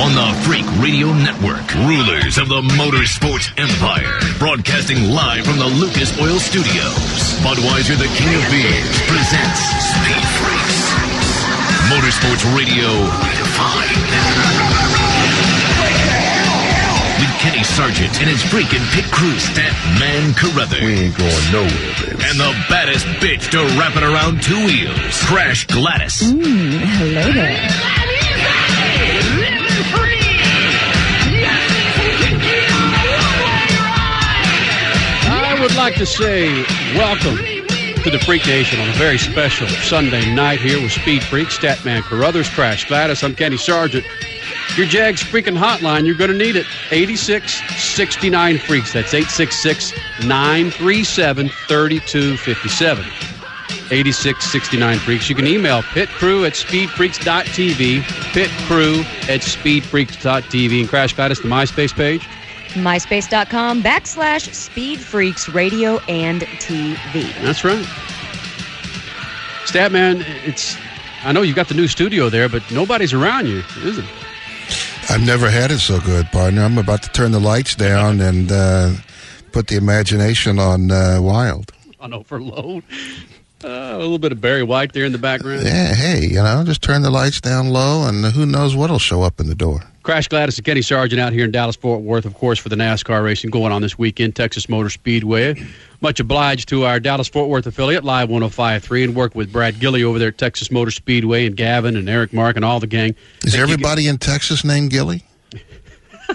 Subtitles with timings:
[0.00, 1.60] on the Freak Radio Network.
[1.84, 4.16] Rulers of the motorsports empire.
[4.38, 7.36] Broadcasting live from the Lucas Oil Studios.
[7.44, 9.60] Budweiser, the king of beers, presents
[9.92, 10.80] Speed Freaks.
[11.92, 12.88] Motorsports Radio
[13.28, 14.00] redefined.
[17.20, 20.80] With Kenny Sargent and his freaking pit crew, Stat Man Carruthers.
[20.80, 22.24] We ain't going nowhere, baby.
[22.24, 26.22] And the baddest bitch to wrap it around two wheels, Crash Gladys.
[26.32, 28.09] Mm, hello there.
[35.80, 36.62] Like to say
[36.94, 37.38] welcome
[38.02, 42.02] to the Freak Nation on a very special Sunday night here with Speed Freak, Statman
[42.02, 43.22] Carruthers, Crash Gladys.
[43.24, 44.04] I'm Kenny Sargent.
[44.76, 46.66] Your Jags freaking hotline, you're going to need it.
[46.90, 48.92] 8669 Freaks.
[48.92, 49.94] That's 866
[50.26, 53.04] 937 3257.
[53.90, 55.30] 8669 Freaks.
[55.30, 62.28] You can email pitcrew at speedfreaks.tv, pitcrew at speedfreaks.tv, and Crash Gladys, the MySpace page.
[62.74, 67.32] MySpace.com backslash Speed Freaks Radio and TV.
[67.42, 67.84] That's right.
[69.64, 70.76] Statman, it's.
[71.22, 74.04] I know you got the new studio there, but nobody's around you, is it?
[75.10, 76.62] I've never had it so good, partner.
[76.62, 78.92] I'm about to turn the lights down and uh,
[79.52, 81.72] put the imagination on uh, wild.
[82.00, 82.84] On overload.
[83.62, 85.64] Uh, a little bit of Barry White there in the background.
[85.64, 89.22] Yeah, hey, you know, just turn the lights down low, and who knows what'll show
[89.22, 89.82] up in the door.
[90.02, 92.76] Crash Gladys and Kenny Sargent out here in Dallas Fort Worth, of course, for the
[92.76, 95.62] NASCAR racing going on this weekend, Texas Motor Speedway.
[96.00, 100.02] Much obliged to our Dallas Fort Worth affiliate, Live 1053, and work with Brad Gilly
[100.02, 103.10] over there at Texas Motor Speedway and Gavin and Eric Mark and all the gang.
[103.44, 103.62] Is Thank you.
[103.62, 105.22] everybody in Texas named Gilly?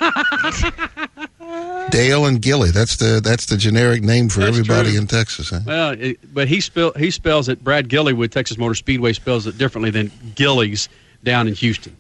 [1.90, 2.72] Dale and Gilly.
[2.72, 5.00] That's the that's the generic name for That's everybody true.
[5.00, 5.50] in Texas.
[5.52, 5.60] Huh?
[5.66, 7.64] Well, it, but he spell he spells it.
[7.64, 10.90] Brad Gilly with Texas Motor Speedway spells it differently than Gillies
[11.24, 11.96] down in Houston.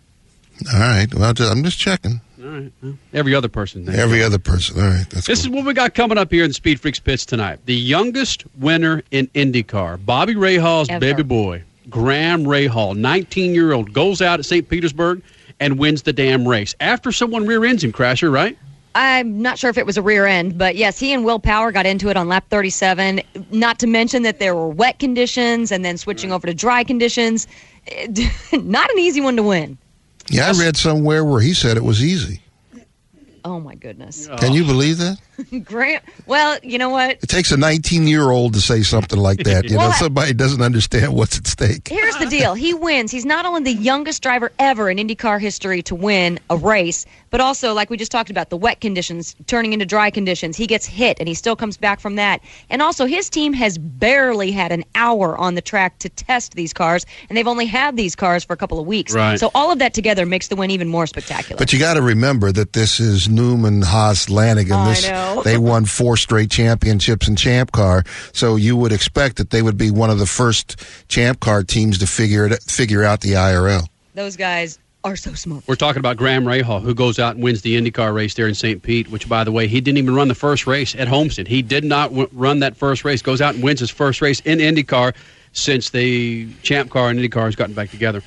[0.73, 1.13] All right.
[1.13, 2.21] Well, I'm just checking.
[2.41, 2.71] All right.
[2.81, 3.85] Well, every other person.
[3.85, 4.79] named Every other person.
[4.79, 5.09] All right.
[5.09, 7.59] That's This is what we got coming up here in Speed Freaks pits tonight.
[7.65, 10.99] The youngest winner in IndyCar, Bobby Rahal's Ever.
[10.99, 14.67] baby boy, Graham Rahal, 19 year old, goes out at St.
[14.67, 15.21] Petersburg
[15.59, 18.57] and wins the damn race after someone rear ends him, Crasher, right?
[18.95, 21.73] I'm not sure if it was a rear end, but yes, he and Will Power
[21.73, 23.21] got into it on lap 37.
[23.51, 27.45] Not to mention that there were wet conditions and then switching over to dry conditions.
[28.53, 29.77] Not an easy one to win.
[30.29, 32.41] Yeah, I read somewhere where he said it was easy.
[33.43, 34.27] Oh my goodness.
[34.39, 35.19] Can you believe that?
[35.63, 37.11] Grant, well, you know what?
[37.21, 39.65] It takes a 19 year old to say something like that.
[39.69, 41.87] You know, somebody doesn't understand what's at stake.
[41.87, 42.53] Here's the deal.
[42.53, 43.11] He wins.
[43.11, 47.41] He's not only the youngest driver ever in IndyCar history to win a race, but
[47.41, 50.55] also, like we just talked about, the wet conditions turning into dry conditions.
[50.55, 52.41] He gets hit and he still comes back from that.
[52.69, 56.71] And also, his team has barely had an hour on the track to test these
[56.71, 59.13] cars, and they've only had these cars for a couple of weeks.
[59.13, 59.39] Right.
[59.39, 61.57] So all of that together makes the win even more spectacular.
[61.57, 64.73] But you got to remember that this is Newman, Haas, Lanigan.
[64.73, 65.24] I This, know.
[65.43, 68.03] They won four straight championships in Champ Car,
[68.33, 71.99] so you would expect that they would be one of the first Champ Car teams
[71.99, 73.87] to figure it figure out the IRL.
[74.13, 75.63] Those guys are so smart.
[75.67, 78.55] We're talking about Graham Rahal, who goes out and wins the IndyCar race there in
[78.55, 78.81] St.
[78.81, 81.47] Pete, which, by the way, he didn't even run the first race at Homestead.
[81.47, 84.39] He did not w- run that first race, goes out and wins his first race
[84.41, 85.13] in IndyCar
[85.53, 88.23] since the Champ Car and IndyCar has gotten back together.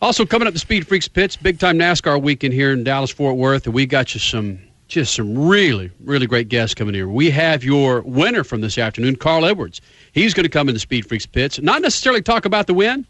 [0.00, 3.36] Also, coming up the Speed Freaks pits, big time NASCAR weekend here in Dallas Fort
[3.36, 4.58] Worth, and we got you some
[4.88, 7.08] just some really, really great guests coming here.
[7.08, 9.80] We have your winner from this afternoon, Carl Edwards.
[10.12, 13.06] He's going to come in the Speed Freaks pits, not necessarily talk about the win.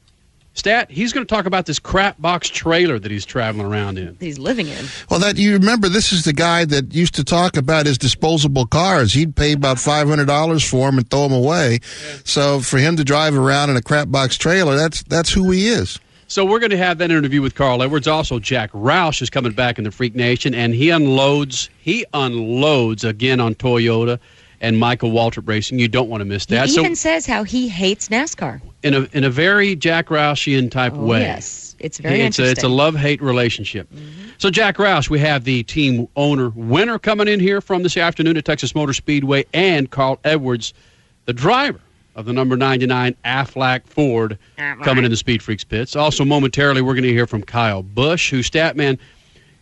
[0.57, 4.17] Stat, he's going to talk about this crap box trailer that he's traveling around in.
[4.21, 4.85] He's living in.
[5.11, 8.65] Well, that you remember, this is the guy that used to talk about his disposable
[8.65, 9.13] cars.
[9.13, 11.81] He'd pay about five hundred dollars for them and throw them away.
[12.23, 15.67] So for him to drive around in a crap box trailer, that's that's who he
[15.67, 15.99] is.
[16.27, 18.09] So we're going to have that interview with Carl Edwards.
[18.09, 21.69] Also, Jack Roush is coming back in the Freak Nation, and he unloads.
[21.81, 24.19] He unloads again on Toyota
[24.61, 25.79] and Michael Waltrip Racing.
[25.79, 26.69] You don't want to miss that.
[26.69, 28.61] He even so, says how he hates NASCAR.
[28.83, 31.21] in a in a very Jack Roushian type Oh, way.
[31.21, 31.77] yes.
[31.79, 33.93] It's very it's a, it's a love hate relationship.
[33.93, 34.31] Mm-hmm.
[34.39, 38.37] So, Jack Roush, we have the team owner winner coming in here from this afternoon
[38.39, 40.73] at Texas Motor Speedway, and Carl Edwards,
[41.27, 41.81] the driver
[42.15, 44.39] of the number 99 Aflac Ford,
[44.85, 45.97] coming in the Speed Freaks pits.
[45.97, 48.99] Also, momentarily, we're going to hear from Kyle Busch, who, Statman,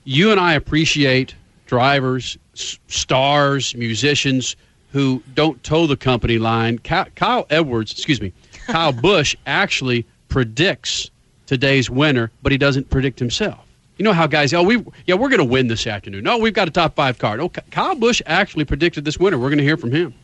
[0.05, 1.35] you and I appreciate
[1.67, 4.57] drivers, s- stars, musicians
[4.93, 6.79] who don't toe the company line.
[6.79, 8.33] Ky- Kyle Edwards, excuse me,
[8.67, 11.11] Kyle Busch actually predicts
[11.47, 13.59] today's winner, but he doesn't predict himself.
[13.99, 16.25] You know how guys, oh, we yeah, we're going to win this afternoon.
[16.25, 17.41] No, we've got a top five card.
[17.41, 19.39] Oh, Kyle Busch actually predicted this winner.
[19.39, 20.15] We're going to hear from him.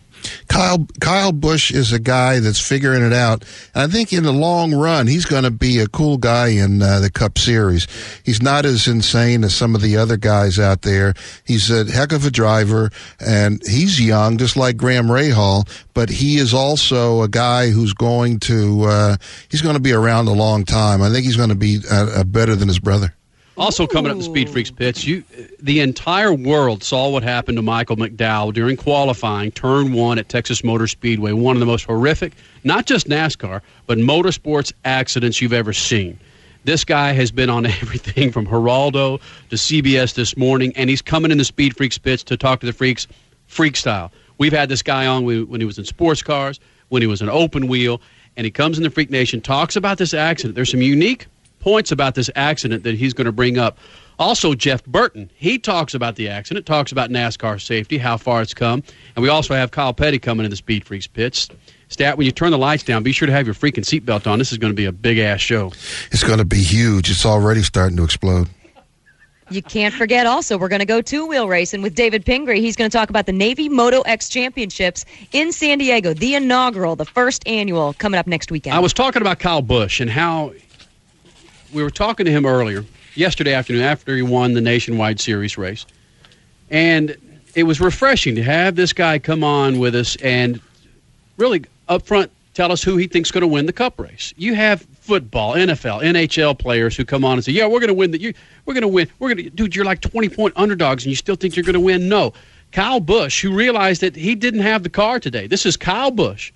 [0.48, 3.44] Kyle Kyle Busch is a guy that's figuring it out.
[3.74, 6.82] And I think in the long run, he's going to be a cool guy in
[6.82, 7.86] uh, the Cup Series.
[8.24, 11.14] He's not as insane as some of the other guys out there.
[11.44, 15.68] He's a heck of a driver, and he's young, just like Graham Rahal.
[15.94, 19.16] But he is also a guy who's going to uh,
[19.50, 21.02] he's going to be around a long time.
[21.02, 23.14] I think he's going to be uh, better than his brother.
[23.58, 25.24] Also coming up the Speed Freaks pits, you
[25.58, 30.62] the entire world saw what happened to Michael McDowell during qualifying turn 1 at Texas
[30.62, 35.72] Motor Speedway, one of the most horrific, not just NASCAR, but motorsports accidents you've ever
[35.72, 36.20] seen.
[36.64, 39.20] This guy has been on everything from Geraldo
[39.50, 42.66] to CBS this morning, and he's coming in the Speed Freaks pits to talk to
[42.66, 43.08] the freaks,
[43.48, 44.12] freak style.
[44.38, 46.60] We've had this guy on when he was in sports cars,
[46.90, 48.00] when he was an open wheel,
[48.36, 50.54] and he comes in the Freak Nation, talks about this accident.
[50.54, 51.26] There's some unique
[51.60, 53.78] points about this accident that he's going to bring up.
[54.18, 58.54] Also, Jeff Burton, he talks about the accident, talks about NASCAR safety, how far it's
[58.54, 58.82] come.
[59.14, 61.48] And we also have Kyle Petty coming in the Speed Freaks pits.
[61.88, 64.38] Stat, when you turn the lights down, be sure to have your freaking seatbelt on.
[64.38, 65.72] This is going to be a big ass show.
[66.10, 67.10] It's going to be huge.
[67.10, 68.48] It's already starting to explode.
[69.50, 72.60] You can't forget also, we're going to go two wheel racing with David Pingree.
[72.60, 76.96] He's going to talk about the Navy Moto X Championships in San Diego, the inaugural,
[76.96, 78.76] the first annual, coming up next weekend.
[78.76, 80.52] I was talking about Kyle Busch and how
[81.72, 82.84] we were talking to him earlier,
[83.14, 85.86] yesterday afternoon, after he won the nationwide series race.
[86.70, 87.16] And
[87.54, 90.60] it was refreshing to have this guy come on with us and
[91.36, 94.34] really up front tell us who he thinks going to win the cup race.
[94.36, 97.94] You have football, NFL, NHL players who come on and say, "Yeah, we're going to
[97.94, 98.34] win you
[98.64, 99.08] we're going to win.
[99.18, 101.74] We're going to dude, you're like 20 point underdogs and you still think you're going
[101.74, 102.32] to win." No.
[102.72, 105.46] Kyle Busch, who realized that he didn't have the car today.
[105.46, 106.52] This is Kyle Busch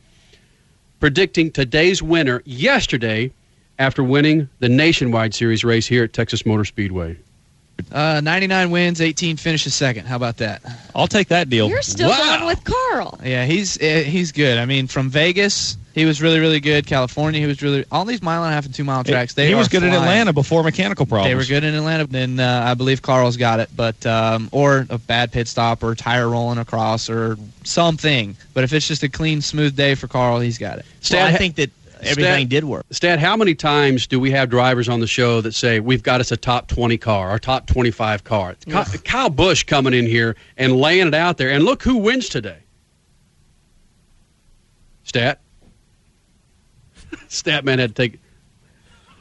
[1.01, 3.31] predicting today's winner yesterday
[3.79, 7.17] after winning the nationwide series race here at Texas Motor Speedway?
[7.91, 10.07] Uh, 99 wins, 18 finishes second.
[10.07, 10.63] How about that?
[10.95, 11.69] I'll take that deal.
[11.69, 12.37] You're still Wow.
[12.39, 13.19] going with Carl.
[13.25, 14.59] Yeah, he's uh, he's good.
[14.59, 16.87] I mean, from Vegas, he was really really good.
[16.87, 19.35] California, he was really all these mile and a half and two mile tracks.
[19.35, 19.93] They he was are good in.
[19.95, 21.31] Atlanta before mechanical problems.
[21.31, 22.07] They were good in Atlanta.
[22.07, 25.95] Then uh, I believe Carl's got it, but um, or a bad pit stop or
[25.95, 28.37] tire rolling across or something.
[28.55, 30.85] But if it's just a clean, smooth day for Carl, he's got it.
[31.11, 31.71] Well, I think that
[32.03, 32.85] everything did work.
[32.91, 36.21] Stat, how many times do we have drivers on the show that say we've got
[36.21, 38.55] us a top 20 car our top 25 car?
[38.67, 42.29] Ky- Kyle Busch coming in here and laying it out there, and look who wins
[42.29, 42.59] today.
[45.05, 45.41] Stat.
[47.29, 48.19] Stat man had to take.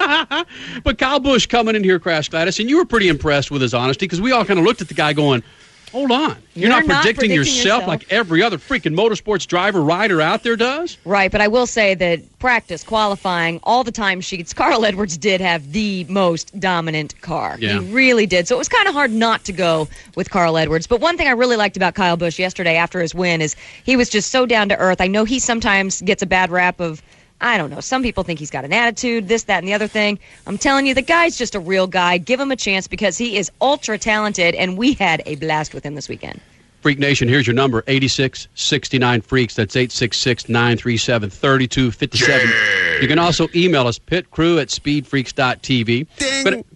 [0.83, 3.73] but Kyle Busch coming in here, Crash Gladys, and you were pretty impressed with his
[3.73, 5.43] honesty because we all kind of looked at the guy going,
[5.91, 6.37] Hold on.
[6.53, 7.87] You're, You're not, not predicting, predicting yourself, yourself.
[7.87, 10.97] like every other freaking motorsports driver, rider out there does?
[11.05, 15.41] Right, but I will say that practice, qualifying, all the time sheets, Carl Edwards did
[15.41, 17.57] have the most dominant car.
[17.59, 17.79] Yeah.
[17.79, 18.47] He really did.
[18.47, 20.87] So it was kind of hard not to go with Carl Edwards.
[20.87, 23.95] But one thing I really liked about Kyle Busch yesterday after his win is he
[23.95, 25.01] was just so down to earth.
[25.01, 27.01] I know he sometimes gets a bad rap of.
[27.41, 27.79] I don't know.
[27.79, 30.19] Some people think he's got an attitude, this, that, and the other thing.
[30.45, 32.19] I'm telling you, the guy's just a real guy.
[32.19, 35.83] Give him a chance because he is ultra talented, and we had a blast with
[35.83, 36.39] him this weekend.
[36.81, 39.55] Freak Nation, here's your number 8669 Freaks.
[39.55, 43.01] That's 866 937 3257.
[43.01, 46.07] You can also email us, pitcrew at speedfreaks.tv.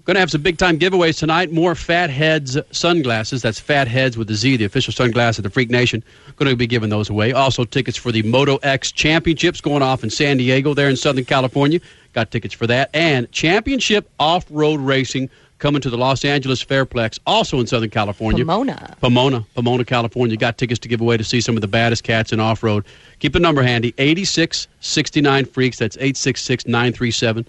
[0.06, 1.52] Going to have some big time giveaways tonight.
[1.52, 3.42] More Fatheadz sunglasses.
[3.42, 6.04] That's Fatheadz with the Z, the official sunglasses of the Freak Nation.
[6.36, 7.34] Going to be giving those away.
[7.34, 11.25] Also, tickets for the Moto X Championships going off in San Diego, there in Southern
[11.25, 11.80] California.
[12.13, 12.92] Got tickets for that.
[12.94, 15.31] And Championship Off Road Racing
[15.66, 18.45] coming to the Los Angeles Fairplex, also in Southern California.
[18.45, 18.95] Pomona.
[19.02, 20.38] Pomona, Pomona, California.
[20.38, 22.86] Got tickets to give away to see some of the baddest cats in off road.
[23.18, 25.80] Keep the number handy 8669 Freaks.
[25.80, 27.48] That's 866 937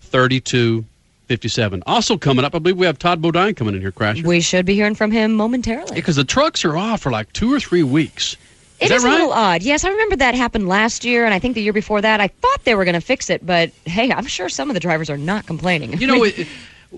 [0.00, 1.82] 3257.
[1.86, 4.26] Also coming up, I believe we have Todd Bodine coming in here, Crasher.
[4.26, 5.94] We should be hearing from him momentarily.
[5.94, 8.36] Because the trucks are off for like two or three weeks.
[8.78, 9.10] It that is right?
[9.10, 9.62] a little odd.
[9.62, 12.20] Yes, I remember that happened last year, and I think the year before that.
[12.20, 14.80] I thought they were going to fix it, but hey, I'm sure some of the
[14.80, 15.98] drivers are not complaining.
[15.98, 16.46] You know, it,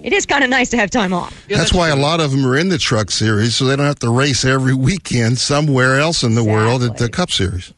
[0.03, 1.47] it is kind of nice to have time off.
[1.49, 3.87] yeah, that's, why a lot of them are in the truck series, so they don't
[3.87, 7.73] have to race every weekend somewhere else in the world at the Cup Series.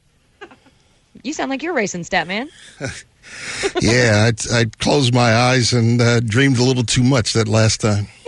[1.22, 2.48] You sound like you're racing, Statman.
[3.80, 7.80] yeah, I'd, I'd closed my eyes and uh, dreamed a little too much that last
[7.80, 8.06] time.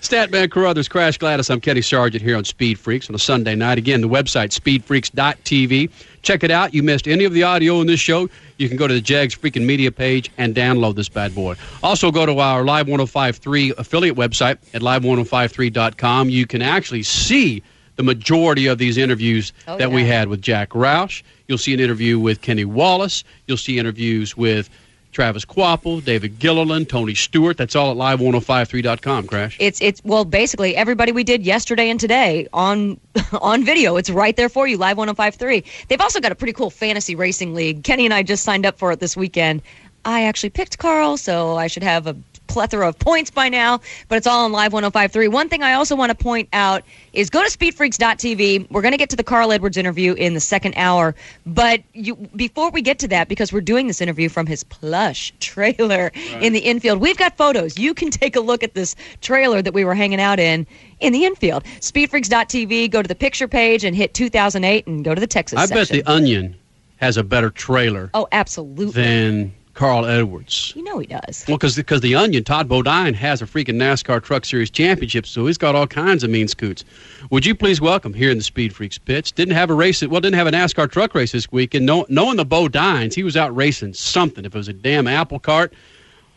[0.00, 1.48] Statman Carruthers, Crash Gladys.
[1.48, 3.78] I'm Kenny Sargent here on Speed Freaks on a Sunday night.
[3.78, 5.90] Again, the website, speedfreaks.tv.
[6.22, 6.74] Check it out.
[6.74, 9.34] You missed any of the audio in this show, you can go to the Jags
[9.34, 11.56] Freaking Media page and download this bad boy.
[11.82, 16.28] Also, go to our Live 1053 affiliate website at live1053.com.
[16.28, 17.62] You can actually see
[17.96, 21.22] the majority of these interviews Oh, that we had with Jack Roush.
[21.48, 23.24] You'll see an interview with Kenny Wallace.
[23.46, 24.70] You'll see interviews with
[25.12, 27.56] Travis Kvapil, David Gilliland, Tony Stewart.
[27.56, 29.56] That's all at live1053.com, Crash.
[29.60, 33.00] It's it's well basically everybody we did yesterday and today on
[33.40, 33.96] on video.
[33.96, 35.64] It's right there for you, live 1053.
[35.88, 37.82] They've also got a pretty cool fantasy racing league.
[37.84, 39.62] Kenny and I just signed up for it this weekend.
[40.04, 42.16] I actually picked Carl, so I should have a
[42.50, 45.28] plethora of points by now, but it's all on Live 1053.
[45.28, 48.68] One thing I also want to point out is go to speedfreaks.tv.
[48.70, 51.14] We're going to get to the Carl Edwards interview in the second hour,
[51.46, 55.32] but you, before we get to that, because we're doing this interview from his plush
[55.38, 56.42] trailer right.
[56.42, 57.78] in the infield, we've got photos.
[57.78, 60.66] You can take a look at this trailer that we were hanging out in
[60.98, 61.62] in the infield.
[61.78, 65.66] Speedfreaks.tv, go to the picture page and hit 2008 and go to the Texas I
[65.66, 65.98] section.
[65.98, 66.56] bet the Onion
[66.96, 68.10] has a better trailer.
[68.12, 68.90] Oh, absolutely.
[69.02, 70.72] Than Carl Edwards.
[70.76, 71.44] You know he does.
[71.48, 75.46] Well, because because the Onion, Todd Bodine has a freaking NASCAR Truck Series championship, so
[75.46, 76.84] he's got all kinds of mean scoots.
[77.30, 79.30] Would you please welcome here in the Speed Freaks pits?
[79.30, 82.06] Didn't have a race, well, didn't have a NASCAR truck race this week, and know,
[82.08, 84.44] knowing the Bodines, he was out racing something.
[84.44, 85.72] If it was a damn apple cart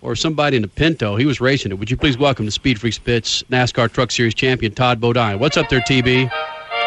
[0.01, 1.75] or somebody in a Pinto, he was racing it.
[1.79, 5.39] Would you please welcome the Speed Freaks pits NASCAR Truck Series champion Todd Bodine?
[5.39, 6.31] What's up there, TB?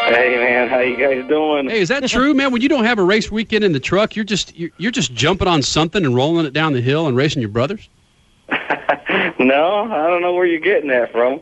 [0.07, 1.69] Hey man, how you guys doing?
[1.69, 2.53] Hey, is that true, man?
[2.53, 5.13] When you don't have a race weekend in the truck, you're just you're, you're just
[5.13, 7.89] jumping on something and rolling it down the hill and racing your brothers.
[8.49, 11.41] no, I don't know where you're getting that from.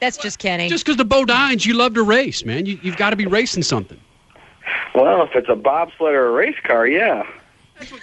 [0.00, 0.68] That's just Kenny.
[0.68, 2.66] Just because the Bodines, you love to race, man.
[2.66, 3.98] You, you've got to be racing something.
[4.94, 7.26] Well, if it's a bobsled or a race car, yeah.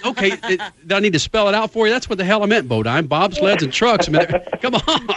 [0.06, 1.94] Okay, it, do I need to spell it out for you?
[1.94, 3.08] That's what the hell I meant, Bodine.
[3.08, 4.08] Bobsleds and trucks.
[4.08, 4.26] I mean,
[4.62, 5.08] come on.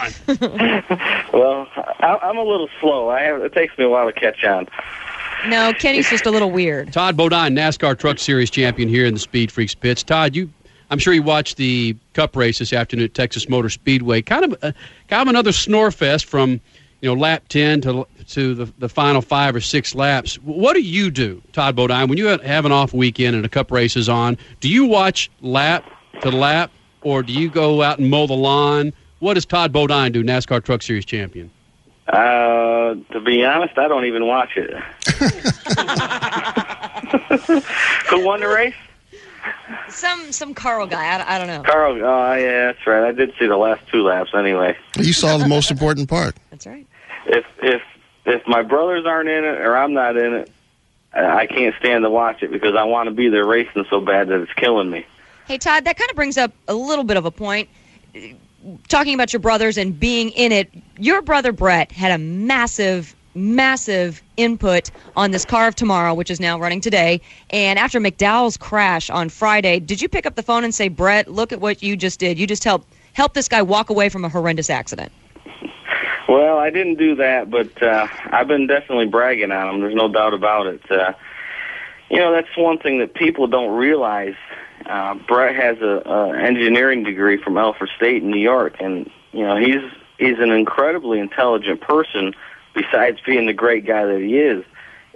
[1.33, 3.09] well, I, I'm a little slow.
[3.09, 4.67] I have, it takes me a while to catch on.
[5.47, 6.91] No, Kenny's just a little weird.
[6.91, 10.03] Todd Bodine, NASCAR Truck Series champion here in the Speed Freaks pits.
[10.03, 10.49] Todd, you,
[10.89, 14.21] I'm sure you watched the Cup race this afternoon at Texas Motor Speedway.
[14.21, 14.71] Kind of, uh,
[15.07, 16.59] kind of another snore fest from
[17.01, 20.35] you know, lap 10 to to the, the final five or six laps.
[20.35, 23.71] What do you do, Todd Bodine, when you have an off weekend and a cup
[23.71, 24.37] race is on?
[24.59, 25.85] Do you watch lap
[26.21, 28.93] to lap, or do you go out and mow the lawn?
[29.19, 31.49] What does Todd Bodine do, NASCAR Truck Series champion?
[32.07, 34.71] Uh, to be honest, I don't even watch it.
[38.09, 38.73] Who won the race?
[39.89, 41.03] Some some Carl guy.
[41.03, 41.63] I, I don't know.
[41.63, 41.93] Carl.
[42.03, 43.07] Oh yeah, that's right.
[43.07, 44.77] I did see the last two laps anyway.
[44.97, 46.35] You saw the most important part.
[46.49, 46.87] That's right.
[47.25, 47.81] If if
[48.25, 50.51] if my brothers aren't in it or I'm not in it,
[51.13, 54.27] I can't stand to watch it because I want to be there racing so bad
[54.27, 55.05] that it's killing me.
[55.45, 57.69] Hey Todd, that kind of brings up a little bit of a point.
[58.87, 64.21] Talking about your brothers and being in it, your brother Brett had a massive massive
[64.37, 67.21] input on this car of tomorrow, which is now running today.
[67.49, 71.31] And after McDowell's crash on Friday, did you pick up the phone and say, Brett,
[71.31, 72.37] look at what you just did?
[72.37, 75.11] You just helped help this guy walk away from a horrendous accident.
[76.29, 79.81] Well, I didn't do that, but uh, I've been definitely bragging on him.
[79.81, 80.81] There's no doubt about it.
[80.91, 81.13] Uh,
[82.11, 84.35] you know, that's one thing that people don't realize.
[84.85, 89.43] Uh, Brett has a, a engineering degree from Alfred State in New York, and you
[89.43, 89.81] know he's
[90.19, 92.35] he's an incredibly intelligent person
[92.75, 94.63] besides being the great guy that he is.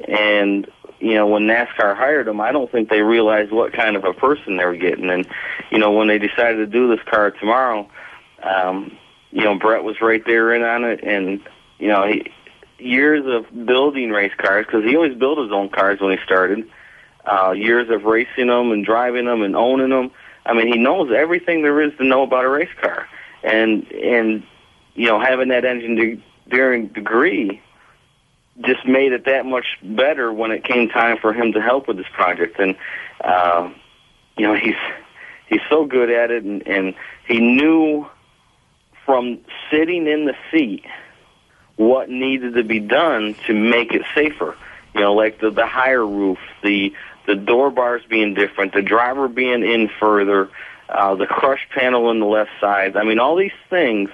[0.07, 0.67] And
[0.99, 4.13] you know, when NASCAR hired him, I don't think they realized what kind of a
[4.13, 5.11] person they were getting.
[5.11, 5.27] And
[5.69, 7.87] you know, when they decided to do this car tomorrow,
[8.41, 8.97] um,
[9.33, 11.41] you know, Brett was right there in on it, and
[11.79, 12.31] you know, he,
[12.77, 16.69] years of building race cars because he always built his own cars when he started.
[17.25, 20.11] Uh, years of racing them and driving them and owning them.
[20.45, 23.07] I mean, he knows everything there is to know about a race car,
[23.43, 24.43] and and
[24.93, 27.61] you know, having that engine varying degree
[28.61, 31.97] just made it that much better when it came time for him to help with
[31.97, 32.59] this project.
[32.59, 32.75] And
[33.23, 33.71] uh,
[34.37, 34.75] you know, he's
[35.47, 36.93] he's so good at it, and, and
[37.27, 38.05] he knew
[39.05, 40.85] from sitting in the seat
[41.75, 44.55] what needed to be done to make it safer.
[44.93, 46.93] You know, like the the higher roof, the
[47.25, 50.49] the door bars being different, the driver being in further,
[50.89, 52.95] uh, the crush panel on the left side.
[52.95, 54.09] I mean, all these things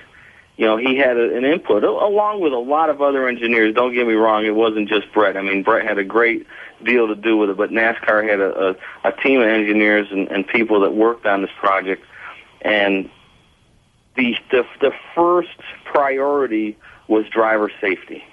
[0.59, 3.73] you know, he had a, an input along with a lot of other engineers.
[3.73, 5.37] Don't get me wrong; it wasn't just Brett.
[5.37, 6.47] I mean, Brett had a great
[6.83, 10.27] deal to do with it, but NASCAR had a, a, a team of engineers and,
[10.27, 12.03] and people that worked on this project.
[12.61, 13.09] And
[14.19, 18.23] the, the the first priority was driver safety,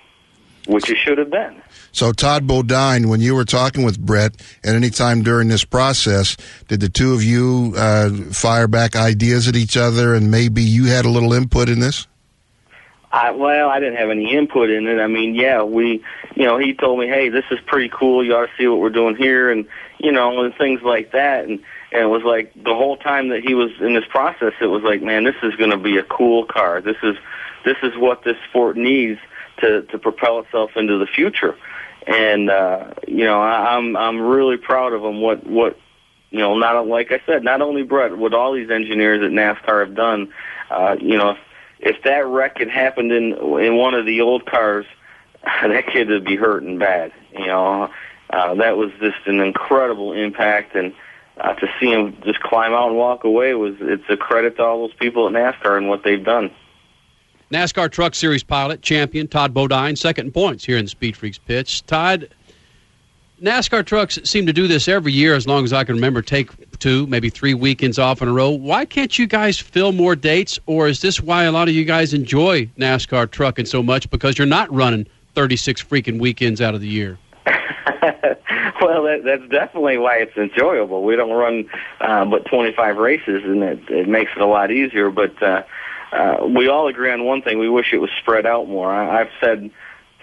[0.66, 1.62] which it should have been.
[1.92, 6.36] So, Todd Bodine, when you were talking with Brett at any time during this process,
[6.68, 10.86] did the two of you uh, fire back ideas at each other, and maybe you
[10.86, 12.06] had a little input in this?
[13.12, 15.00] I, well, I didn't have any input in it.
[15.00, 18.22] I mean, yeah, we, you know, he told me, hey, this is pretty cool.
[18.22, 19.66] You ought to see what we're doing here, and
[19.98, 21.46] you know, and things like that.
[21.46, 21.62] And
[21.92, 24.82] and it was like the whole time that he was in this process, it was
[24.82, 26.80] like, man, this is going to be a cool car.
[26.80, 27.16] This is
[27.64, 29.20] this is what this sport needs
[29.58, 31.56] to to propel itself into the future.
[32.06, 35.20] And uh, you know, I, I'm I'm really proud of him.
[35.20, 35.78] What what
[36.30, 39.86] you know, not like I said, not only Brett, what all these engineers at NASCAR
[39.86, 40.32] have done.
[40.70, 41.36] Uh, you know,
[41.78, 44.86] if, that wreck had happened in in one of the old cars,
[45.44, 47.12] that kid would be hurting bad.
[47.32, 47.90] You know,
[48.30, 50.92] uh, that was just an incredible impact, and
[51.38, 54.62] uh, to see him just climb out and walk away was it's a credit to
[54.62, 56.50] all those people at NASCAR and what they've done.
[57.52, 61.38] NASCAR Truck Series pilot, champion Todd Bodine, second in points here in the Speed Freaks
[61.38, 61.80] pits.
[61.82, 62.28] Todd,
[63.40, 66.50] NASCAR trucks seem to do this every year as long as I can remember, take
[66.78, 68.50] two, maybe three weekends off in a row.
[68.50, 71.84] Why can't you guys fill more dates, or is this why a lot of you
[71.84, 76.80] guys enjoy NASCAR trucking so much because you're not running 36 freaking weekends out of
[76.80, 77.18] the year?
[79.16, 81.02] that, that's definitely why it's enjoyable.
[81.02, 81.68] We don't run
[82.00, 85.10] uh, but 25 races, and it, it makes it a lot easier.
[85.10, 85.62] But uh,
[86.12, 88.90] uh, we all agree on one thing: we wish it was spread out more.
[88.92, 89.70] I, I've said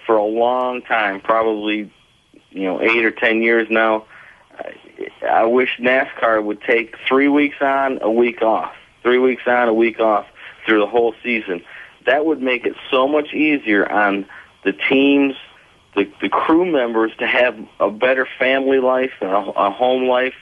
[0.06, 1.92] for a long time, probably
[2.50, 4.06] you know eight or ten years now.
[5.28, 8.72] I wish NASCAR would take three weeks on, a week off,
[9.02, 10.26] three weeks on, a week off
[10.64, 11.62] through the whole season.
[12.06, 14.26] That would make it so much easier on
[14.64, 15.34] the teams,
[15.94, 20.34] the, the crew members to have a better family life and a, a home life.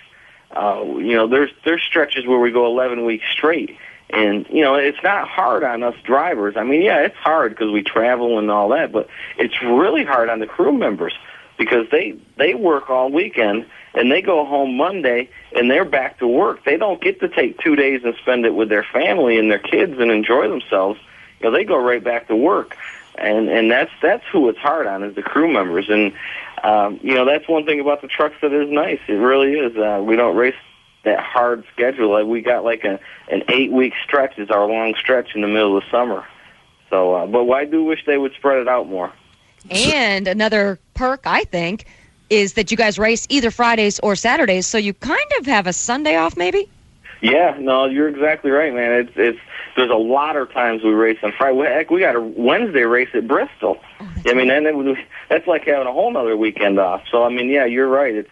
[0.50, 3.76] Uh, you know, there's there's stretches where we go 11 weeks straight,
[4.10, 6.56] and you know it's not hard on us drivers.
[6.56, 10.28] I mean, yeah, it's hard because we travel and all that, but it's really hard
[10.28, 11.14] on the crew members
[11.58, 16.26] because they they work all weekend and they go home Monday and they're back to
[16.26, 16.64] work.
[16.64, 19.58] They don't get to take two days and spend it with their family and their
[19.58, 20.98] kids and enjoy themselves.
[21.40, 22.76] You know, they go right back to work,
[23.16, 25.88] and and that's that's who it's hard on is the crew members.
[25.88, 26.12] And
[26.64, 29.00] um, you know, that's one thing about the trucks that is nice.
[29.08, 29.76] It really is.
[29.76, 30.54] Uh, we don't race
[31.04, 32.10] that hard schedule.
[32.10, 35.48] Like we got like a an eight week stretch is our long stretch in the
[35.48, 36.24] middle of the summer.
[36.90, 39.12] So, uh, but I do wish they would spread it out more.
[39.70, 41.86] And another perk, I think,
[42.30, 45.72] is that you guys race either Fridays or Saturdays, so you kind of have a
[45.72, 46.68] Sunday off, maybe.
[47.20, 48.92] Yeah, no, you're exactly right, man.
[48.92, 49.38] It's it's
[49.76, 51.64] there's a lot of times we race on Friday.
[51.64, 53.78] Heck, we got a Wednesday race at Bristol.
[54.00, 54.96] Oh, I mean, and then
[55.28, 57.02] that's like having a whole other weekend off.
[57.10, 58.14] So I mean, yeah, you're right.
[58.14, 58.30] It's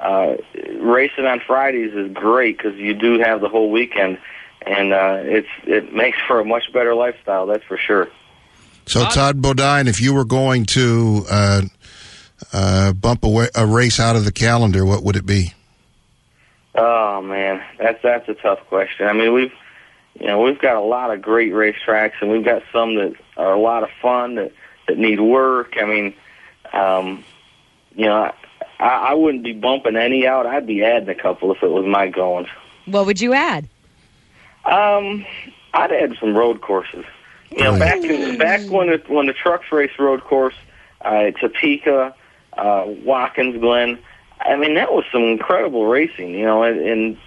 [0.00, 0.36] uh,
[0.78, 4.18] racing on Fridays is great because you do have the whole weekend,
[4.62, 7.46] and uh, it's it makes for a much better lifestyle.
[7.46, 8.08] That's for sure.
[8.86, 11.62] So, Todd Bodine, if you were going to uh,
[12.52, 15.54] uh, bump a, a, race out of the calendar, what would it be?
[16.74, 19.06] Oh man, that's that's a tough question.
[19.06, 19.52] I mean, we've
[20.20, 23.52] you know we've got a lot of great racetracks, and we've got some that are
[23.52, 24.52] a lot of fun that
[24.86, 25.76] that need work.
[25.80, 26.14] I mean,
[26.72, 27.24] um,
[27.94, 28.32] you know,
[28.78, 30.46] I, I wouldn't be bumping any out.
[30.46, 32.46] I'd be adding a couple if it was my going.
[32.86, 33.68] What would you add?
[34.64, 35.24] Um,
[35.72, 37.04] I'd add some road courses.
[37.50, 40.54] You know, back in, back when the, when the trucks race road course,
[41.00, 42.14] uh, Topeka,
[42.56, 43.98] uh, Watkins Glen.
[44.40, 46.34] I mean, that was some incredible racing.
[46.34, 47.18] You know, and and,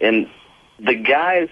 [0.00, 0.30] and
[0.78, 1.48] the guys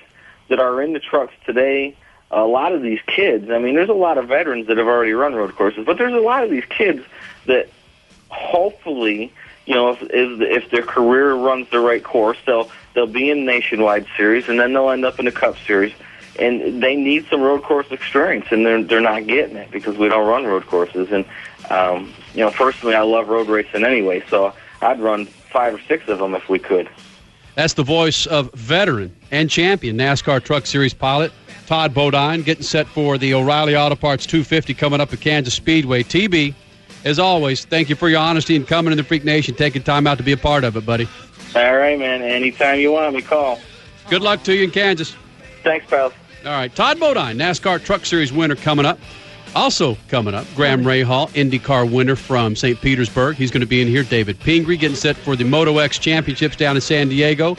[0.50, 1.96] that are in the trucks today,
[2.30, 3.50] a lot of these kids.
[3.50, 6.12] I mean, there's a lot of veterans that have already run road courses, but there's
[6.12, 7.02] a lot of these kids
[7.46, 7.68] that
[8.28, 9.32] hopefully,
[9.66, 13.44] you know, if if, if their career runs the right course, they'll they'll be in
[13.46, 15.94] nationwide series, and then they'll end up in the Cup Series
[16.38, 20.08] and they need some road course experience, and they're they're not getting it because we
[20.08, 21.10] don't run road courses.
[21.10, 21.24] And
[21.70, 26.08] um, you know, personally, I love road racing anyway, so I'd run five or six
[26.08, 26.88] of them if we could.
[27.60, 31.30] That's the voice of veteran and champion NASCAR Truck Series pilot
[31.66, 36.02] Todd Bodine getting set for the O'Reilly Auto Parts 250 coming up at Kansas Speedway.
[36.02, 36.54] TB,
[37.04, 40.06] as always, thank you for your honesty and coming in the Freak Nation, taking time
[40.06, 41.06] out to be a part of it, buddy.
[41.54, 42.22] All right, man.
[42.22, 43.60] Anytime you want me, call.
[44.08, 45.14] Good luck to you in Kansas.
[45.62, 46.14] Thanks, pal.
[46.46, 48.98] All right, Todd Bodine, NASCAR Truck Series winner coming up.
[49.54, 52.80] Also coming up, Graham Rahal, IndyCar winner from St.
[52.80, 53.36] Petersburg.
[53.36, 54.04] He's going to be in here.
[54.04, 57.56] David Pingree getting set for the Moto X Championships down in San Diego.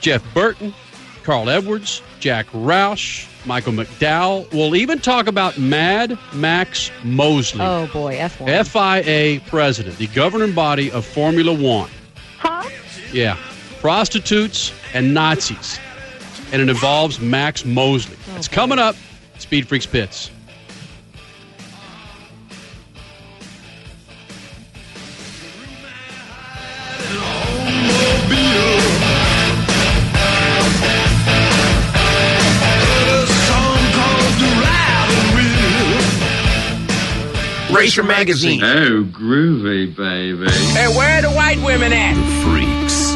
[0.00, 0.74] Jeff Burton,
[1.22, 4.52] Carl Edwards, Jack Roush, Michael McDowell.
[4.52, 7.62] We'll even talk about Mad Max Mosley.
[7.62, 8.66] Oh, boy, F1.
[8.66, 11.90] FIA president, the governing body of Formula One.
[12.38, 12.68] Huh?
[13.12, 13.38] Yeah.
[13.80, 15.78] Prostitutes and Nazis.
[16.52, 18.16] And it involves Max Mosley.
[18.32, 18.96] Oh, it's coming up.
[19.38, 20.30] Speed Freaks Pits.
[37.76, 38.62] Racer Magazine.
[38.64, 40.50] Oh, groovy, baby.
[40.50, 42.14] Hey, where are the white women at?
[42.14, 43.14] The Freaks.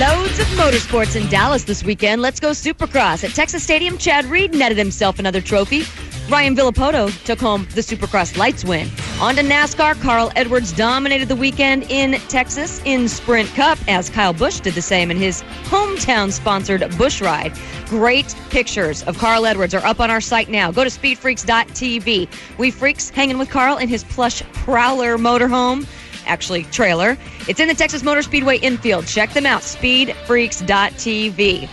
[0.00, 2.22] Loads of motorsports in Dallas this weekend.
[2.22, 3.22] Let's go Supercross.
[3.22, 5.84] At Texas Stadium, Chad Reed netted himself another trophy.
[6.30, 8.88] Ryan Villopoto took home the Supercross Lights win.
[9.20, 10.00] On to NASCAR.
[10.00, 14.82] Carl Edwards dominated the weekend in Texas in Sprint Cup, as Kyle Busch did the
[14.82, 17.52] same in his hometown sponsored Busch Ride.
[17.86, 20.70] Great pictures of Carl Edwards are up on our site now.
[20.70, 22.28] Go to speedfreaks.tv.
[22.58, 25.84] We freaks hanging with Carl in his plush Prowler motorhome
[26.26, 27.16] actually trailer.
[27.48, 29.06] It's in the Texas Motor Speedway infield.
[29.06, 31.68] Check them out, speedfreaks.tv.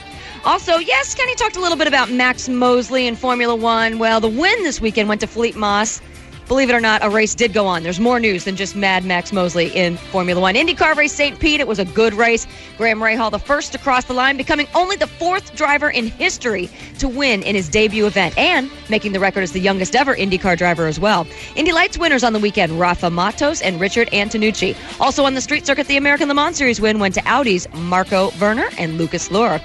[0.48, 4.00] Also, yes, Kenny talked a little bit about Max Mosley in Formula One.
[4.00, 6.02] Well, the win this weekend went to Felipe Massa.
[6.48, 7.84] Believe it or not, a race did go on.
[7.84, 10.56] There's more news than just Mad Max Mosley in Formula One.
[10.56, 11.38] IndyCar race St.
[11.38, 11.60] Pete.
[11.60, 12.48] It was a good race.
[12.78, 16.70] Graham Rahal, the first to cross the line, becoming only the fourth driver in history
[17.00, 20.58] to win in his debut event and making the record as the youngest ever IndyCar
[20.58, 21.28] driver as well.
[21.58, 24.74] Indy Lights winners on the weekend, Rafa Matos and Richard Antinucci.
[25.02, 28.32] Also on the street circuit, the American Le Mans Series win went to Audi's Marco
[28.40, 29.62] Werner and Lucas Luhr.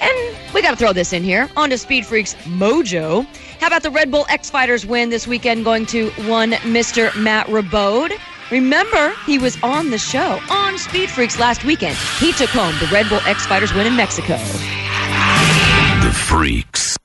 [0.00, 1.48] And we got to throw this in here.
[1.56, 3.24] On to Speed Freaks Mojo.
[3.64, 7.16] How about the Red Bull X Fighters win this weekend going to one Mr.
[7.18, 8.12] Mat Rebeaud?
[8.50, 11.96] Remember, he was on the show on Speed Freaks last weekend.
[12.18, 14.36] He took home the Red Bull X Fighters win in Mexico.
[14.36, 16.98] The Freaks.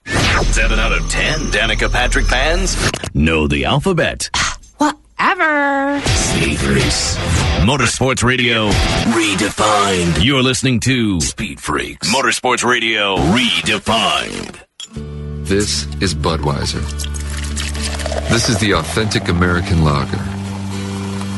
[0.51, 2.75] 7 out of 10 Danica Patrick fans
[3.13, 4.29] know the alphabet.
[4.79, 6.01] Whatever.
[6.07, 7.15] Speed Freaks.
[7.59, 8.69] Motorsports Radio
[9.13, 10.25] redefined.
[10.25, 12.13] You're listening to Speed Freaks.
[12.13, 14.59] Motorsports Radio redefined.
[15.49, 16.79] This is Budweiser.
[18.29, 20.21] This is the authentic American lager.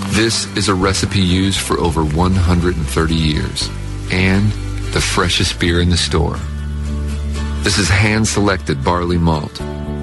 [0.10, 3.70] This is a recipe used for over 130 years
[4.12, 4.52] and
[4.92, 6.36] the freshest beer in the store.
[7.64, 9.56] This is hand selected barley malt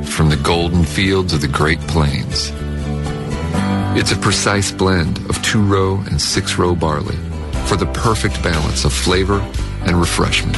[0.07, 2.51] from the golden fields of the Great Plains.
[3.95, 7.19] It's a precise blend of two row and six row barley
[7.67, 9.41] for the perfect balance of flavor
[9.83, 10.57] and refreshment.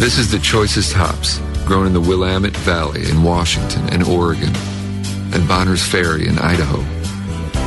[0.00, 4.50] This is the choicest hops grown in the Willamette Valley in Washington and Oregon,
[5.34, 6.80] and Bonner's Ferry in Idaho.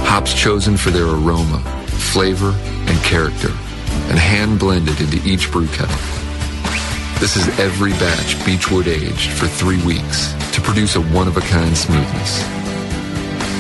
[0.08, 3.50] Hops chosen for their aroma, flavor, and character,
[4.10, 5.96] and hand blended into each brew kettle.
[7.20, 11.42] This is every batch Beechwood aged for three weeks to produce a one of a
[11.42, 12.40] kind smoothness.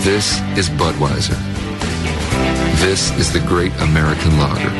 [0.03, 1.37] This is Budweiser.
[2.81, 4.71] This is the great American lager.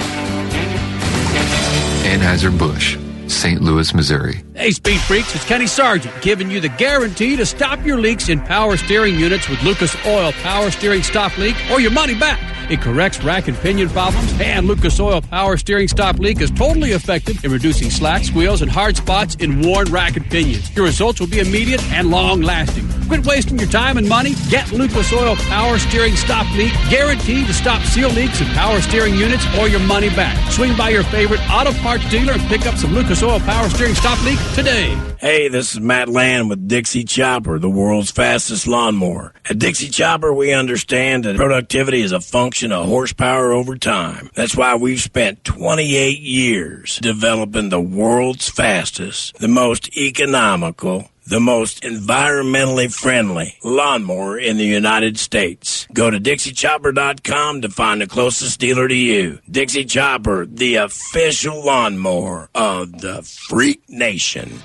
[2.09, 2.97] Anheuser-Busch,
[3.31, 3.61] St.
[3.61, 4.43] Louis, Missouri.
[4.55, 8.39] Hey, Speed Freaks, it's Kenny Sargent giving you the guarantee to stop your leaks in
[8.41, 12.39] power steering units with Lucas Oil Power Steering Stop Leak or your money back.
[12.69, 16.91] It corrects rack and pinion problems, and Lucas Oil Power Steering Stop Leak is totally
[16.91, 20.73] effective in reducing slack, squeals, and hard spots in worn rack and pinions.
[20.75, 22.87] Your results will be immediate and long lasting.
[23.11, 24.35] Quit wasting your time and money.
[24.49, 29.15] Get Lucas Oil Power Steering Stop Leak, guaranteed to stop seal leaks in power steering
[29.15, 30.49] units or your money back.
[30.49, 33.95] Swing by your favorite auto parts dealer and pick up some Lucas Oil Power Steering
[33.95, 34.97] Stop Leak today.
[35.19, 39.33] Hey, this is Matt Land with Dixie Chopper, the world's fastest lawnmower.
[39.49, 44.29] At Dixie Chopper, we understand that productivity is a function of horsepower over time.
[44.35, 51.83] That's why we've spent 28 years developing the world's fastest, the most economical, the most
[51.83, 55.87] environmentally friendly lawnmower in the United States.
[55.93, 59.39] Go to DixieChopper.com to find the closest dealer to you.
[59.49, 64.59] Dixie Chopper, the official lawnmower of the Freak Nation.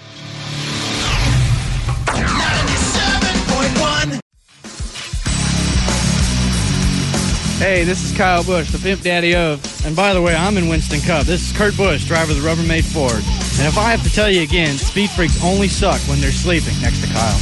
[7.59, 9.87] Hey, this is Kyle Busch, the pimp daddy of.
[9.87, 11.27] And by the way, I'm in Winston Cup.
[11.27, 13.46] This is Kurt Busch, driver of the Rubbermaid Ford.
[13.59, 16.79] And if I have to tell you again, speed freaks only suck when they're sleeping
[16.83, 17.41] next to Kyle.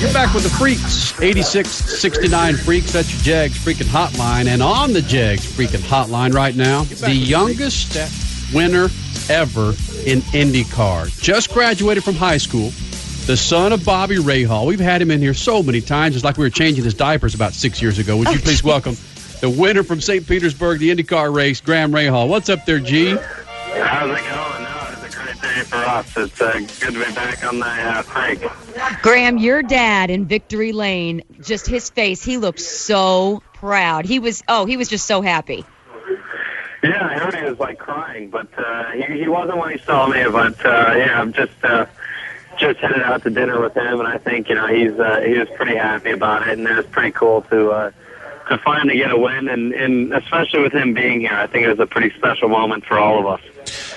[0.00, 2.92] You're back with the Freaks, 8669 Freaks.
[2.92, 4.46] That's your Jags freaking hotline.
[4.46, 7.96] And on the Jags freaking hotline right now, the youngest
[8.52, 8.88] winner
[9.30, 9.68] ever
[10.04, 11.22] in IndyCar.
[11.22, 12.70] Just graduated from high school.
[13.26, 14.66] The son of Bobby Rahal.
[14.66, 16.16] We've had him in here so many times.
[16.16, 18.16] It's like we were changing his diapers about six years ago.
[18.16, 18.96] Would you please welcome
[19.40, 20.26] the winner from St.
[20.26, 22.28] Petersburg, the IndyCar race, Graham Rahal.
[22.28, 23.16] What's up there, G?
[23.76, 24.63] How's it going?
[25.44, 26.16] Day for us.
[26.16, 28.42] It's uh, good to be back on the uh, Freak.
[29.02, 34.06] Graham, your dad in Victory Lane, just his face, he looked so proud.
[34.06, 35.64] He was, oh, he was just so happy.
[36.82, 40.06] Yeah, I heard he was like crying, but uh, he, he wasn't when he saw
[40.06, 40.22] me.
[40.30, 41.86] But uh, yeah, I'm just uh,
[42.58, 45.38] just headed out to dinner with him, and I think you know he's uh, he
[45.38, 47.90] was pretty happy about it, and it was pretty cool to uh,
[48.48, 51.70] to finally get a win, and, and especially with him being here, I think it
[51.70, 53.40] was a pretty special moment for all of us.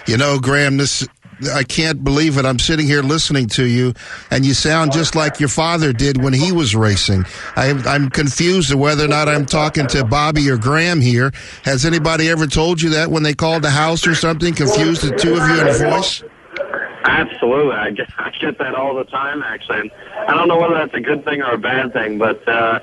[0.07, 1.05] You know, Graham, this
[1.54, 2.45] I can't believe it.
[2.45, 3.93] I'm sitting here listening to you,
[4.32, 7.26] and you sound just like your father did when he was racing.
[7.56, 11.32] I, I'm confused whether or not I'm talking to Bobby or Graham here.
[11.63, 14.54] Has anybody ever told you that when they called the house or something?
[14.54, 16.23] Confused the two of you in voice?
[17.04, 19.41] Absolutely, I get I get that all the time.
[19.41, 19.91] Actually, and
[20.28, 22.80] I don't know whether that's a good thing or a bad thing, but uh,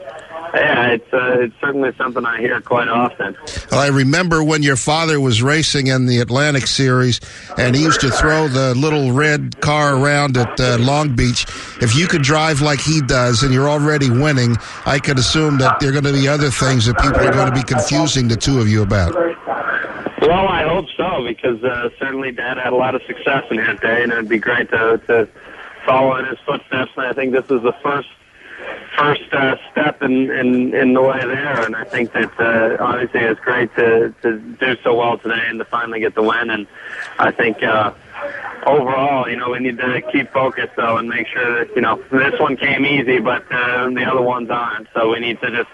[0.54, 3.36] yeah, it's uh, it's certainly something I hear quite often.
[3.70, 7.20] Well, I remember when your father was racing in the Atlantic Series,
[7.58, 11.44] and he used to throw the little red car around at uh, Long Beach.
[11.80, 15.80] If you could drive like he does, and you're already winning, I could assume that
[15.80, 18.36] there are going to be other things that people are going to be confusing the
[18.36, 19.14] two of you about.
[19.14, 23.78] Well, I hope so because uh, certainly Dad had a lot of success in his
[23.80, 25.28] day, and it'd be great to to
[25.84, 26.92] follow in his footsteps.
[26.96, 28.08] And I think this is the first
[28.96, 31.64] first uh, step in, in in the way there.
[31.64, 35.58] And I think that uh, obviously it's great to to do so well today and
[35.58, 36.50] to finally get the win.
[36.50, 36.66] And
[37.18, 37.62] I think.
[37.62, 37.92] Uh,
[38.66, 42.02] Overall, you know, we need to keep focused though, and make sure that you know
[42.10, 44.88] this one came easy, but uh, the other ones aren't.
[44.94, 45.68] So we need to just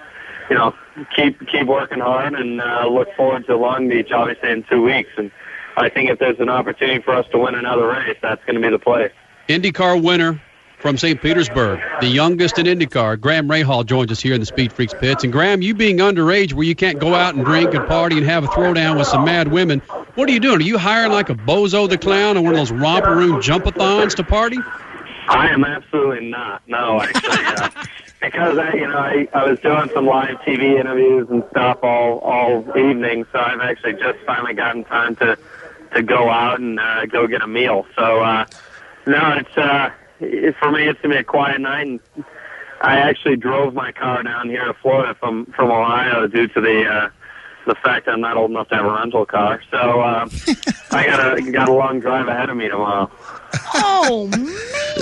[0.51, 0.75] you know,
[1.15, 5.11] keep keep working hard and uh, look forward to Long Beach, obviously in two weeks.
[5.17, 5.31] And
[5.77, 8.61] I think if there's an opportunity for us to win another race, that's going to
[8.61, 9.13] be the place.
[9.49, 10.43] IndyCar winner
[10.81, 11.21] from St.
[11.21, 15.25] Petersburg, the youngest in IndyCar, Graham Rahal joins us here in the Speed Freaks pits.
[15.25, 18.27] And Graham, you being underage, where you can't go out and drink and party and
[18.27, 19.81] have a throwdown with some mad women,
[20.15, 20.59] what are you doing?
[20.59, 24.25] Are you hiring like a Bozo the Clown or one of those romper-room jumpathons to
[24.25, 24.59] party?
[25.29, 26.63] I am absolutely not.
[26.67, 27.71] No, actually, uh,
[28.21, 32.19] because I, you know, I, I was doing some live TV interviews and stuff all
[32.19, 35.39] all evening, so I've actually just finally gotten time to
[35.95, 37.87] to go out and uh, go get a meal.
[37.95, 38.47] So uh,
[39.07, 39.91] no, it's uh,
[40.59, 41.87] for me, it's gonna be a quiet night.
[41.87, 42.01] And
[42.81, 46.87] I actually drove my car down here to Florida from from Ohio due to the.
[46.87, 47.11] Uh,
[47.67, 50.29] the fact I'm not old enough to have a rental car, so uh,
[50.91, 53.11] I got a got a long drive ahead of me tomorrow.
[53.75, 54.47] Oh man!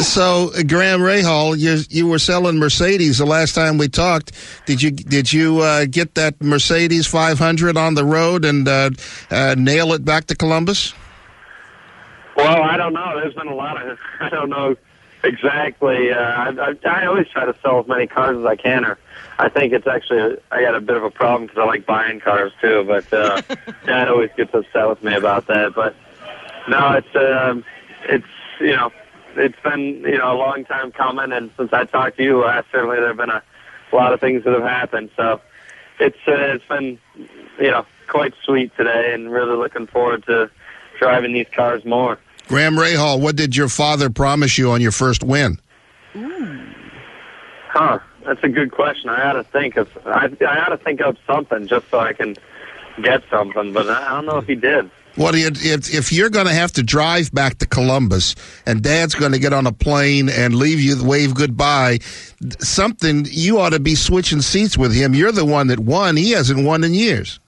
[0.03, 4.33] So, uh, Graham Rahal, you you were selling Mercedes the last time we talked.
[4.67, 8.91] Did you did you uh, get that Mercedes 500 on the road and uh,
[9.31, 10.95] uh, nail it back to Columbus?
[12.37, 13.19] Well, I don't know.
[13.21, 14.77] There's been a lot of I don't know
[15.23, 16.11] exactly.
[16.11, 18.99] Uh, I, I, I always try to sell as many cars as I can, or
[19.39, 22.21] I think it's actually I got a bit of a problem because I like buying
[22.21, 22.85] cars too.
[22.87, 23.43] But uh,
[23.87, 25.75] Dad always gets upset with me about that.
[25.75, 25.95] But
[26.69, 27.65] no, it's um,
[28.05, 28.27] it's
[28.61, 28.93] you know
[29.37, 32.67] it's been you know a long time coming, and since I talked to you last,
[32.73, 33.43] certainly there have been a,
[33.93, 35.11] a lot of things that have happened.
[35.17, 35.41] So
[36.01, 36.99] it's uh, it's been
[37.59, 40.51] you know quite sweet today, and really looking forward to
[40.99, 42.19] driving these cars more.
[42.49, 45.61] Graham Rahal, what did your father promise you on your first win?
[46.15, 47.99] Huh?
[48.25, 49.11] That's a good question.
[49.11, 52.15] I ought to think of I, I ought to think of something just so I
[52.15, 52.37] can
[53.03, 54.91] get something, but I don't know if he did.
[55.17, 58.35] Well, if if you're going to have to drive back to Columbus
[58.67, 61.99] and Dad's going to get on a plane and leave you, wave goodbye,
[62.61, 65.15] something you ought to be switching seats with him.
[65.15, 66.17] You're the one that won.
[66.17, 67.41] He hasn't won in years.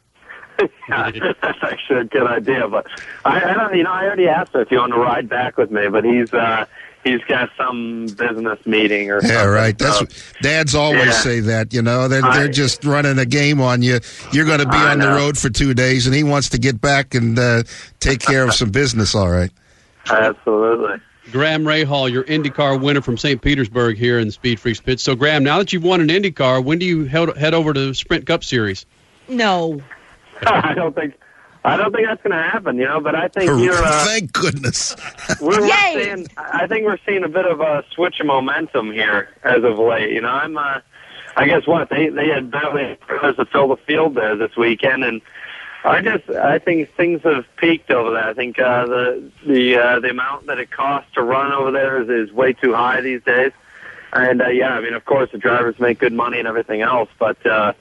[0.88, 1.10] yeah,
[1.42, 2.68] that's actually a good idea.
[2.68, 2.86] But
[3.24, 5.56] I, I don't, you know, I already asked him if he wanted to ride back
[5.56, 6.66] with me, but he's uh,
[7.04, 9.48] he's got some business meeting or yeah, something.
[9.48, 9.78] right.
[9.78, 10.06] That's so-
[10.42, 11.10] dads always Yeah.
[11.12, 11.72] say that.
[11.72, 14.00] You know, they're I- they're just running a game on you.
[14.32, 16.58] You're going to be I on the road for two days, and he wants to
[16.58, 17.62] get back and uh,
[18.00, 19.14] take care of some business.
[19.14, 19.50] All right.
[20.10, 20.96] Absolutely.
[21.30, 23.40] Graham Rahal, your IndyCar winner from St.
[23.40, 25.02] Petersburg here in the Speed Freaks pits.
[25.02, 27.94] So, Graham, now that you've won an IndyCar, when do you head, head over to
[27.94, 28.84] Sprint Cup Series?
[29.28, 29.80] No.
[30.46, 31.14] I don't think
[31.64, 32.76] I don't think that's going to happen.
[32.76, 33.74] You know, but I think you're.
[33.74, 34.96] Uh, Thank goodness.
[35.40, 36.04] we're, we're Yay!
[36.04, 36.26] seeing.
[36.36, 40.12] I think we're seeing a bit of a switch of momentum here as of late.
[40.12, 40.56] You know, I'm.
[40.56, 40.80] Uh,
[41.36, 45.04] I guess what they they had barely cars to fill the field there this weekend,
[45.04, 45.22] and
[45.84, 48.24] I just I think things have peaked over there.
[48.24, 52.02] I think uh, the the uh, the amount that it costs to run over there
[52.02, 53.52] is, is way too high these days.
[54.12, 57.08] And uh, yeah, I mean, of course, the drivers make good money and everything else,
[57.18, 57.74] but uh,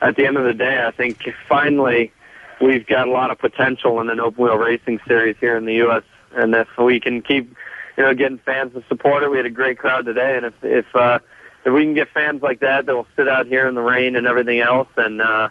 [0.00, 2.12] at the end of the day, I think finally
[2.60, 5.74] we've got a lot of potential in an open wheel racing series here in the
[5.74, 6.02] U.S.
[6.34, 7.54] And if we can keep,
[7.96, 10.36] you know, getting fans to support it, we had a great crowd today.
[10.36, 11.18] And if if uh,
[11.64, 14.16] if we can get fans like that that will sit out here in the rain
[14.16, 15.50] and everything else, then uh,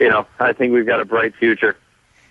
[0.00, 1.76] you know, I think we've got a bright future.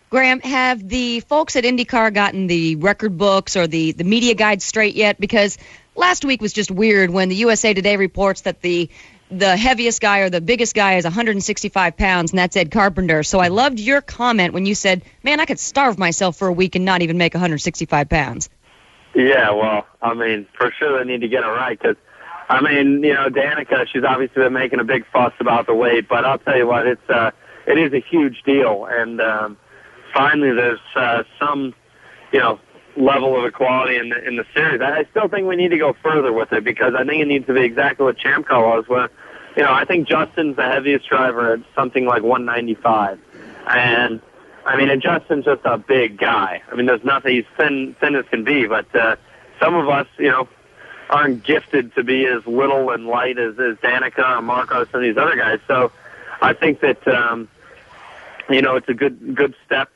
[0.10, 4.62] Graham, have the folks at IndyCar gotten the record books or the, the media guide
[4.62, 5.20] straight yet?
[5.20, 5.58] Because
[5.96, 8.92] last week was just weird when the USA Today reports that the
[9.40, 13.24] the heaviest guy or the biggest guy is 165 pounds, and that's Ed Carpenter.
[13.24, 16.54] So I loved your comment when you said, "Man, I could starve myself for a
[16.54, 18.50] week and not even make 165 pounds."
[19.16, 21.98] Yeah, well, I mean, for sure they need to get it right because,
[22.50, 26.08] I mean, you know, Danica, she's obviously been making a big fuss about the weight,
[26.08, 27.32] but I'll tell you what, it's uh,
[27.68, 29.58] it is a huge deal, and um,
[30.14, 31.74] finally there's uh, some,
[32.32, 32.60] you know,
[32.96, 34.82] level of equality in the in the series.
[34.82, 37.28] I I still think we need to go further with it because I think it
[37.28, 38.88] needs to be exactly what Champ Car was.
[38.88, 39.10] Where,
[39.56, 43.20] you know, I think Justin's the heaviest driver at something like 195,
[43.68, 44.22] and
[44.66, 46.62] I mean, and Justin's just a big guy.
[46.72, 47.36] I mean, there's nothing.
[47.36, 48.66] He's thin, thin as can be.
[48.66, 49.18] But uh,
[49.60, 50.48] some of us, you know,
[51.10, 55.18] aren't gifted to be as little and light as, as Danica or Marcos and these
[55.18, 55.60] other guys.
[55.68, 55.92] So
[56.42, 57.48] I think that um,
[58.50, 59.90] you know it's a good good step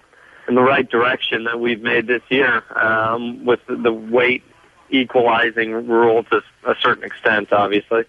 [0.47, 4.43] in the right direction that we've made this year um, with the, weight
[4.89, 7.51] equalizing rule to a certain extent.
[7.51, 8.05] Obviously,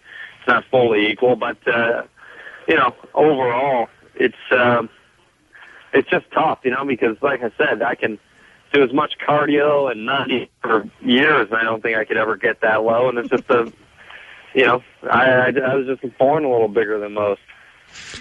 [0.49, 2.03] not fully equal, but uh,
[2.67, 4.89] you know overall it's um,
[5.93, 8.19] it's just tough, you know, because like I said, I can
[8.73, 12.17] do as much cardio and not eat for years, and I don't think I could
[12.17, 13.09] ever get that low.
[13.09, 13.73] And it's just a,
[14.55, 17.41] you know, I, I, I was just born a little bigger than most.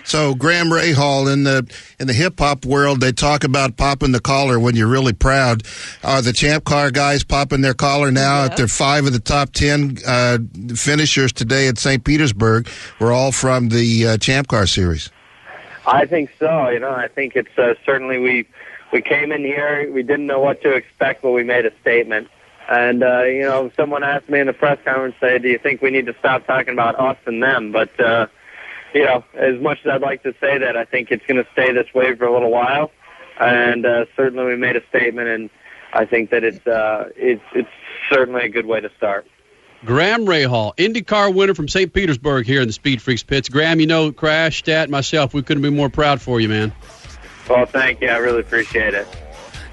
[0.03, 4.19] So Graham Rahal in the in the hip hop world, they talk about popping the
[4.19, 5.63] collar when you're really proud.
[6.03, 8.45] Are the Champ Car guys popping their collar now?
[8.45, 10.39] If they're five of the top ten uh,
[10.75, 12.03] finishers today at St.
[12.03, 15.09] Petersburg, We're all from the uh, Champ Car series.
[15.85, 16.69] I think so.
[16.69, 18.47] You know, I think it's uh, certainly we
[18.91, 22.29] we came in here, we didn't know what to expect, but we made a statement.
[22.69, 25.81] And uh, you know, someone asked me in the press conference, "Say, do you think
[25.81, 28.27] we need to stop talking about us and them?" But uh,
[28.93, 31.49] you know, as much as I'd like to say that, I think it's going to
[31.53, 32.91] stay this way for a little while.
[33.39, 35.49] And uh, certainly, we made a statement, and
[35.93, 37.69] I think that it's uh, it's it's
[38.09, 39.27] certainly a good way to start.
[39.85, 41.93] Graham Rahal, IndyCar winner from St.
[41.93, 43.47] Petersburg here in the Speed Freaks pits.
[43.47, 46.73] Graham, you know, Crash, Stat, myself, we couldn't be more proud for you, man.
[47.47, 48.09] Well, thank you.
[48.09, 49.07] I really appreciate it.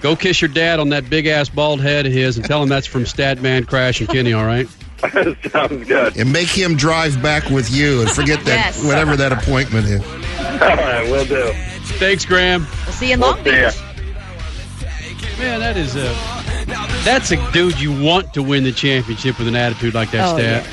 [0.02, 2.68] Go kiss your dad on that big ass bald head of his and tell him
[2.68, 4.68] that's from Statman, Crash, and Kenny, all right?
[5.50, 6.16] Sounds good.
[6.16, 8.84] And make him drive back with you and forget that Yes.
[8.84, 10.00] whatever that appointment is.
[10.00, 11.50] All right, we'll do.
[11.98, 12.66] Thanks, Graham.
[12.84, 13.70] We'll see you in Long See ya.
[13.70, 13.80] Beach.
[15.38, 16.14] Man, that is a
[17.04, 20.38] that's a dude you want to win the championship with an attitude like that, Oh,
[20.38, 20.66] Stat.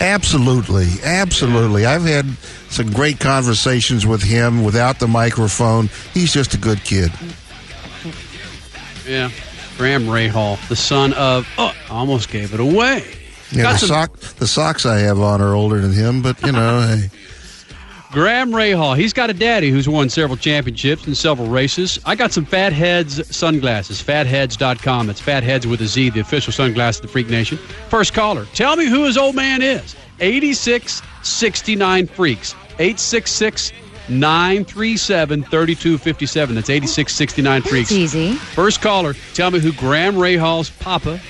[0.00, 1.84] Absolutely, absolutely.
[1.84, 2.26] I've had
[2.70, 5.90] some great conversations with him without the microphone.
[6.14, 7.12] He's just a good kid.
[9.06, 9.30] Yeah.
[9.76, 13.04] Graham Rahal, the son of oh, I almost gave it away.
[13.52, 16.40] Yeah, Got the, some- sock, the socks I have on are older than him, but
[16.44, 17.10] you know, hey.
[18.10, 21.98] Graham Rahal, he's got a daddy who's won several championships and several races.
[22.06, 25.06] I got some Fatheadz sunglasses, fatheadz.com.
[25.08, 27.58] That's Fatheads with a Z, the official sunglasses of the Freak Nation.
[27.90, 29.94] First caller, tell me who his old man is.
[30.20, 32.54] 8669 Freaks.
[32.78, 33.72] 866
[34.08, 36.54] 937 3257.
[36.54, 37.90] That's 8669 Freaks.
[37.90, 38.32] It's easy.
[38.36, 41.20] First caller, tell me who Graham Rahal's papa,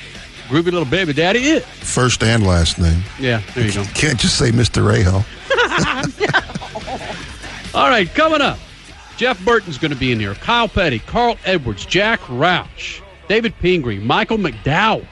[0.49, 1.65] groovy little baby daddy is.
[1.65, 3.03] First and last name.
[3.19, 3.85] Yeah, there you go.
[3.95, 4.83] Can't just say Mr.
[4.83, 5.25] Rahal.
[7.75, 8.59] All right, coming up,
[9.17, 10.35] Jeff Burton's going to be in here.
[10.35, 15.07] Kyle Petty, Carl Edwards, Jack Roush, David Pingree, Michael McDowell.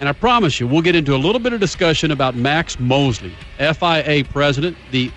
[0.00, 3.32] And I promise you, we'll get into a little bit of discussion about Max Mosley,
[3.58, 5.10] FIA president, the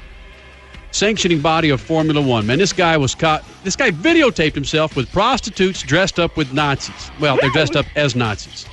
[0.92, 2.48] sanctioning body of Formula One.
[2.48, 3.44] Man, this guy was caught.
[3.64, 7.12] This guy videotaped himself with prostitutes dressed up with Nazis.
[7.20, 8.66] Well, they're dressed up as Nazis.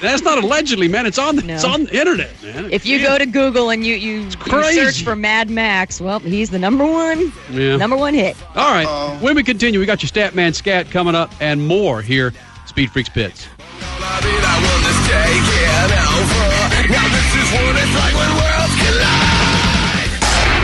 [0.00, 1.06] That's not allegedly, man.
[1.06, 2.70] It's on the, it's on the internet, man.
[2.72, 4.30] If you go to Google and you, you, you
[4.72, 7.76] search for Mad Max, well, he's the number one Yeah.
[7.76, 8.36] number one hit.
[8.56, 9.18] All right.
[9.22, 12.32] When we continue, we got your Statman Scat coming up and more here,
[12.66, 13.46] Speed Freaks Pits.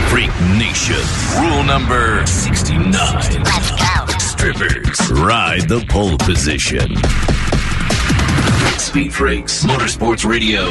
[0.09, 1.01] Freak Nation.
[1.41, 2.91] Rule number 69.
[2.91, 4.17] Let's go.
[4.19, 6.95] Strippers, ride the pole position.
[8.79, 10.67] Speed Freaks, Motorsports Radio,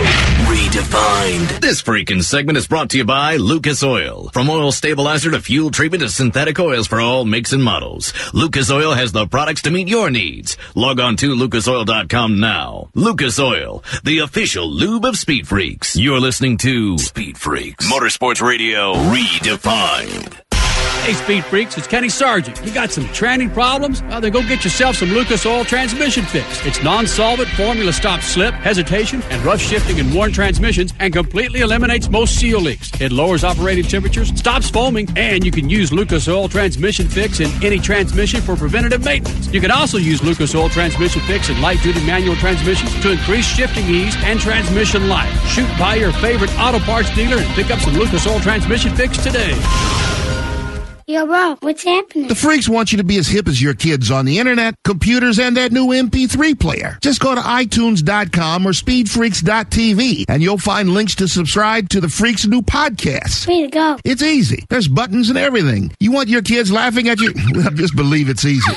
[0.46, 1.60] redefined.
[1.60, 4.30] This freaking segment is brought to you by Lucas Oil.
[4.32, 8.12] From oil stabilizer to fuel treatment to synthetic oils for all makes and models.
[8.32, 10.56] Lucas Oil has the products to meet your needs.
[10.74, 12.88] Log on to lucasoil.com now.
[12.94, 15.96] Lucas Oil, the official lube of Speed Freaks.
[15.96, 20.43] You're listening to Speed Freaks, Motorsports Radio, redefined.
[21.04, 22.64] Hey, Speed Freaks, it's Kenny Sargent.
[22.64, 24.02] You got some tranny problems?
[24.04, 26.64] Well, then go get yourself some Lucas Oil Transmission Fix.
[26.64, 32.08] It's non-solvent, formula stop slip, hesitation, and rough shifting in worn transmissions and completely eliminates
[32.08, 32.90] most seal leaks.
[33.02, 37.50] It lowers operating temperatures, stops foaming, and you can use Lucas Oil Transmission Fix in
[37.62, 39.52] any transmission for preventative maintenance.
[39.52, 43.84] You can also use Lucas Oil Transmission Fix in light-duty manual transmissions to increase shifting
[43.84, 45.38] ease and transmission life.
[45.48, 49.22] Shoot by your favorite auto parts dealer and pick up some Lucas Oil Transmission Fix
[49.22, 49.52] today.
[51.06, 52.28] Yo, bro, what's happening?
[52.28, 55.38] The freaks want you to be as hip as your kids on the internet, computers,
[55.38, 56.96] and that new MP3 player.
[57.02, 62.46] Just go to iTunes.com or SpeedFreaks.tv and you'll find links to subscribe to the Freaks'
[62.46, 63.46] new podcast.
[63.46, 63.98] Way to go.
[64.02, 64.64] It's easy.
[64.70, 65.92] There's buttons and everything.
[66.00, 67.34] You want your kids laughing at you?
[67.54, 68.72] Well, just believe it's easy.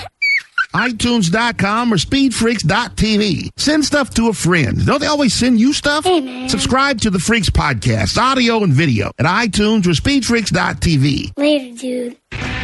[0.78, 3.50] iTunes.com or SpeedFreaks.tv.
[3.58, 4.86] Send stuff to a friend.
[4.86, 6.06] Don't they always send you stuff?
[6.50, 11.34] Subscribe to the Freaks podcast, audio and video at iTunes or SpeedFreaks.tv.
[11.38, 12.57] Later, dude.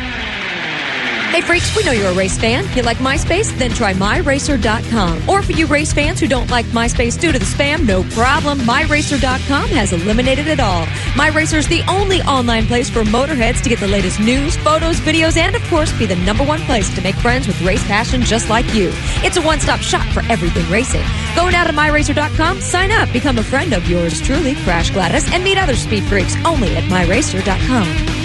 [1.34, 2.64] Hey, freaks, we know you're a race fan.
[2.78, 3.58] You like MySpace?
[3.58, 5.28] Then try MyRacer.com.
[5.28, 8.60] Or for you race fans who don't like MySpace due to the spam, no problem.
[8.60, 10.86] MyRacer.com has eliminated it all.
[11.16, 15.36] MyRacer is the only online place for motorheads to get the latest news, photos, videos,
[15.36, 18.52] and of course, be the number one place to make friends with race passion just
[18.52, 18.92] like you.
[19.24, 21.02] It's a one stop shop for everything racing.
[21.36, 25.44] Go now to MyRacer.com, sign up, become a friend of yours truly, Crash Gladys, and
[25.44, 28.23] meet other speed freaks only at MyRacer.com.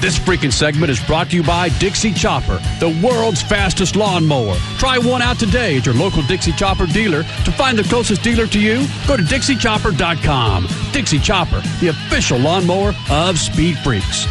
[0.00, 4.54] This freaking segment is brought to you by Dixie Chopper, the world's fastest lawnmower.
[4.78, 7.22] Try one out today at your local Dixie Chopper dealer.
[7.22, 10.68] To find the closest dealer to you, go to DixieChopper.com.
[10.92, 14.26] Dixie Chopper, the official lawnmower of Speed Freaks.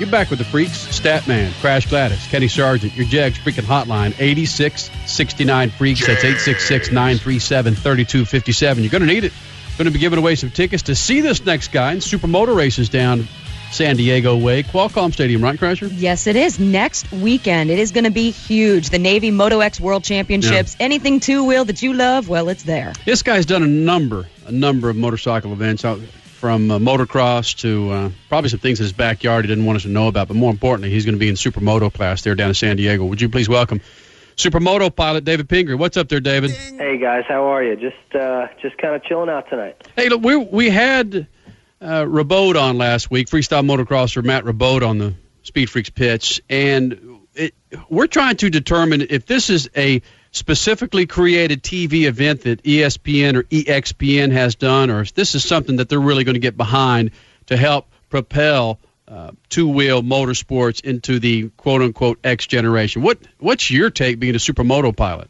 [0.00, 5.70] You're back with the Freaks, Statman, Crash Gladys, Kenny Sargent, your Jags freaking hotline, 8669
[5.70, 6.00] Freaks.
[6.00, 8.82] That's 866 937 3257.
[8.82, 9.32] You're going to need it.
[9.78, 12.88] Going to be giving away some tickets to see this next guy in supermoto races
[12.88, 13.28] down
[13.72, 14.62] San Diego way.
[14.62, 15.90] Qualcomm Stadium, right, Crasher?
[15.94, 16.60] Yes, it is.
[16.60, 18.90] Next weekend, it is going to be huge.
[18.90, 20.76] The Navy Moto X World Championships.
[20.78, 20.84] Yeah.
[20.84, 22.92] Anything two wheel that you love, well, it's there.
[23.06, 27.90] This guy's done a number, a number of motorcycle events out from uh, motocross to
[27.90, 30.28] uh, probably some things in his backyard he didn't want us to know about.
[30.28, 33.06] But more importantly, he's going to be in supermoto class there down in San Diego.
[33.06, 33.80] Would you please welcome
[34.36, 35.76] supermoto pilot David Pingree?
[35.76, 36.50] What's up there, David?
[36.50, 37.76] Hey guys, how are you?
[37.76, 39.88] Just uh, just kind of chilling out tonight.
[39.96, 41.26] Hey, look, we we had
[41.82, 47.18] uh, Rebeaud on last week, freestyle motocrosser Mat Rebeaud on the Speed Freaks pitch, and
[47.34, 47.54] it,
[47.88, 53.42] we're trying to determine if this is a specifically created TV event that ESPN or
[53.44, 57.10] EXPN has done, or if this is something that they're really going to get behind
[57.46, 58.78] to help propel
[59.08, 63.02] uh, two-wheel motorsports into the quote-unquote X generation.
[63.02, 65.28] What what's your take being a supermoto pilot?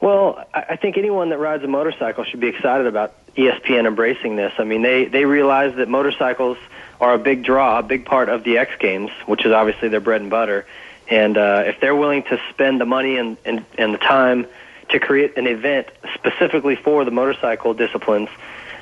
[0.00, 4.52] Well, I think anyone that rides a motorcycle should be excited about ESPN embracing this.
[4.58, 6.58] I mean, they they realize that motorcycles
[7.00, 10.00] are a big draw, a big part of the X Games, which is obviously their
[10.00, 10.66] bread and butter.
[11.08, 14.46] And uh, if they're willing to spend the money and, and and the time
[14.90, 18.28] to create an event specifically for the motorcycle disciplines,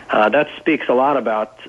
[0.08, 1.60] uh, that speaks a lot about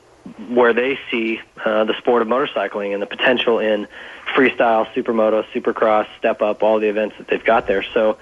[0.49, 3.87] where they see uh, the sport of motorcycling and the potential in
[4.33, 7.83] freestyle, supermoto, supercross, step up, all the events that they've got there.
[7.83, 8.17] So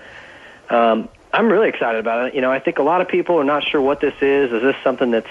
[0.70, 2.34] um, I'm really excited about it.
[2.34, 4.54] You know, I think a lot of people are not sure what this is.
[4.54, 5.30] Is this something that's,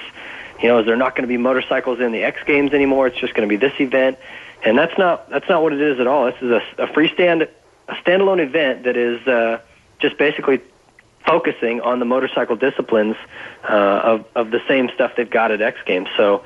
[0.61, 3.07] you know, is there not going to be motorcycles in the X Games anymore?
[3.07, 4.19] It's just going to be this event,
[4.65, 6.27] and that's not that's not what it is at all.
[6.27, 7.49] This is a, a freestand,
[7.89, 9.61] a standalone event that is uh,
[9.99, 10.61] just basically
[11.25, 13.17] focusing on the motorcycle disciplines
[13.67, 16.09] uh, of of the same stuff they've got at X Games.
[16.19, 16.45] So,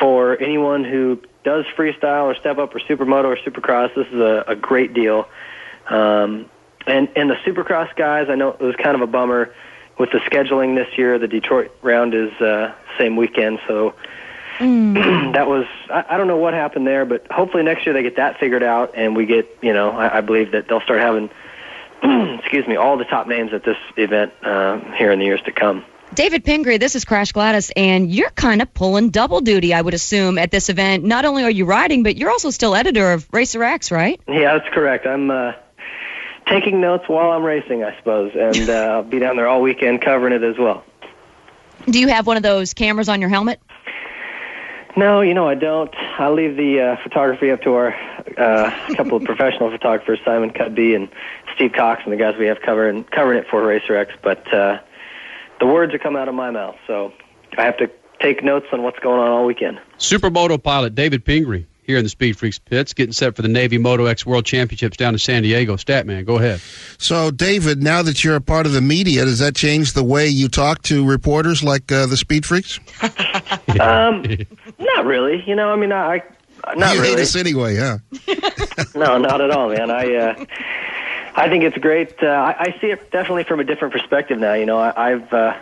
[0.00, 4.44] for anyone who does freestyle or step up or supermoto or supercross, this is a,
[4.48, 5.28] a great deal.
[5.90, 6.48] Um,
[6.86, 9.54] and and the Supercross guys, I know it was kind of a bummer
[9.98, 11.18] with the scheduling this year.
[11.18, 13.94] The Detroit round is uh, same weekend, so
[14.60, 18.16] that was I, I don't know what happened there, but hopefully next year they get
[18.16, 21.30] that figured out, and we get you know I, I believe that they'll start having
[22.38, 25.52] excuse me all the top names at this event uh, here in the years to
[25.52, 25.84] come.
[26.14, 29.92] David Pingree, this is Crash Gladys, and you're kind of pulling double duty, I would
[29.92, 31.04] assume, at this event.
[31.04, 34.20] Not only are you riding, but you're also still editor of Racer X, right?
[34.28, 35.04] Yeah, that's correct.
[35.04, 35.52] I'm uh,
[36.48, 40.00] taking notes while I'm racing, I suppose, and uh, I'll be down there all weekend
[40.00, 40.84] covering it as well.
[41.86, 43.60] Do you have one of those cameras on your helmet?
[44.96, 45.94] No, you know I don't.
[45.94, 47.94] I leave the uh, photography up to our
[48.38, 51.08] uh, couple of professional photographers, Simon Cudby and
[51.54, 54.12] Steve Cox, and the guys we have covering covering it for Racer X.
[54.22, 54.80] But uh,
[55.60, 57.12] the words are coming out of my mouth, so
[57.58, 57.90] I have to
[58.20, 59.80] take notes on what's going on all weekend.
[59.98, 63.78] Supermoto pilot David Pingree here in the Speed Freaks pits, getting set for the Navy
[63.78, 65.76] Moto X World Championships down in San Diego.
[65.76, 66.60] Statman, go ahead.
[66.98, 70.26] So, David, now that you're a part of the media, does that change the way
[70.26, 72.80] you talk to reporters like uh, the Speed Freaks?
[73.80, 74.24] um,
[74.78, 75.44] not really.
[75.46, 76.22] You know, I mean, I,
[76.64, 77.14] I not you really.
[77.14, 77.98] hate us anyway, huh?
[78.94, 79.90] no, not at all, man.
[79.90, 80.44] I uh,
[81.36, 82.14] I think it's great.
[82.22, 84.54] Uh, I, I see it definitely from a different perspective now.
[84.54, 85.54] You know, I, I've uh,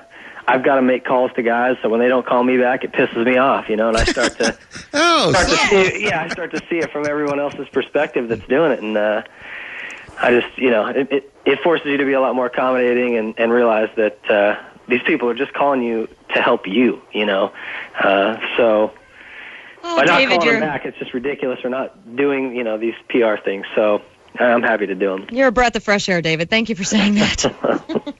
[0.46, 2.92] I've got to make calls to guys, so when they don't call me back, it
[2.92, 3.68] pisses me off.
[3.68, 4.56] You know, and I start to
[4.92, 8.28] oh, start to see it, yeah, I start to see it from everyone else's perspective
[8.28, 9.22] that's doing it, and uh,
[10.18, 13.16] I just you know it, it it forces you to be a lot more accommodating
[13.16, 17.00] and and realize that uh, these people are just calling you to help you.
[17.12, 17.52] You know,
[17.98, 18.92] uh, so.
[19.86, 21.60] Oh, by not David, calling you're them back, it's just ridiculous.
[21.62, 23.66] We're not doing, you know, these PR things.
[23.74, 24.00] So
[24.38, 25.26] I'm happy to do them.
[25.30, 26.50] you're a breath of fresh air, David.
[26.50, 27.44] Thank you for saying that.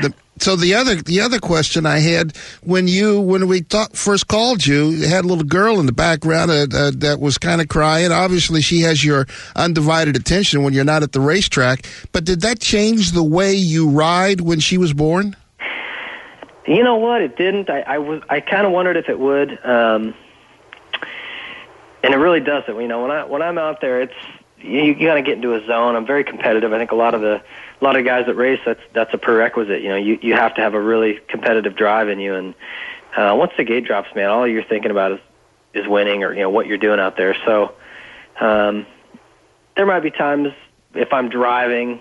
[0.00, 4.28] The, so the other the other question I had when you when we talk, first
[4.28, 7.60] called you, you had a little girl in the background uh, uh, that was kind
[7.60, 8.12] of crying.
[8.12, 9.26] Obviously, she has your
[9.56, 11.86] undivided attention when you're not at the racetrack.
[12.12, 15.36] But did that change the way you ride when she was born?
[16.66, 17.22] You know what?
[17.22, 17.70] It didn't.
[17.70, 18.20] I, I.
[18.28, 19.58] I kind of wondered if it would.
[19.64, 20.14] Um,
[22.02, 22.80] and it really doesn't.
[22.80, 24.14] You know, when I when I'm out there, it's
[24.58, 25.96] you, you got to get into a zone.
[25.96, 26.72] I'm very competitive.
[26.72, 27.42] I think a lot of the
[27.80, 29.82] a lot of guys that race that's that's a prerequisite.
[29.82, 32.34] You know, you you have to have a really competitive drive in you.
[32.34, 32.54] And
[33.16, 35.20] uh, once the gate drops, man, all you're thinking about is
[35.74, 37.36] is winning or you know what you're doing out there.
[37.44, 37.74] So
[38.40, 38.86] um,
[39.76, 40.48] there might be times
[40.94, 42.00] if I'm driving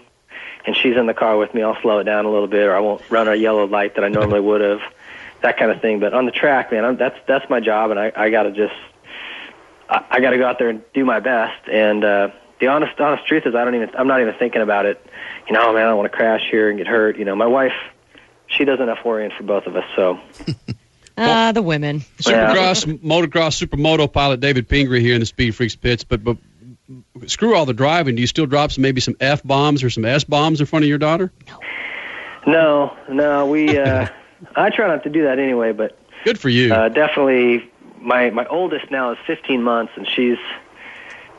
[0.65, 2.75] and she's in the car with me, I'll slow it down a little bit, or
[2.75, 4.81] I won't run a yellow light that I normally would have,
[5.41, 6.01] that kind of thing.
[6.01, 8.51] But on the track, man, I'm, that's that's my job, and I I got to
[8.51, 8.75] just
[9.89, 11.69] I, I got to go out there and do my best.
[11.69, 14.85] And uh, the honest honest truth is, I don't even I'm not even thinking about
[14.85, 15.03] it.
[15.47, 17.17] You know, man, I don't want to crash here and get hurt.
[17.17, 17.73] You know, my wife,
[18.47, 19.85] she does enough worrying for both of us.
[19.95, 20.19] So.
[21.19, 22.01] Ah, the women.
[22.19, 26.03] Supercross, motocross, supermoto pilot David Pingree here in the Speed Freaks pits.
[26.03, 26.37] But but
[27.25, 28.15] screw all the driving.
[28.15, 30.85] Do you still drop some maybe some f bombs or some s bombs in front
[30.85, 31.31] of your daughter?
[32.45, 33.77] No, no, we.
[33.77, 34.07] Uh,
[34.55, 36.71] I try not to do that anyway, but Good for you.
[36.73, 40.37] uh, definitely my my oldest now is 15 months, and she's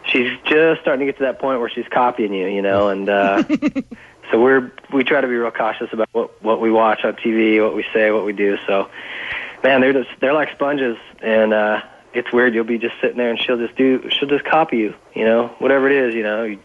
[0.08, 3.08] she's just starting to get to that point where she's copying you, you know, and
[3.08, 3.42] uh,
[4.30, 7.62] so we're we try to be real cautious about what what we watch on TV,
[7.62, 8.58] what we say, what we do.
[8.66, 8.90] So,
[9.62, 11.82] man, they're just they're like sponges, and uh,
[12.12, 12.54] it's weird.
[12.54, 15.48] You'll be just sitting there, and she'll just do she'll just copy you, you know,
[15.58, 16.44] whatever it is, you know.
[16.44, 16.58] You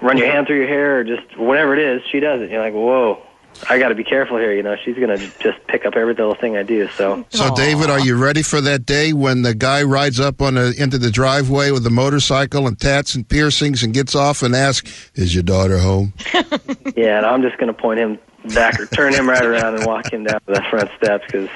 [0.00, 2.50] run your hand through your hair, or just whatever it is, she does it.
[2.50, 3.22] You're like, whoa.
[3.68, 4.76] I got to be careful here, you know.
[4.84, 6.88] She's gonna just pick up every little thing I do.
[6.88, 10.56] So, So, David, are you ready for that day when the guy rides up on
[10.56, 14.54] a, into the driveway with a motorcycle and tats and piercings and gets off and
[14.54, 16.12] asks, "Is your daughter home?"
[16.96, 18.18] yeah, and I'm just going to point him
[18.54, 21.48] back or turn him right around and walk him down the front steps because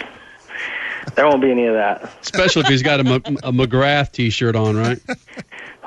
[1.15, 2.11] there won't be any of that.
[2.21, 4.99] Especially if he's got a, M- a McGrath T-shirt on, right?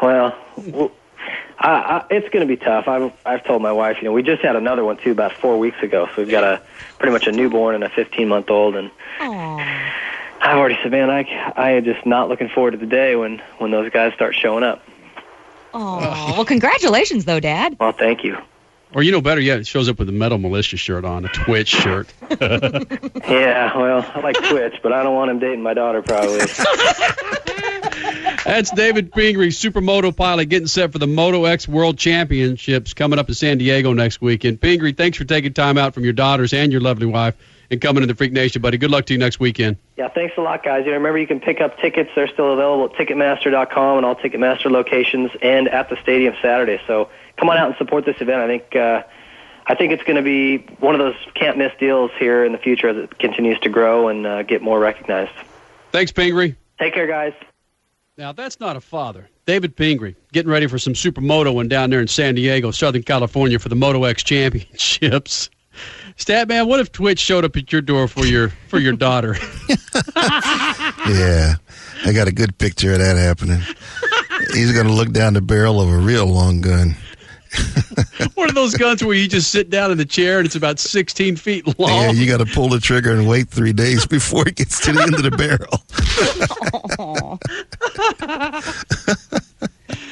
[0.01, 0.91] Well, w-
[1.57, 2.87] I, I, it's going to be tough.
[2.87, 5.57] I've I've told my wife, you know, we just had another one too about four
[5.57, 6.07] weeks ago.
[6.07, 6.61] So we've got a
[6.99, 11.23] pretty much a newborn and a 15 month old, and I've already said, man, I
[11.55, 14.63] I am just not looking forward to the day when when those guys start showing
[14.63, 14.83] up.
[15.73, 15.99] Oh,
[16.35, 17.75] well, congratulations, though, Dad.
[17.79, 18.37] Well, thank you.
[18.93, 21.27] Or you know better yet, it shows up with a Metal Militia shirt on, a
[21.27, 22.07] Twitch shirt.
[23.27, 26.39] Yeah, well, I like Twitch, but I don't want him dating my daughter, probably.
[28.45, 33.27] That's David Pingree, supermoto pilot, getting set for the Moto X World Championships coming up
[33.27, 34.61] in San Diego next weekend.
[34.61, 37.35] Pingree, thanks for taking time out from your daughters and your lovely wife
[37.71, 38.77] and coming to the Freak Nation, buddy.
[38.77, 39.77] Good luck to you next weekend.
[39.97, 40.85] Yeah, thanks a lot, guys.
[40.85, 42.11] You know, remember you can pick up tickets.
[42.15, 46.81] They're still available at Ticketmaster.com and all Ticketmaster locations, and at the stadium Saturday.
[46.87, 48.41] So come on out and support this event.
[48.41, 49.03] I think uh,
[49.67, 52.57] I think it's going to be one of those can't miss deals here in the
[52.57, 55.33] future as it continues to grow and uh, get more recognized.
[55.91, 56.55] Thanks, Pingree.
[56.77, 57.33] Take care, guys.
[58.17, 59.29] Now, that's not a father.
[59.45, 63.67] David Pingree getting ready for some supermotoing down there in San Diego, Southern California for
[63.67, 65.49] the Moto X Championships.
[66.17, 69.35] Statman, what if Twitch showed up at your door for your for your daughter?
[70.15, 71.55] yeah,
[72.05, 73.59] I got a good picture of that happening.
[74.53, 76.95] He's going to look down the barrel of a real long gun.
[78.35, 80.79] One of those guns where you just sit down in the chair and it's about
[80.79, 81.89] 16 feet long.
[81.89, 84.91] Yeah, you got to pull the trigger and wait three days before it gets to
[84.91, 85.81] the end of the barrel.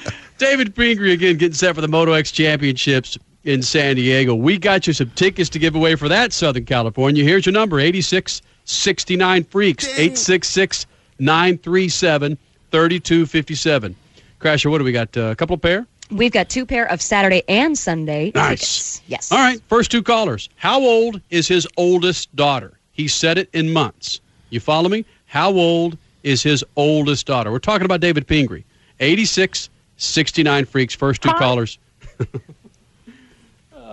[0.37, 4.35] David Pingree again getting set for the Moto X Championships in San Diego.
[4.35, 7.23] We got you some tickets to give away for that, Southern California.
[7.23, 10.85] Here's your number 8669 Freaks, 866
[11.19, 12.37] 937
[12.71, 13.95] 3257.
[14.39, 15.15] Crasher, what do we got?
[15.15, 15.85] Uh, a couple of pair?
[16.13, 18.59] We've got two pair of Saturday and Sunday Nice.
[18.59, 19.01] tickets.
[19.07, 19.31] Yes.
[19.31, 20.49] All right, first two callers.
[20.55, 22.77] How old is his oldest daughter?
[22.91, 24.21] He said it in months.
[24.49, 25.05] You follow me?
[25.25, 27.51] How old is his oldest daughter?
[27.51, 28.63] We're talking about David Pingree.
[28.99, 31.77] 86 69 Freaks, first two callers.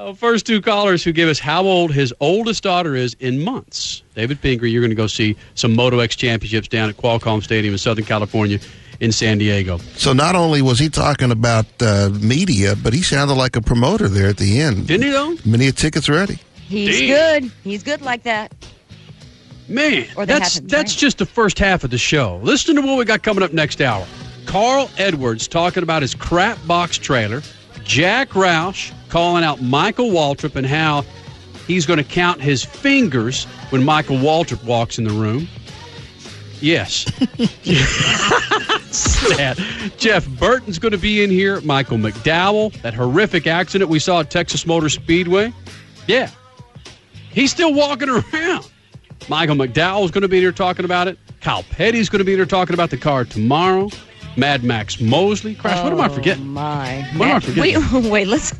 [0.00, 4.02] Uh, first two callers who give us how old his oldest daughter is in months.
[4.14, 7.74] David Pingree, you're going to go see some Moto X championships down at Qualcomm Stadium
[7.74, 8.58] in Southern California
[9.00, 9.78] in San Diego.
[9.96, 14.08] So not only was he talking about uh, media, but he sounded like a promoter
[14.08, 14.86] there at the end.
[14.86, 15.36] Didn't he, though?
[15.44, 16.38] Many of tickets ready.
[16.54, 17.42] He's Damn.
[17.42, 17.52] good.
[17.64, 18.52] He's good like that.
[19.68, 22.40] Man, Or they that's haven't, that's just the first half of the show.
[22.42, 24.04] Listen to what we got coming up next hour.
[24.46, 27.40] Carl Edwards talking about his crap box trailer.
[27.84, 31.04] Jack Roush calling out Michael Waltrip and how
[31.68, 35.46] he's going to count his fingers when Michael Waltrip walks in the room.
[36.60, 37.04] Yes.
[38.90, 39.58] Sad.
[39.98, 41.60] Jeff Burton's going to be in here.
[41.62, 45.52] Michael McDowell, that horrific accident we saw at Texas Motor Speedway.
[46.06, 46.30] Yeah.
[47.30, 48.70] He's still walking around.
[49.28, 51.18] Michael McDowell's going to be here talking about it.
[51.40, 53.88] Kyle Petty's going to be here talking about the car tomorrow.
[54.36, 55.54] Mad Max Mosley.
[55.54, 56.44] Crash, what am I oh, forgetting?
[56.44, 57.08] Oh, My.
[57.16, 57.82] What am I forgetting?
[58.00, 58.52] Wait, wait, let's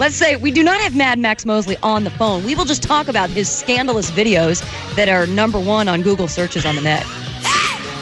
[0.00, 2.42] Let's say we do not have Mad Max Mosley on the phone.
[2.42, 6.64] We will just talk about his scandalous videos that are number one on Google searches
[6.64, 7.04] on the net.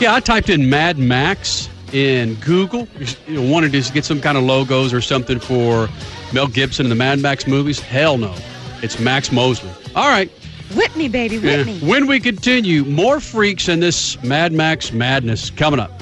[0.01, 2.87] Yeah, I typed in Mad Max in Google.
[3.27, 5.89] You know, wanted to get some kind of logos or something for
[6.33, 7.81] Mel Gibson in the Mad Max movies.
[7.81, 8.33] Hell no.
[8.81, 9.73] It's Max Mosley.
[9.97, 10.31] All right.
[10.77, 11.75] Whip me, baby, whip Yeah.
[11.89, 16.01] When we continue, more freaks in this Mad Max madness coming up.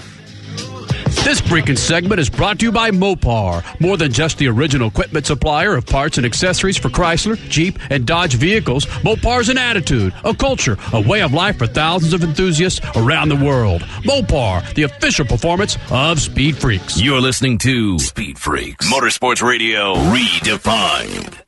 [1.06, 3.64] This freaking segment is brought to you by Mopar.
[3.80, 8.04] More than just the original equipment supplier of parts and accessories for Chrysler, Jeep, and
[8.04, 12.80] Dodge vehicles, Mopar's an attitude, a culture, a way of life for thousands of enthusiasts
[12.96, 13.82] around the world.
[14.02, 17.00] Mopar, the official performance of Speed Freaks.
[17.00, 21.42] You're listening to Speed Freaks Motorsports Radio Redefined.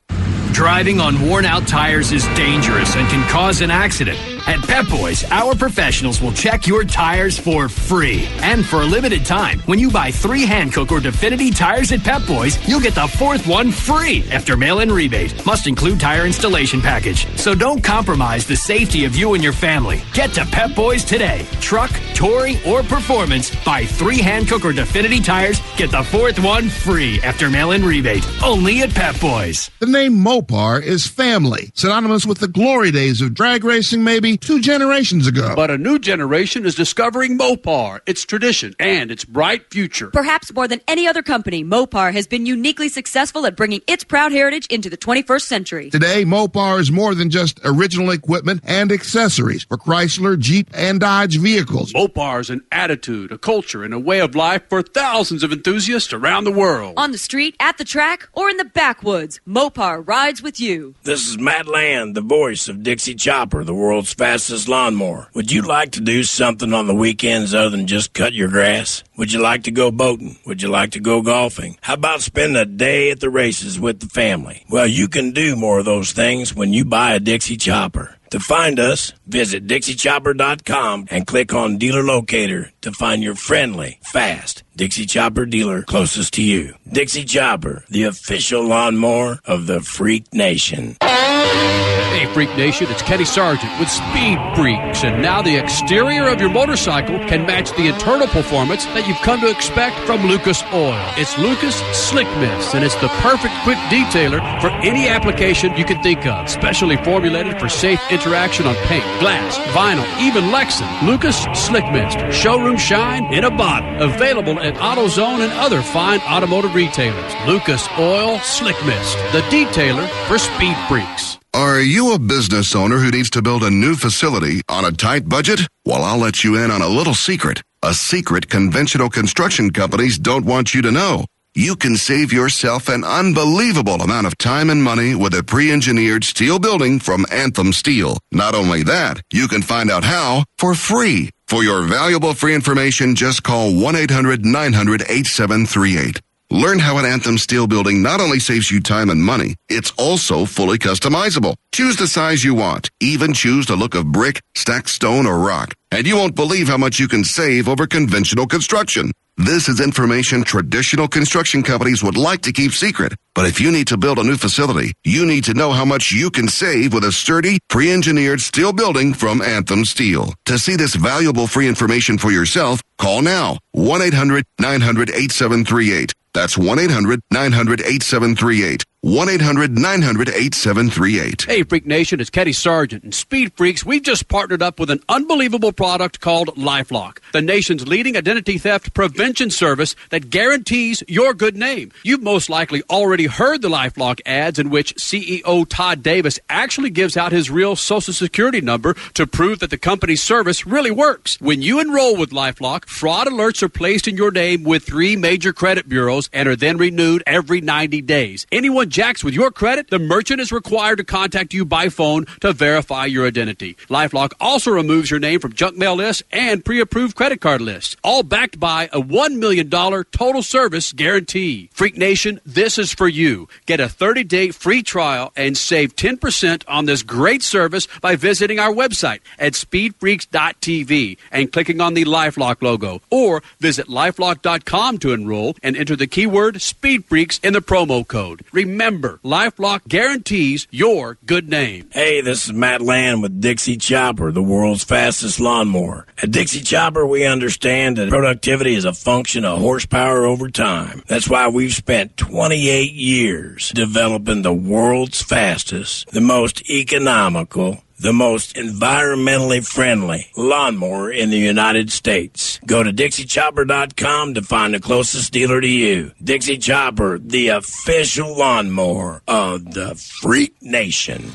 [0.53, 4.17] Driving on worn out tires is dangerous and can cause an accident.
[4.49, 8.27] At Pep Boys, our professionals will check your tires for free.
[8.41, 12.25] And for a limited time, when you buy three Hankook or Definity tires at Pep
[12.25, 15.45] Boys, you'll get the fourth one free after mail in rebate.
[15.45, 17.27] Must include tire installation package.
[17.37, 20.01] So don't compromise the safety of you and your family.
[20.13, 21.45] Get to Pep Boys today.
[21.61, 27.21] Truck, touring, or performance, buy three Hankook or Definity tires, get the fourth one free
[27.21, 28.27] after mail in rebate.
[28.43, 29.69] Only at Pep Boys.
[29.77, 34.61] The name Mopar is family, synonymous with the glory days of drag racing maybe two
[34.61, 35.53] generations ago.
[35.55, 40.09] But a new generation is discovering Mopar, its tradition, and its bright future.
[40.11, 44.31] Perhaps more than any other company, Mopar has been uniquely successful at bringing its proud
[44.31, 45.89] heritage into the 21st century.
[45.89, 51.37] Today, Mopar is more than just original equipment and accessories for Chrysler, Jeep, and Dodge
[51.37, 51.93] vehicles.
[51.93, 56.13] Mopar is an attitude, a culture, and a way of life for thousands of enthusiasts
[56.13, 56.93] around the world.
[56.97, 60.95] On the street, at the track, or in the backwoods, Mopar rides with you.
[61.03, 65.29] This is Matt Land, the voice of Dixie Chopper, the world's fastest lawnmower.
[65.33, 69.01] Would you like to do something on the weekends other than just cut your grass?
[69.15, 70.37] Would you like to go boating?
[70.45, 71.77] Would you like to go golfing?
[71.79, 74.65] How about spend a day at the races with the family?
[74.69, 78.17] Well, you can do more of those things when you buy a Dixie Chopper.
[78.31, 84.63] To find us, visit DixieChopper.com and click on Dealer Locator to find your friendly, fast
[84.79, 86.73] Dixie Chopper dealer closest to you.
[86.89, 90.95] Dixie Chopper, the official lawnmower of the Freak Nation.
[91.01, 96.49] Hey, Freak Nation, it's Kenny Sargent with Speed Freaks, and now the exterior of your
[96.49, 100.99] motorcycle can match the internal performance that you've come to expect from Lucas Oil.
[101.17, 106.01] It's Lucas Slick Mist, and it's the perfect quick detailer for any application you can
[106.01, 106.49] think of.
[106.49, 111.05] Specially formulated for safe interaction on paint, glass, vinyl, even Lexan.
[111.05, 114.01] Lucas Slick Mist, showroom shine in a bottle.
[114.01, 117.33] Available at AutoZone and other fine automotive retailers.
[117.47, 121.37] Lucas Oil Slick Mist, the detailer for Speed Freaks.
[121.53, 125.27] Are you a business owner who needs to build a new facility on a tight
[125.27, 125.61] budget?
[125.85, 127.63] Well, I'll let you in on a little secret.
[127.81, 131.25] A secret conventional construction companies don't want you to know.
[131.55, 136.59] You can save yourself an unbelievable amount of time and money with a pre-engineered steel
[136.59, 138.19] building from Anthem Steel.
[138.31, 141.31] Not only that, you can find out how for free.
[141.49, 146.21] For your valuable free information, just call 1-800-900-8738.
[146.51, 150.45] Learn how an Anthem steel building not only saves you time and money, it's also
[150.45, 151.55] fully customizable.
[151.71, 152.91] Choose the size you want.
[152.99, 155.73] Even choose the look of brick, stacked stone, or rock.
[155.91, 159.09] And you won't believe how much you can save over conventional construction.
[159.39, 163.13] This is information traditional construction companies would like to keep secret.
[163.33, 166.11] But if you need to build a new facility, you need to know how much
[166.11, 170.33] you can save with a sturdy, pre-engineered steel building from Anthem Steel.
[170.47, 173.59] To see this valuable free information for yourself, call now.
[173.77, 176.11] 1-800-900-8738.
[176.33, 178.83] That's 1-800-900-8738.
[179.05, 181.45] 1-800-900-8738.
[181.45, 183.05] Hey, Freak Nation, it's Kenny Sargent.
[183.05, 187.87] And Speed Freaks, we've just partnered up with an unbelievable product called LifeLock, the nation's
[187.87, 191.93] leading identity theft prevention service that guarantees your good name.
[192.03, 197.15] You've most likely already heard the LifeLock ads in which CEO Todd Davis actually gives
[197.15, 201.39] out his real social security number to prove that the company's service really works.
[201.39, 205.53] When you enroll with LifeLock, fraud alerts are placed in your name with three major
[205.53, 208.45] credit bureaus and are then renewed every 90 days.
[208.51, 212.51] Anyone jacks with your credit, the merchant is required to contact you by phone to
[212.51, 213.75] verify your identity.
[213.87, 218.23] LifeLock also removes your name from junk mail lists and pre-approved credit card lists, all
[218.23, 221.69] backed by a $1 million total service guarantee.
[221.71, 223.47] Freak Nation, this is for you.
[223.65, 228.73] Get a 30-day free trial and save 10% on this great service by visiting our
[228.73, 235.77] website at speedfreaks.tv and clicking on the LifeLock logo, or visit lifelock.com to enroll and
[235.77, 238.43] enter the keyword SpeedFreaks in the promo code.
[238.51, 241.89] Remember Remember, LifeLock guarantees your good name.
[241.91, 246.07] Hey, this is Matt Land with Dixie Chopper, the world's fastest lawnmower.
[246.23, 251.03] At Dixie Chopper, we understand that productivity is a function of horsepower over time.
[251.07, 258.55] That's why we've spent 28 years developing the world's fastest, the most economical, the most
[258.55, 262.59] environmentally friendly lawnmower in the United States.
[262.65, 266.11] Go to DixieChopper.com to find the closest dealer to you.
[266.23, 271.31] Dixie Chopper, the official lawnmower of the Freak Nation.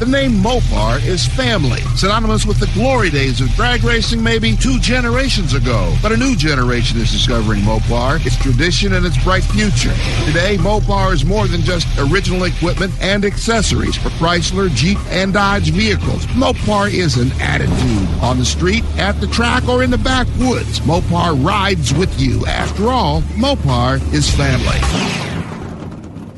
[0.00, 4.80] The name Mopar is family, synonymous with the glory days of drag racing maybe two
[4.80, 5.94] generations ago.
[6.00, 9.92] But a new generation is discovering Mopar, its tradition, and its bright future.
[10.24, 15.68] Today, Mopar is more than just original equipment and accessories for Chrysler, Jeep, and Dodge
[15.68, 16.24] vehicles.
[16.28, 20.80] Mopar is an attitude on the street, at the track, or in the backwoods.
[20.80, 22.46] Mopar rides with you.
[22.46, 25.29] After all, Mopar is family.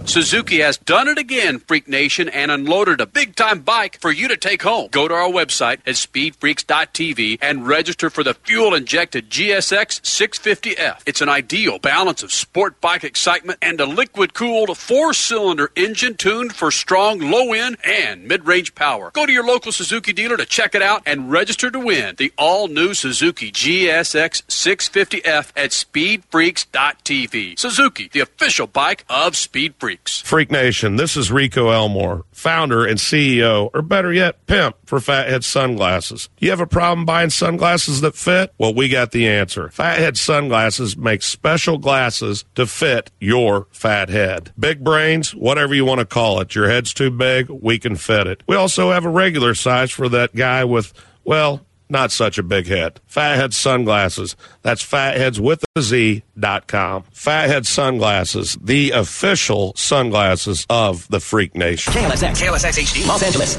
[0.04, 4.28] Suzuki has done it again, Freak Nation, and unloaded a big time bike for you
[4.28, 4.88] to take home.
[4.90, 11.02] Go to our website at speedfreaks.tv and register for the fuel injected GSX 650F.
[11.06, 16.16] It's an ideal balance of sport bike excitement and a liquid cooled four cylinder engine
[16.16, 19.12] tuned for strong low end and mid range power.
[19.12, 22.32] Go to your local Suzuki dealer to check it out and register to win the
[22.36, 27.58] all new Suzuki GSX 650F at speedfreaks.tv.
[27.58, 29.91] Suzuki, the official bike of Speed Freaks.
[30.06, 35.44] Freak Nation, this is Rico Elmore, founder and CEO, or better yet, pimp for Fathead
[35.44, 36.28] Sunglasses.
[36.38, 38.52] You have a problem buying sunglasses that fit?
[38.58, 39.68] Well, we got the answer.
[39.70, 44.52] Fathead Sunglasses makes special glasses to fit your fat head.
[44.58, 46.54] Big brains, whatever you want to call it.
[46.54, 48.42] Your head's too big, we can fit it.
[48.46, 50.92] We also have a regular size for that guy with,
[51.24, 51.60] well,
[51.92, 52.98] not such a big hit.
[53.06, 54.34] Fathead Sunglasses.
[54.62, 57.04] That's fatheads with a Z dot com.
[57.12, 61.92] Fathead Sunglasses, the official sunglasses of the Freak Nation.
[61.92, 63.56] KLSX, KLSX HD, Los Angeles.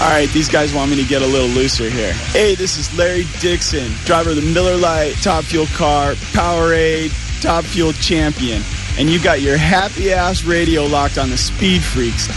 [0.00, 2.12] All right, these guys want me to get a little looser here.
[2.12, 7.10] Hey, this is Larry Dixon, driver of the Miller Lite Top Fuel car, Powerade
[7.42, 8.62] Top Fuel champion.
[8.96, 12.28] And you got your happy ass radio locked on the Speed Freaks.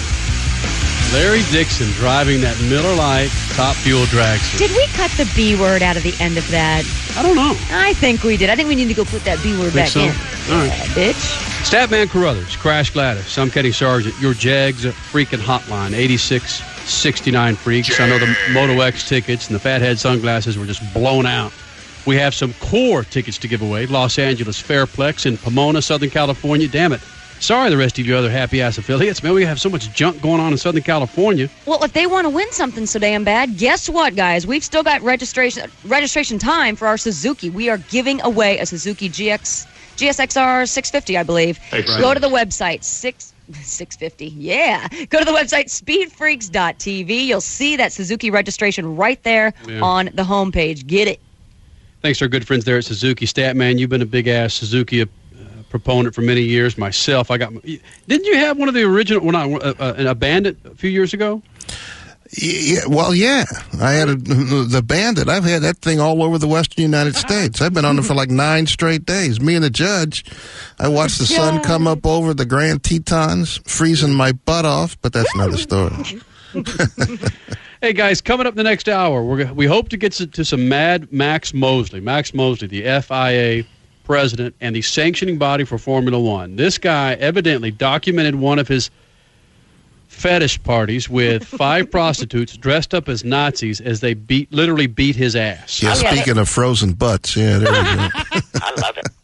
[1.14, 4.58] Larry Dixon driving that Miller Lite Top Fuel dragster.
[4.58, 6.86] Did we cut the B word out of the end of that?
[7.18, 7.54] I don't know.
[7.70, 8.50] I think we did.
[8.50, 10.00] I think we need to go put that B word Think back so?
[10.00, 10.10] in.
[10.56, 10.78] All right.
[10.96, 11.52] Yeah, bitch.
[11.68, 18.00] Statman Carruthers, Crash Gladys, I'm Kenny Sargent, your Jags freaking hotline, 8669 Freaks.
[18.00, 21.52] I know the Moto X tickets and the Fathead sunglasses were just blown out.
[22.06, 26.68] We have some core tickets to give away Los Angeles Fairplex in Pomona, Southern California.
[26.68, 27.02] Damn it.
[27.42, 29.24] Sorry, the rest of you other happy ass affiliates.
[29.24, 31.50] Man, we have so much junk going on in Southern California.
[31.66, 34.46] Well, if they want to win something so damn bad, guess what, guys?
[34.46, 37.50] We've still got registration registration time for our Suzuki.
[37.50, 39.66] We are giving away a Suzuki GX
[39.98, 41.60] GSXR 650, I believe.
[41.72, 42.02] Excellent.
[42.02, 43.34] Go to the website six.
[43.52, 44.28] 650.
[44.40, 44.88] Yeah.
[45.10, 47.26] Go to the website speedfreaks.tv.
[47.26, 49.82] You'll see that Suzuki registration right there Yeah.
[49.82, 50.86] on the homepage.
[50.88, 51.20] Get it.
[52.02, 53.26] Thanks to our good friends there at Suzuki.
[53.26, 55.02] Statman, you've been a big ass Suzuki
[55.72, 56.78] proponent for many years.
[56.78, 57.54] Myself, I got.
[57.64, 59.24] Didn't you have one of the original?
[59.24, 61.42] Well, not uh, uh, a Bandit a few years ago.
[62.38, 63.44] Yeah, well, yeah.
[63.82, 65.28] I had a, the Bandit.
[65.28, 67.62] I've had that thing all over the western United States.
[67.62, 69.42] I've been on it for like nine straight days.
[69.42, 70.24] Me and the judge.
[70.80, 74.98] I watched the sun come up over the Grand Tetons, freezing my butt off.
[75.02, 76.22] But that's another story.
[77.84, 80.70] Hey guys, coming up the next hour, we're, we hope to get to, to some
[80.70, 82.00] Mad Max Mosley.
[82.00, 83.64] Max Mosley, the FIA
[84.12, 86.58] president and the sanctioning body for Formula One.
[86.58, 88.92] This guy evidently documented one of his
[90.10, 95.34] fetish parties with five prostitutes dressed up as Nazis as they beat, literally beat his
[95.34, 95.82] ass.
[95.82, 98.42] Yeah, speaking of frozen butts, yeah, there we go.
[98.56, 99.08] I love it.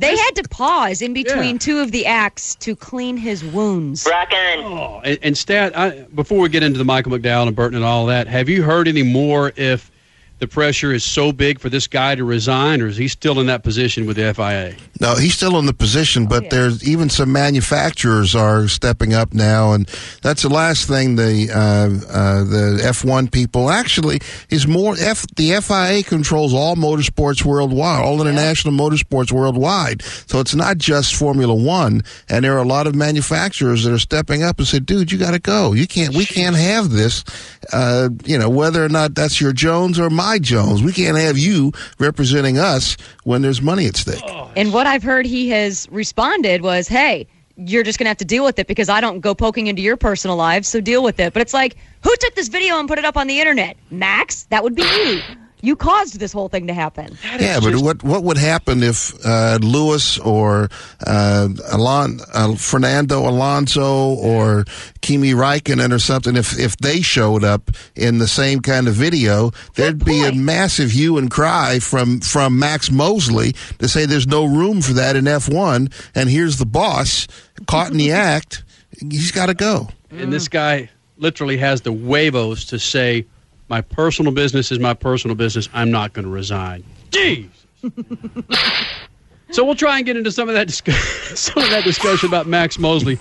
[0.00, 4.06] They had to pause in between two of the acts to clean his wounds.
[4.08, 7.84] Oh, and, and Stat, I, before we get into the Michael McDowell and Burton and
[7.84, 9.90] all that, have you heard any more if
[10.38, 13.46] the pressure is so big for this guy to resign, or is he still in
[13.46, 14.76] that position with the FIA?
[15.00, 19.72] No, he's still in the position, but there's even some manufacturers are stepping up now,
[19.72, 19.86] and
[20.22, 24.18] that's the last thing the uh, uh, the F1 people actually
[24.50, 25.26] is more F.
[25.36, 30.02] The FIA controls all motorsports worldwide, all international motorsports worldwide.
[30.02, 33.98] So it's not just Formula One, and there are a lot of manufacturers that are
[33.98, 35.72] stepping up and said, "Dude, you got to go.
[35.72, 36.14] You can't.
[36.14, 37.24] We can't have this.
[37.72, 41.38] Uh, you know, whether or not that's your Jones or my Jones, we can't have
[41.38, 45.88] you representing us when there's money at stake." Oh, and what I've heard he has
[45.90, 49.20] responded was, hey, you're just going to have to deal with it because I don't
[49.20, 51.32] go poking into your personal lives, so deal with it.
[51.32, 53.76] But it's like, who took this video and put it up on the internet?
[53.90, 54.44] Max?
[54.50, 55.22] That would be you.
[55.66, 57.18] You caused this whole thing to happen.
[57.40, 60.68] Yeah, but what what would happen if uh, Lewis or
[61.04, 64.64] uh, Alon, uh, Fernando Alonso or
[65.00, 69.50] Kimi Raikkonen or something, if if they showed up in the same kind of video,
[69.74, 74.44] there'd be a massive hue and cry from from Max Mosley to say there's no
[74.44, 77.26] room for that in F1, and here's the boss
[77.66, 78.62] caught in the act.
[79.00, 79.88] He's got to go.
[80.12, 83.26] And this guy literally has the huevos to say,
[83.68, 85.68] "My personal business is my personal business.
[85.74, 87.48] I'm not going to resign." Jeez.
[89.50, 90.98] so we'll try and get into some of that discuss-
[91.38, 93.18] some of that discussion about Max Mosley,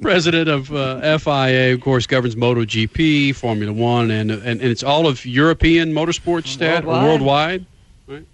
[0.00, 5.06] president of uh, FIA, of course, governs MotoGP, Formula One, and, and and it's all
[5.06, 7.04] of European motorsports stat Worldwide.
[7.08, 7.66] worldwide,
[8.08, 8.26] right?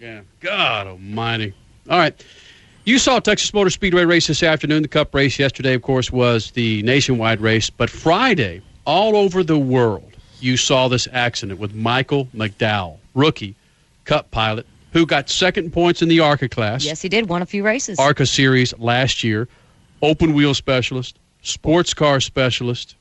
[0.00, 0.20] Yeah.
[0.40, 1.54] God Almighty.
[1.88, 2.24] All right.
[2.84, 4.82] You saw Texas Motor Speedway race this afternoon.
[4.82, 7.68] The Cup race yesterday, of course, was the nationwide race.
[7.68, 10.09] But Friday, all over the world,
[10.42, 13.54] you saw this accident with Michael McDowell, rookie
[14.04, 16.84] Cup pilot, who got second points in the ARCA class.
[16.84, 17.28] Yes, he did.
[17.28, 17.98] Won a few races.
[17.98, 19.46] ARCA series last year,
[20.02, 22.96] open wheel specialist, sports car specialist.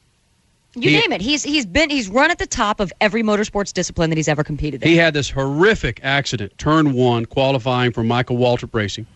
[0.75, 1.21] you he- name it.
[1.21, 4.43] He's he's been he's run at the top of every motorsports discipline that he's ever
[4.43, 4.89] competed in.
[4.89, 9.07] He had this horrific accident, turn one, qualifying for Michael Waltrip Racing.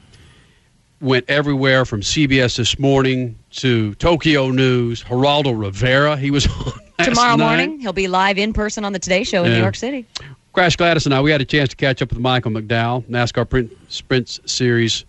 [1.02, 5.04] Went everywhere from CBS this morning to Tokyo News.
[5.04, 6.72] Geraldo Rivera, he was on
[7.08, 7.46] last Tomorrow night.
[7.58, 9.58] morning, he'll be live in person on the Today Show in Yeah.
[9.58, 10.06] New York City.
[10.54, 13.50] Crash Gladys and I, we had a chance to catch up with Michael McDowell, NASCAR
[13.50, 15.04] Print Sprints Series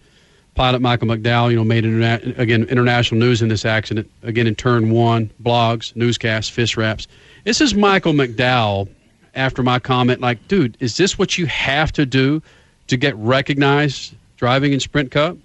[0.54, 1.50] pilot Michael McDowell.
[1.50, 4.10] You know, made interna- again international news in this accident.
[4.22, 7.06] Again in turn one, blogs, newscasts, fist wraps.
[7.44, 8.88] This is Michael McDowell.
[9.36, 12.40] After my comment, like, dude, is this what you have to do
[12.86, 15.36] to get recognized driving in Sprint Cup?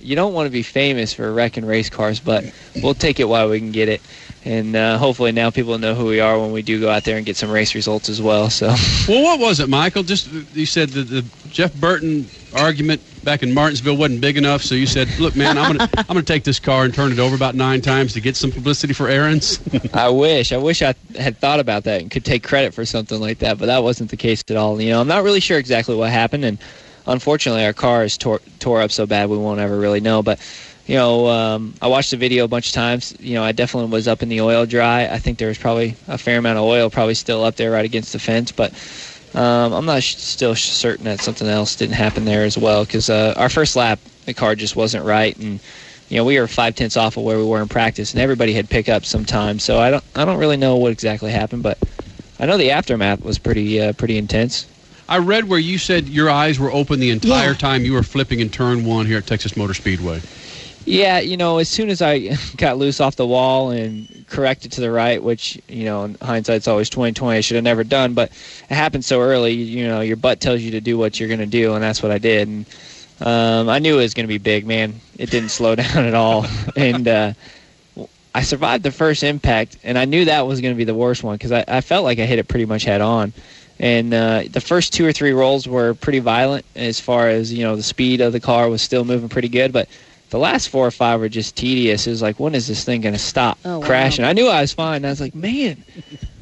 [0.00, 2.44] You don't want to be famous for wrecking race cars, but
[2.82, 4.02] we'll take it while we can get it.
[4.44, 7.16] And uh, hopefully now people know who we are when we do go out there
[7.16, 8.50] and get some race results as well.
[8.50, 8.66] So
[9.08, 10.02] Well, what was it, Michael?
[10.02, 14.74] Just you said the, the Jeff Burton argument back in Martinsville wasn't big enough, so
[14.74, 17.34] you said, "Look, man, I'm gonna I'm gonna take this car and turn it over
[17.34, 19.60] about nine times to get some publicity for Aaron's."
[19.94, 23.18] I wish, I wish I had thought about that and could take credit for something
[23.20, 24.80] like that, but that wasn't the case at all.
[24.80, 26.58] You know, I'm not really sure exactly what happened, and
[27.06, 30.22] unfortunately, our car is tore, tore up so bad we won't ever really know.
[30.22, 30.40] But
[30.86, 33.14] you know, um, I watched the video a bunch of times.
[33.20, 35.06] You know, I definitely was up in the oil dry.
[35.06, 37.84] I think there was probably a fair amount of oil, probably still up there right
[37.84, 38.72] against the fence, but.
[39.34, 43.10] Um, I'm not sh- still certain that something else didn't happen there as well because
[43.10, 45.58] uh, our first lap the car just wasn't right and
[46.08, 48.52] you know we were five tenths off of where we were in practice and everybody
[48.52, 51.78] had pickups sometimes so I don't I don't really know what exactly happened but
[52.38, 54.66] I know the aftermath was pretty uh, pretty intense.
[55.08, 58.40] I read where you said your eyes were open the entire time you were flipping
[58.40, 60.22] in turn one here at Texas Motor Speedway.
[60.86, 64.80] Yeah, you know, as soon as I got loose off the wall and corrected to
[64.80, 67.38] the right, which you know, in hindsight's always twenty twenty.
[67.38, 69.52] I should have never done, but it happened so early.
[69.52, 72.02] You know, your butt tells you to do what you're going to do, and that's
[72.02, 72.48] what I did.
[72.48, 72.66] And
[73.20, 75.00] um, I knew it was going to be big, man.
[75.18, 76.46] It didn't slow down at all,
[76.76, 77.32] and uh,
[78.34, 81.22] I survived the first impact, and I knew that was going to be the worst
[81.22, 83.32] one because I, I felt like I hit it pretty much head on.
[83.80, 87.64] And uh, the first two or three rolls were pretty violent as far as you
[87.64, 89.88] know the speed of the car was still moving pretty good, but
[90.30, 92.06] the last four or five were just tedious.
[92.06, 93.86] It was like, when is this thing going to stop Oh, wow.
[93.86, 94.24] crashing?
[94.24, 95.04] I knew I was fine.
[95.04, 95.82] I was like, man,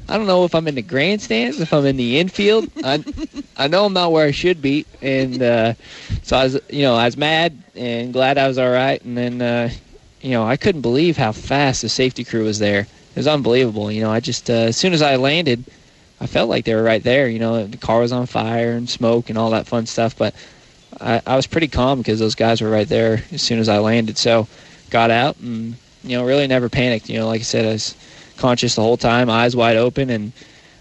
[0.09, 2.69] I don't know if I'm in the grandstands, if I'm in the infield.
[2.85, 3.03] I,
[3.57, 5.75] I know I'm not where I should be, and uh,
[6.23, 9.03] so I was, you know, I was mad and glad I was all right.
[9.05, 9.71] And then, uh,
[10.21, 12.81] you know, I couldn't believe how fast the safety crew was there.
[12.81, 13.91] It was unbelievable.
[13.93, 15.65] You know, I just uh, as soon as I landed,
[16.23, 17.29] I felt like they were right there.
[17.29, 20.35] You know, the car was on fire and smoke and all that fun stuff, but
[21.01, 23.79] I, I was pretty calm because those guys were right there as soon as I
[23.79, 24.17] landed.
[24.17, 24.47] So,
[24.89, 27.09] got out and you know really never panicked.
[27.09, 27.97] You know, like I said, I was
[28.37, 30.33] conscious the whole time, eyes wide open, and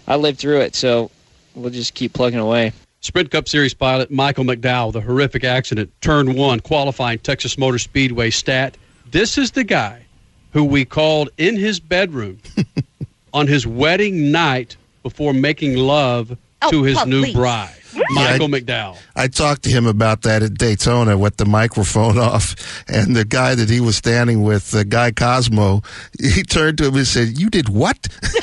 [0.06, 0.76] I lived through it.
[0.76, 1.10] So
[1.56, 2.72] we'll just keep plugging away.
[3.00, 8.30] Sprint Cup Series pilot Michael McDowell, the horrific accident, turn one, qualifying Texas Motor Speedway
[8.30, 8.76] stat.
[9.10, 10.06] This is the guy
[10.52, 12.38] who we called in his bedroom
[13.34, 17.74] on his wedding night before making love Oh, to his new bride,
[18.10, 18.96] Michael McDowell.
[19.16, 23.56] I talked to him about that at Daytona with the microphone off, and the guy
[23.56, 25.82] that he was standing with, the guy Cosmo,
[26.22, 27.98] he turned to him and said, "You did what?"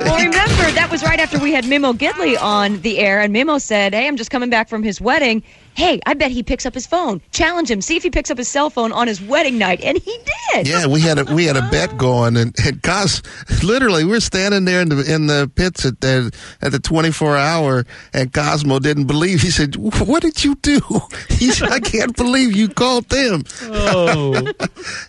[0.00, 3.58] Well, remember that was right after we had Memo Gidley on the air, and Memo
[3.58, 5.42] said, "Hey, I'm just coming back from his wedding.
[5.80, 7.22] Hey, I bet he picks up his phone.
[7.32, 7.80] Challenge him.
[7.80, 9.80] See if he picks up his cell phone on his wedding night.
[9.82, 10.18] And he
[10.52, 10.68] did.
[10.68, 13.22] Yeah, we had a we had a bet going, and, and Cos,
[13.62, 17.36] literally, we're standing there in the in the pits at the at the twenty four
[17.36, 19.40] hour, and Cosmo didn't believe.
[19.40, 20.80] He said, "What did you do?"
[21.30, 24.52] He said, "I can't believe you called them." Oh, well,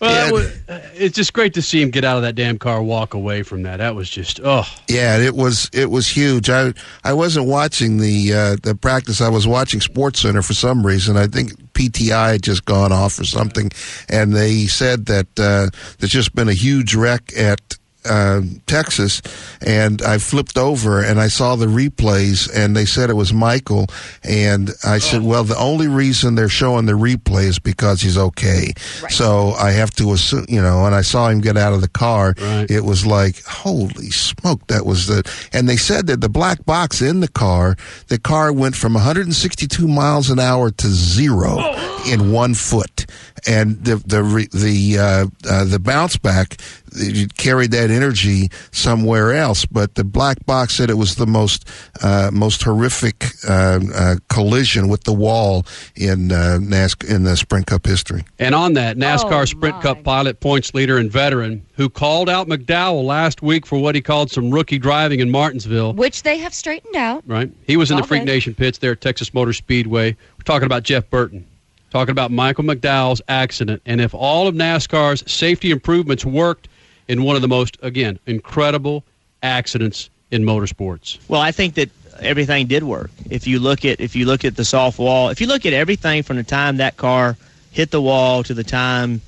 [0.00, 0.52] that was-
[0.94, 3.62] it's just great to see him get out of that damn car, walk away from
[3.64, 3.76] that.
[3.78, 4.64] That was just oh.
[4.88, 6.48] Yeah, it was it was huge.
[6.48, 6.72] I
[7.04, 9.20] I wasn't watching the uh, the practice.
[9.20, 11.16] I was watching Sports Center for some reason.
[11.16, 13.70] I think PTI had just gone off or something,
[14.08, 15.66] and they said that uh,
[15.98, 17.78] there's just been a huge wreck at.
[18.04, 19.22] Uh, Texas,
[19.64, 23.86] and I flipped over and I saw the replays, and they said it was Michael.
[24.24, 28.72] And I said, "Well, the only reason they're showing the replay is because he's okay."
[29.10, 30.84] So I have to assume, you know.
[30.86, 32.34] And I saw him get out of the car.
[32.68, 35.22] It was like, holy smoke, that was the.
[35.52, 37.76] And they said that the black box in the car,
[38.08, 41.58] the car went from 162 miles an hour to zero
[42.06, 43.06] in one foot,
[43.46, 46.56] and the the the uh, uh, the bounce back
[46.94, 49.66] it carried that energy somewhere else.
[49.66, 51.68] But the black box said it was the most
[52.02, 55.64] uh, most horrific uh, uh, collision with the wall
[55.96, 58.24] in uh, NAS in the Sprint Cup history.
[58.38, 63.04] And on that, NASCAR Sprint Cup pilot, points leader, and veteran who called out McDowell
[63.04, 65.94] last week for what he called some rookie driving in Martinsville.
[65.94, 67.24] Which they have straightened out.
[67.26, 67.50] Right?
[67.66, 68.26] He was in the Freak good.
[68.26, 70.12] Nation pits there at Texas Motor Speedway.
[70.12, 71.46] We're talking about Jeff Burton,
[71.90, 73.82] talking about Michael McDowell's accident.
[73.86, 76.68] And if all of NASCAR's safety improvements worked
[77.08, 79.04] in one of the most, again, incredible
[79.42, 81.18] accidents in motorsports.
[81.28, 81.90] Well, I think that
[82.20, 83.10] everything did work.
[83.30, 85.72] If you look at if you look at the soft wall, if you look at
[85.72, 87.36] everything from the time that car
[87.70, 89.20] hit the wall to the time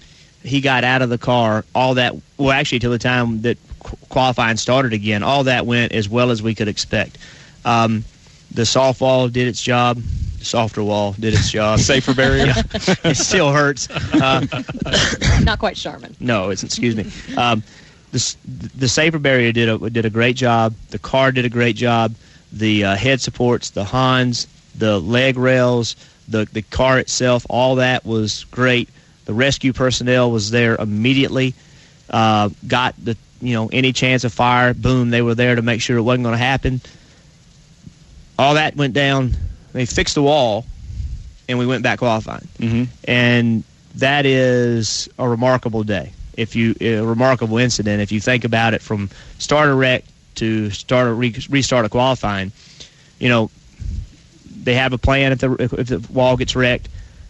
[0.42, 3.58] he got out of the car, all that well actually to the time that
[4.08, 7.18] qualifying started again, all that went as well as we could expect.
[7.64, 8.04] Um,
[8.54, 9.98] the soft wall did its job.
[10.38, 11.78] The softer wall did its job.
[11.80, 12.46] Safer barrier.
[12.74, 12.94] Yeah.
[13.04, 13.88] it still hurts.
[13.90, 14.46] Uh,
[15.42, 16.14] Not quite Charmin.
[16.20, 17.06] no, it's excuse me.
[17.36, 17.62] Um,
[18.12, 18.36] the
[18.76, 20.74] the safer barrier did a did a great job.
[20.90, 22.14] The car did a great job.
[22.52, 24.46] The uh, head supports, the Hans,
[24.76, 25.96] the leg rails,
[26.28, 28.88] the the car itself, all that was great.
[29.24, 31.54] The rescue personnel was there immediately.
[32.10, 35.80] Uh, got the you know any chance of fire, boom, they were there to make
[35.80, 36.80] sure it wasn't going to happen.
[38.38, 39.32] All that went down.
[39.72, 40.64] They fixed the wall,
[41.48, 42.84] and we went back qualifying Mm-hmm.
[43.06, 43.64] and
[43.96, 46.12] that is a remarkable day.
[46.36, 49.08] If you a remarkable incident, if you think about it from
[49.38, 50.04] start a wreck
[50.36, 52.50] to start a re, restart a qualifying,
[53.20, 53.50] you know
[54.62, 55.32] they have a plan.
[55.32, 56.88] If the if the wall gets wrecked,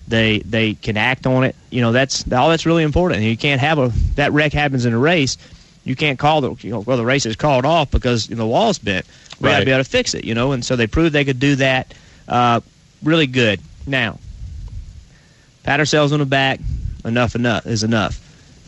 [0.09, 1.55] they they can act on it.
[1.71, 3.23] You know that's all that's really important.
[3.23, 5.37] You can't have a that wreck happens in a race.
[5.85, 8.45] You can't call the you know well the race is called off because you know,
[8.45, 9.05] the wall's bent.
[9.41, 10.25] We got to be able to fix it.
[10.25, 11.93] You know, and so they proved they could do that.
[12.29, 12.61] Uh,
[13.03, 13.61] really good.
[13.87, 14.19] Now
[15.65, 16.61] pat ourselves on the back.
[17.05, 18.21] Enough, enough is enough.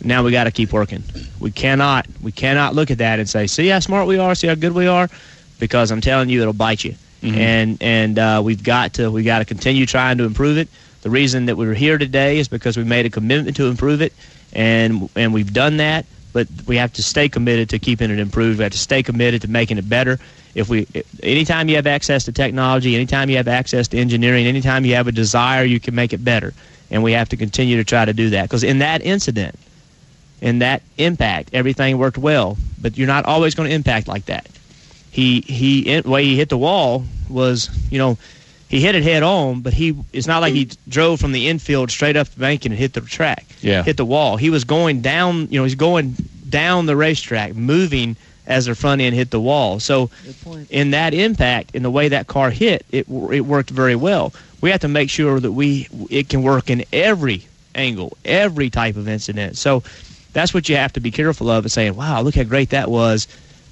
[0.03, 1.03] Now we got to keep working.
[1.41, 4.47] We cannot, we cannot look at that and say, "See how smart we are, see
[4.47, 5.09] how good we are,"
[5.59, 6.97] because I'm telling you, it'll bite you.
[7.23, 10.69] And and uh, we've got to we got to continue trying to improve it.
[11.03, 14.13] The reason that we're here today is because we made a commitment to improve it,
[14.53, 16.05] and and we've done that.
[16.33, 18.59] But we have to stay committed to keeping it improved.
[18.59, 20.19] We have to stay committed to making it better.
[20.57, 20.87] If we,
[21.23, 25.07] anytime you have access to technology, anytime you have access to engineering, anytime you have
[25.07, 26.55] a desire, you can make it better.
[26.91, 28.45] And we have to continue to try to do that.
[28.45, 29.59] Because in that incident,
[30.41, 32.57] in that impact, everything worked well.
[32.81, 34.49] But you're not always going to impact like that.
[35.11, 38.17] He he, way he hit the wall was, you know,
[38.71, 39.61] he hit it head on.
[39.61, 42.75] But he, it's not like he drove from the infield straight up the bank and
[42.75, 43.45] hit the track.
[43.61, 43.83] Yeah.
[43.83, 44.39] hit the wall.
[44.39, 45.49] He was going down.
[45.51, 46.17] You know, he's going
[46.49, 49.81] down the racetrack, moving as their front end hit the wall.
[49.81, 50.11] So,
[50.71, 54.33] in that impact, in the way that car hit, it it worked very well.
[54.61, 58.97] We have to make sure that we it can work in every angle, every type
[58.97, 59.57] of incident.
[59.57, 59.83] So,
[60.33, 62.91] that's what you have to be careful of, and saying, "Wow, look how great that
[62.91, 63.27] was."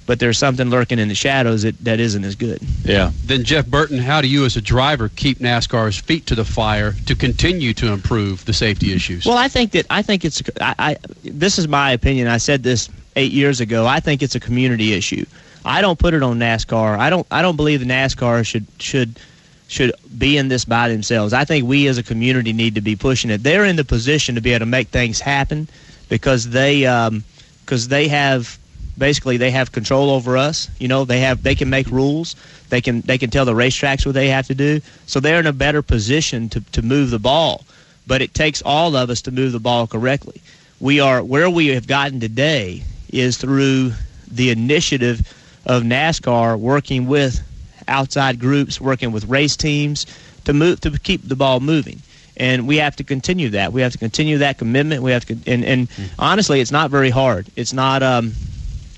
[0.07, 2.59] But there's something lurking in the shadows that, that isn't as good.
[2.83, 3.11] Yeah.
[3.23, 6.93] Then Jeff Burton, how do you as a driver keep NASCAR's feet to the fire
[7.07, 9.25] to continue to improve the safety issues?
[9.25, 12.27] Well, I think that I think it's I, I this is my opinion.
[12.27, 13.85] I said this eight years ago.
[13.85, 15.25] I think it's a community issue.
[15.63, 16.97] I don't put it on NASCAR.
[16.97, 19.19] I don't I don't believe the NASCAR should should
[19.67, 21.33] should be in this by themselves.
[21.33, 23.41] I think we as a community need to be pushing it.
[23.41, 25.67] They're in the position to be able to make things happen
[26.07, 27.23] because they um,
[27.61, 28.59] because they have
[28.95, 30.69] basically they have control over us.
[30.79, 32.35] You know, they have they can make rules.
[32.69, 34.81] They can they can tell the racetracks what they have to do.
[35.07, 37.65] So they're in a better position to to move the ball.
[38.07, 40.41] But it takes all of us to move the ball correctly.
[40.79, 43.91] We are where we have gotten today is through
[44.29, 45.21] the initiative
[45.65, 47.41] of NASCAR working with
[47.87, 50.05] outside groups, working with race teams
[50.45, 52.01] to move to keep the ball moving.
[52.37, 53.71] And we have to continue that.
[53.71, 55.01] We have to continue that commitment.
[55.01, 55.87] We have to, and, and
[56.19, 57.47] honestly, it's not very hard.
[57.55, 58.03] It's not.
[58.03, 58.33] Um,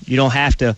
[0.06, 0.74] you don't have to.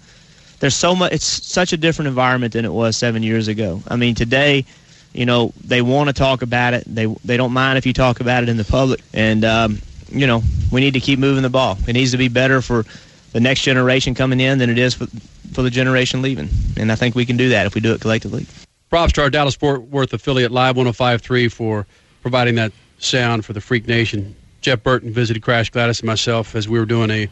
[0.59, 1.13] There's so much.
[1.13, 3.83] It's such a different environment than it was seven years ago.
[3.89, 4.67] I mean, today,
[5.15, 6.85] you know, they want to talk about it.
[6.87, 9.01] They they don't mind if you talk about it in the public.
[9.15, 9.79] And um,
[10.11, 11.79] you know, we need to keep moving the ball.
[11.89, 12.85] It needs to be better for
[13.33, 15.07] the next generation coming in than it is for
[15.53, 16.49] for the generation leaving.
[16.77, 18.47] And I think we can do that if we do it collectively.
[18.89, 21.87] Props to our Dallas Fort Worth affiliate Live 105.3 for
[22.23, 24.35] providing that sound for the Freak Nation.
[24.61, 27.29] Jeff Burton visited Crash Gladys and myself as we were doing a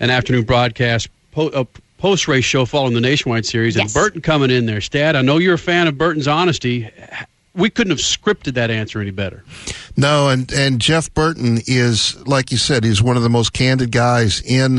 [0.00, 1.66] an afternoon broadcast po- a
[1.98, 4.80] post race show following the Nationwide Series, and Burton coming in there.
[4.80, 6.90] Stat, I know you're a fan of Burton's honesty.
[7.54, 9.44] We couldn't have scripted that answer any better.
[9.96, 13.92] No, and and Jeff Burton is like you said, he's one of the most candid
[13.92, 14.78] guys in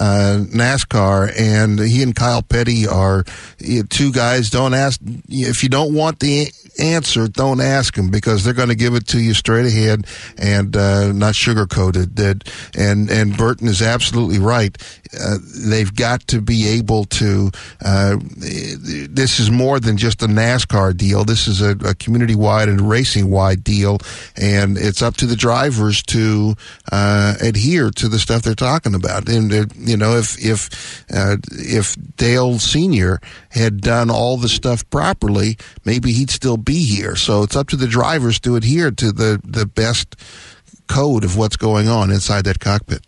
[0.00, 3.24] uh, NASCAR, and he and Kyle Petty are
[3.60, 4.50] know, two guys.
[4.50, 6.48] Don't ask if you don't want the
[6.78, 10.06] answer, don't ask them because they're going to give it to you straight ahead
[10.38, 12.16] and uh, not sugarcoated.
[12.16, 14.76] That and and Burton is absolutely right.
[15.18, 17.50] Uh, they've got to be able to.
[17.84, 21.24] Uh, this is more than just a NASCAR deal.
[21.24, 23.98] This is a, a community wide and racing wide deal,
[24.36, 26.54] and it's up to the drivers to
[26.90, 29.28] uh, adhere to the stuff they're talking about.
[29.28, 33.20] And uh, you know, if if uh, if Dale Senior
[33.50, 37.16] had done all the stuff properly, maybe he'd still be here.
[37.16, 40.16] So it's up to the drivers to adhere to the the best
[40.86, 43.02] code of what's going on inside that cockpit.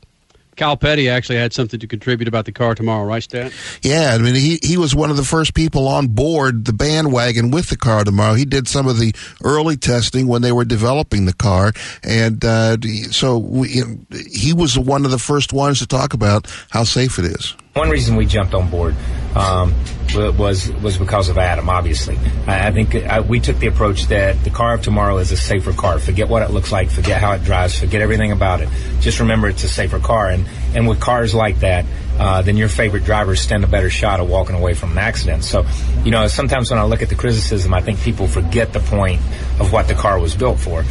[0.56, 3.52] Kyle Petty actually had something to contribute about the car tomorrow, right, Stan?
[3.82, 7.50] Yeah, I mean, he, he was one of the first people on board the bandwagon
[7.50, 8.34] with the car tomorrow.
[8.34, 12.78] He did some of the early testing when they were developing the car, and uh,
[13.10, 13.82] so we,
[14.30, 17.54] he was one of the first ones to talk about how safe it is.
[17.76, 18.94] One reason we jumped on board
[19.34, 19.74] um,
[20.14, 21.68] was was because of Adam.
[21.68, 22.16] Obviously,
[22.46, 25.36] I, I think uh we took the approach that the car of tomorrow is a
[25.36, 25.98] safer car.
[25.98, 26.88] Forget what it looks like.
[26.88, 27.78] Forget how it drives.
[27.78, 28.70] Forget everything about it.
[29.00, 30.30] Just remember it's a safer car.
[30.30, 31.84] And and with cars like that,
[32.18, 35.44] uh, then your favorite drivers stand a better shot of walking away from an accident.
[35.44, 35.66] So,
[36.02, 39.20] you know, sometimes when I look at the criticism, I think people forget the point
[39.60, 40.82] of what the car was built for.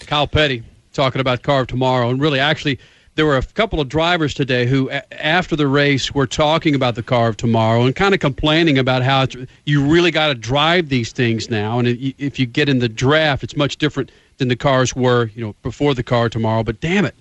[0.00, 2.80] Kyle Petty talking about car of tomorrow, and really, actually,
[3.14, 7.02] there were a couple of drivers today who, after the race, were talking about the
[7.02, 9.26] car of tomorrow and kind of complaining about how
[9.64, 11.88] you really got to drive these things now, and
[12.18, 15.54] if you get in the draft, it's much different than the cars were, you know,
[15.62, 16.64] before the car tomorrow.
[16.64, 17.14] But damn it,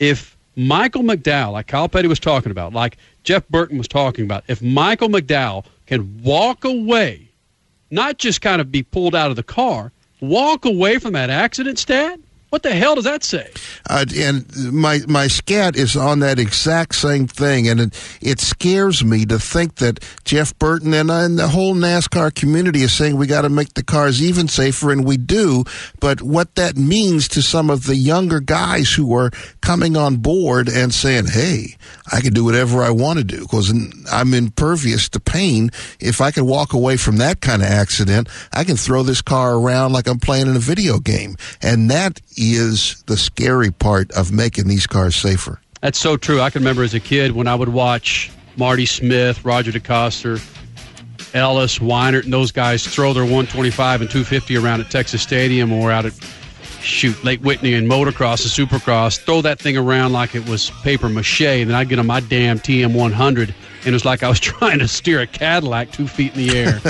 [0.00, 4.42] if Michael McDowell, like Kyle Petty was talking about, like Jeff Burton was talking about,
[4.48, 7.28] if Michael McDowell can walk away,
[7.92, 11.78] not just kind of be pulled out of the car, walk away from that accident,
[11.78, 12.18] Stat.
[12.56, 13.50] What the hell does that say?
[13.86, 19.04] Uh, and my my scat is on that exact same thing, and it, it scares
[19.04, 23.18] me to think that Jeff Burton and, uh, and the whole NASCAR community is saying
[23.18, 25.64] we got to make the cars even safer, and we do.
[26.00, 29.30] But what that means to some of the younger guys who are
[29.60, 31.76] coming on board and saying, "Hey,
[32.10, 33.70] I can do whatever I want to do because
[34.10, 35.70] I'm impervious to pain.
[36.00, 39.56] If I can walk away from that kind of accident, I can throw this car
[39.56, 42.22] around like I'm playing in a video game." And that
[42.54, 45.60] the scary part of making these cars safer.
[45.80, 46.40] That's so true.
[46.40, 50.42] I can remember as a kid when I would watch Marty Smith, Roger DeCoster,
[51.34, 55.90] Ellis, Weinert, and those guys throw their 125 and 250 around at Texas Stadium or
[55.90, 56.14] out at
[56.80, 61.08] shoot Lake Whitney and motocross and supercross, throw that thing around like it was paper
[61.08, 63.54] mache, and then I'd get on my damn TM100, and
[63.86, 66.80] it was like I was trying to steer a Cadillac two feet in the air.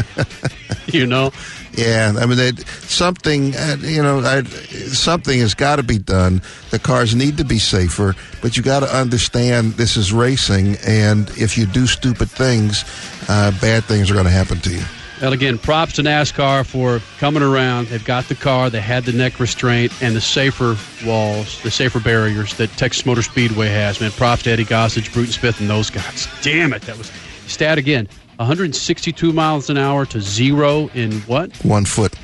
[0.86, 1.32] you know?
[1.76, 6.40] Yeah, I mean, something, uh, you know, I, something has got to be done.
[6.70, 11.28] The cars need to be safer, but you got to understand this is racing, and
[11.36, 12.84] if you do stupid things,
[13.28, 14.82] uh, bad things are going to happen to you.
[15.20, 17.88] Well, again, props to NASCAR for coming around.
[17.88, 22.00] They've got the car, they had the neck restraint, and the safer walls, the safer
[22.00, 24.00] barriers that Texas Motor Speedway has.
[24.00, 26.28] Man, props to Eddie Gossage, Bruton Smith, and those guys.
[26.42, 27.10] Damn it, that was
[27.46, 28.08] stat again.
[28.36, 31.54] 162 miles an hour to zero in what?
[31.64, 32.14] One foot.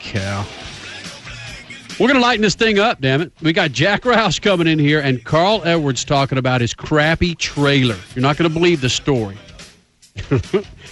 [0.00, 0.44] Cow.
[1.98, 3.30] We're going to lighten this thing up, damn it.
[3.42, 7.96] We got Jack Roush coming in here and Carl Edwards talking about his crappy trailer.
[8.14, 9.36] You're not going to believe the story.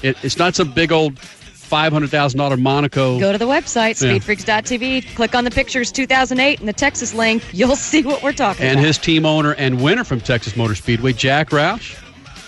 [0.03, 3.19] it, it's not some big old $500,000 Monaco.
[3.19, 4.19] Go to the website, Yeah.
[4.19, 5.15] speedfreaks.tv.
[5.17, 7.43] Click on the pictures 2008 and the Texas link.
[7.53, 8.87] You'll see what we're talking and about.
[8.87, 11.99] his team owner and winner from Texas Motor Speedway, Jack Roush.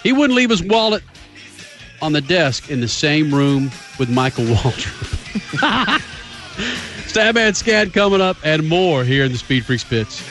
[0.03, 1.03] He wouldn't leave his wallet
[2.03, 6.01] on the desk in the same room with Michael Waltrip.
[7.07, 10.23] Stab and Scat coming up and more here in the Speed Freaks Pits.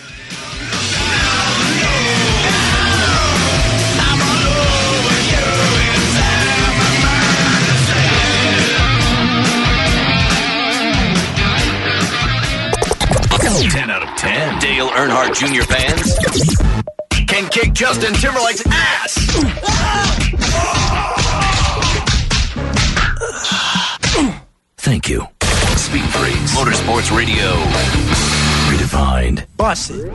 [13.72, 14.60] Ten out of ten.
[14.60, 15.64] Dale Earnhardt Jr.
[15.64, 16.18] fans
[17.30, 19.16] can kick Justin Timberlake's ass.
[24.90, 25.22] Thank you.
[25.78, 27.52] Speed Freaks, Motorsports Radio,
[28.72, 29.46] redefined.
[29.56, 30.12] Bust it.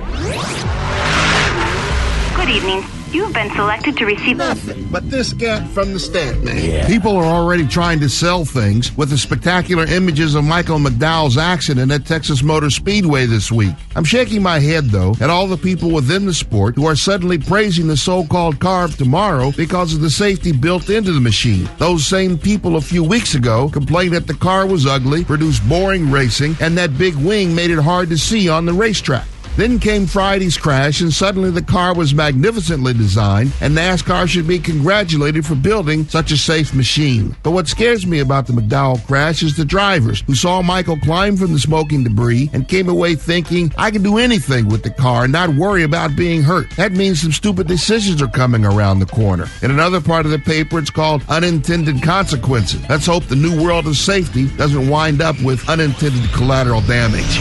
[2.34, 3.03] Good evening.
[3.14, 6.84] You've been selected to receive Nothing but this cat from the stat man.
[6.88, 11.92] People are already trying to sell things with the spectacular images of Michael McDowell's accident
[11.92, 13.76] at Texas Motor Speedway this week.
[13.94, 17.38] I'm shaking my head, though, at all the people within the sport who are suddenly
[17.38, 21.70] praising the so-called car of tomorrow because of the safety built into the machine.
[21.78, 26.10] Those same people a few weeks ago complained that the car was ugly, produced boring
[26.10, 29.28] racing, and that big wing made it hard to see on the racetrack.
[29.56, 34.58] Then came Friday's crash, and suddenly the car was magnificently designed, and NASCAR should be
[34.58, 37.36] congratulated for building such a safe machine.
[37.44, 41.36] But what scares me about the McDowell crash is the drivers who saw Michael climb
[41.36, 45.24] from the smoking debris and came away thinking, I can do anything with the car
[45.24, 46.68] and not worry about being hurt.
[46.76, 49.46] That means some stupid decisions are coming around the corner.
[49.62, 52.82] In another part of the paper, it's called unintended consequences.
[52.88, 57.38] Let's hope the new world of safety doesn't wind up with unintended collateral damage.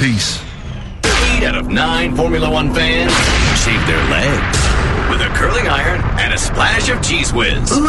[0.00, 0.49] Peace.
[1.40, 3.12] Eight out of nine Formula One fans
[3.58, 4.58] shave their legs
[5.08, 7.72] with a curling iron and a splash of cheese whiz.
[7.72, 7.86] Ooh,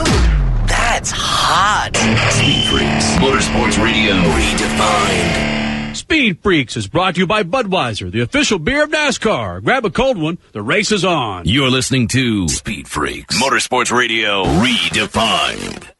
[0.67, 1.89] that's hot.
[2.31, 5.95] Speed Freaks, Motorsports Radio, redefined.
[5.97, 9.61] Speed Freaks is brought to you by Budweiser, the official beer of NASCAR.
[9.61, 10.37] Grab a cold one.
[10.53, 11.45] The race is on.
[11.45, 15.90] You're listening to Speed Freaks, Motorsports Radio, redefined.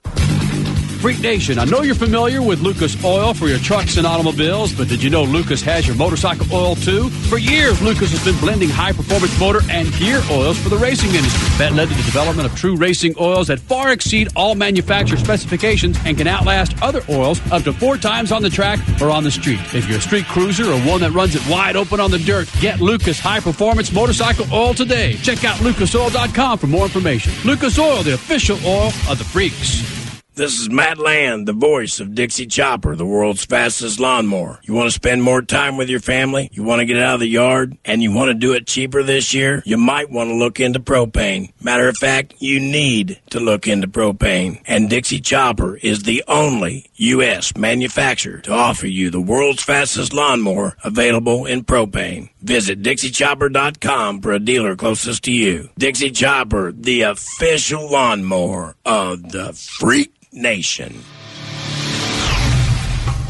[1.02, 4.88] Freak Nation, I know you're familiar with Lucas Oil for your trucks and automobiles, but
[4.88, 7.10] did you know Lucas has your motorcycle oil too?
[7.10, 11.10] For years, Lucas has been blending high performance motor and gear oils for the racing
[11.16, 11.58] industry.
[11.58, 15.98] That led to the development of true racing oils that far exceed all manufacturer specifications
[16.06, 19.32] and can outlast other oils up to four times on the track or on the
[19.32, 19.60] street.
[19.74, 22.48] If you're a street cruiser or one that runs it wide open on the dirt,
[22.60, 25.16] get Lucas high performance motorcycle oil today.
[25.24, 27.34] Check out lucasoil.com for more information.
[27.44, 30.01] Lucas Oil, the official oil of the freaks.
[30.34, 34.62] This is Matt Land, the voice of Dixie Chopper, the world's fastest lawnmower.
[34.64, 36.50] You want to spend more time with your family?
[36.54, 37.78] You want to get out of the yard?
[37.84, 39.62] And you want to do it cheaper this year?
[39.66, 41.52] You might want to look into propane.
[41.62, 44.62] Matter of fact, you need to look into propane.
[44.66, 47.54] And Dixie Chopper is the only U.S.
[47.58, 52.30] manufacturer to offer you the world's fastest lawnmower available in propane.
[52.42, 55.70] Visit DixieChopper.com for a dealer closest to you.
[55.78, 61.04] Dixie Chopper, the official lawnmower of the Freak Nation.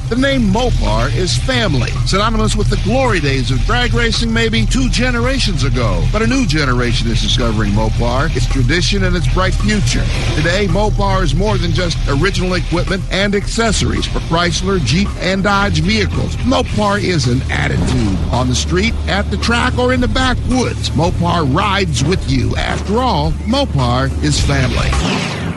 [0.10, 4.90] The name Mopar is family, synonymous with the glory days of drag racing maybe two
[4.90, 6.06] generations ago.
[6.11, 10.03] But a new generation is discovering Mopar, its tradition, and its bright future.
[10.36, 15.80] Today, Mopar is more than just original equipment and accessories for Chrysler, Jeep, and Dodge
[15.80, 16.36] vehicles.
[16.38, 20.90] Mopar is an attitude on the street, at the track, or in the backwoods.
[20.90, 22.56] Mopar rides with you.
[22.57, 25.51] After all, Mopar is family.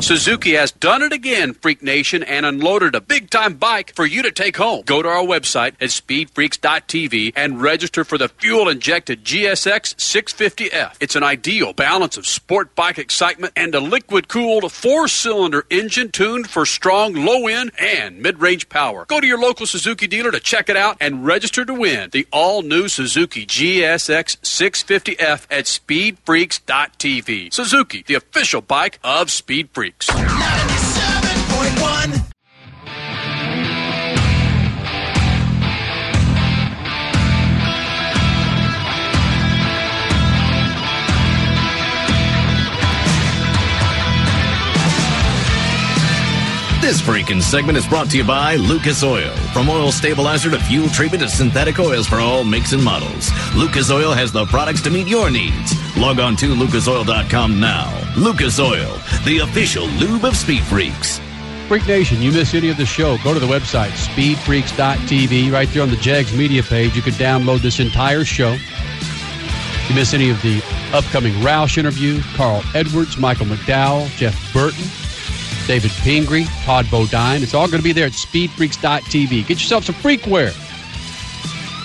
[0.00, 4.22] Suzuki has done it again, Freak Nation, and unloaded a big time bike for you
[4.22, 4.82] to take home.
[4.86, 10.94] Go to our website at speedfreaks.tv and register for the fuel injected GSX 650F.
[11.00, 16.10] It's an ideal balance of sport bike excitement and a liquid cooled four cylinder engine
[16.10, 19.04] tuned for strong low end and mid range power.
[19.06, 22.26] Go to your local Suzuki dealer to check it out and register to win the
[22.32, 27.52] all new Suzuki GSX 650F at speedfreaks.tv.
[27.52, 30.57] Suzuki, the official bike of Speed Freaks freaks.
[46.88, 49.30] This freaking segment is brought to you by Lucas Oil.
[49.52, 53.30] From oil stabilizer to fuel treatment to synthetic oils for all makes and models.
[53.54, 55.74] Lucas Oil has the products to meet your needs.
[55.98, 57.92] Log on to lucasoil.com now.
[58.16, 58.90] Lucas Oil,
[59.26, 61.20] the official lube of Speed Freaks.
[61.68, 65.52] Freak Nation, you miss any of the show, go to the website, speedfreaks.tv.
[65.52, 68.54] Right there on the JAGS media page, you can download this entire show.
[68.54, 70.62] If you miss any of the
[70.94, 74.84] upcoming Roush interview, Carl Edwards, Michael McDowell, Jeff Burton,
[75.68, 79.46] David Pingree, Todd Bodine, it's all going to be there at speedfreaks.tv.
[79.46, 80.54] Get yourself some freakware.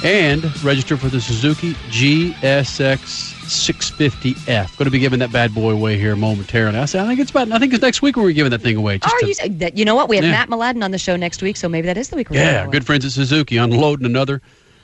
[0.06, 4.78] And register for the Suzuki GSX 650F.
[4.78, 6.78] Going to be giving that bad boy away here momentarily.
[6.80, 7.52] I, say, I think it's about.
[7.52, 8.98] I think it's next week when we're giving that thing away.
[9.00, 10.08] Just Are to- you, that, you know what?
[10.10, 10.32] We have Yeah.
[10.32, 12.50] Matt Mladin on the show next week, so maybe that is the week we're giving
[12.50, 14.42] it Yeah, good friends at Suzuki unloading another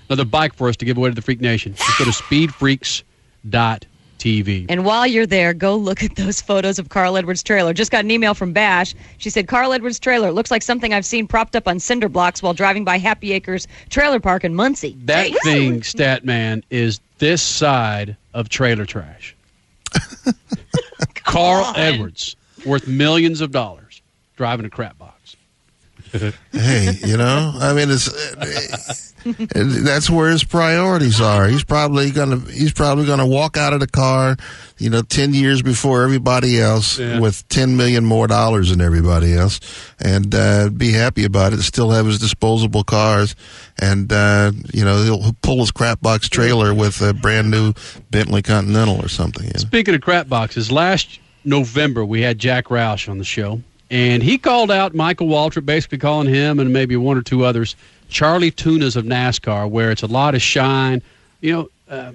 [0.09, 1.73] another bike for us to give away to the Freak Nation.
[1.73, 2.11] Just go to
[3.51, 3.83] speedfreaks.tv.
[4.19, 4.65] TV.
[4.69, 7.73] And while you're there, go look at those photos of Carl Edwards' trailer.
[7.73, 8.93] Just got an email from Bash.
[9.17, 12.43] She said, Carl Edwards' trailer looks like something I've seen propped up on cinder blocks
[12.43, 14.95] while driving by Happy Acres Trailer Park in Muncie.
[15.05, 19.35] That thing, Statman, is this side of trailer trash.
[21.15, 22.35] Carl Edwards,
[22.65, 24.01] worth millions of dollars,
[24.35, 25.18] driving a crap box.
[26.51, 28.09] Hey, you know, I mean, it's
[29.23, 31.47] that's where his priorities are.
[31.47, 34.37] He's probably gonna he's probably gonna walk out of the car,
[34.77, 37.19] you know, ten years before everybody else Yeah.
[37.19, 39.59] with ten million more dollars than everybody else,
[39.99, 41.61] and uh, be happy about it.
[41.63, 43.35] Still have his disposable cars,
[43.79, 47.73] and uh, you know he'll pull his crap box trailer with a brand new
[48.11, 49.43] Bentley Continental or something.
[49.45, 49.59] You know?
[49.59, 54.37] Speaking of crap boxes, last November we had Jack Roush on the show, and he
[54.37, 57.75] called out Michael Waltrip, basically calling him and maybe one or two others
[58.09, 61.01] Charlie Tunas of NASCAR, where it's a lot of shine,
[61.41, 62.11] you know, uh,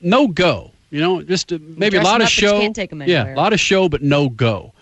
[0.00, 0.70] no go.
[0.90, 2.60] You know, just uh, maybe a lot of up, but you show.
[2.60, 4.72] can't take 'em yeah, a lot of show, but no go.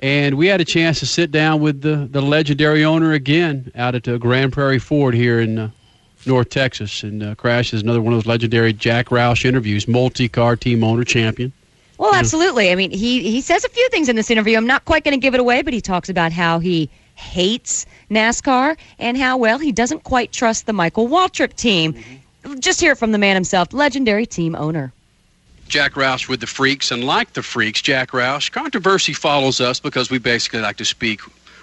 [0.00, 3.94] And we had a chance to sit down with the, the legendary owner again out
[3.94, 5.70] at uh, Grand Prairie Ford here in uh,
[6.26, 7.02] North Texas.
[7.02, 10.84] And uh, Crash is another one of those legendary Jack Roush interviews, multi car team
[10.84, 11.52] owner champion.
[11.98, 12.18] Well, mm.
[12.18, 12.70] absolutely.
[12.70, 14.56] I mean, he he says a few things in this interview.
[14.56, 17.86] I'm not quite going to give it away, but he talks about how he hates
[18.10, 21.94] NASCAR and how well he doesn't quite trust the Michael Waltrip team.
[21.94, 22.58] Mm-hmm.
[22.60, 24.92] Just hear it from the man himself, legendary team owner.
[25.68, 30.10] Jack Roush with the Freaks, and like the Freaks, Jack Roush, controversy follows us because
[30.10, 31.20] we basically like to speak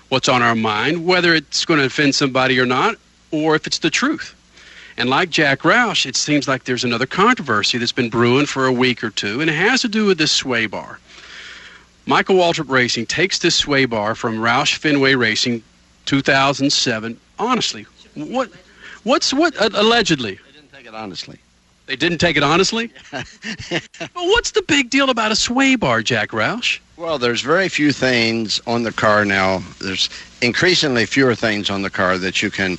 [0.09, 2.97] what's on our mind, whether it's going to offend somebody or not,
[3.31, 4.35] or if it's the truth.
[4.97, 8.71] And like Jack Roush, it seems like there's another controversy that's been brewing for a
[8.71, 10.99] week or two, and it has to do with this sway bar.
[12.05, 15.63] Michael Waltrip Racing takes this sway bar from Roush Fenway Racing
[16.05, 17.19] 2007.
[17.39, 18.51] Honestly, what,
[19.03, 20.35] what's what uh, allegedly?
[20.35, 21.39] They didn't take it honestly.
[21.85, 22.91] They didn't take it honestly?
[23.11, 26.79] but what's the big deal about a sway bar, Jack Roush?
[26.97, 29.63] Well, there's very few things on the car now.
[29.81, 30.09] There's
[30.41, 32.77] increasingly fewer things on the car that you can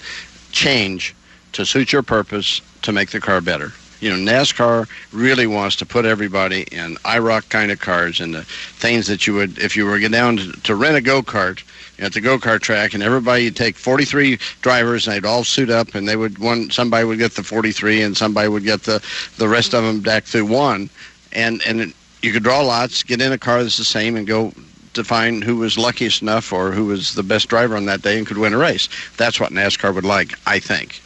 [0.53, 1.15] change
[1.55, 3.73] to suit your purpose to make the car better.
[4.01, 8.43] You know, NASCAR really wants to put everybody in IROC kind of cars and the
[8.45, 11.63] things that you would, if you were down to, rent a go kart
[11.99, 15.71] at the go kart track, and everybody you'd take 43 drivers and they'd all suit
[15.71, 19.03] up, and they would one somebody would get the 43 and somebody would get the
[19.39, 20.91] the rest of them back through one,
[21.33, 24.53] and and you could draw lots, get in a car that's the same, and go
[24.95, 28.17] to find who was luckiest enough or who was the best driver on that day
[28.17, 28.89] and could win a race.
[29.17, 31.01] That's what NASCAR would like, I think.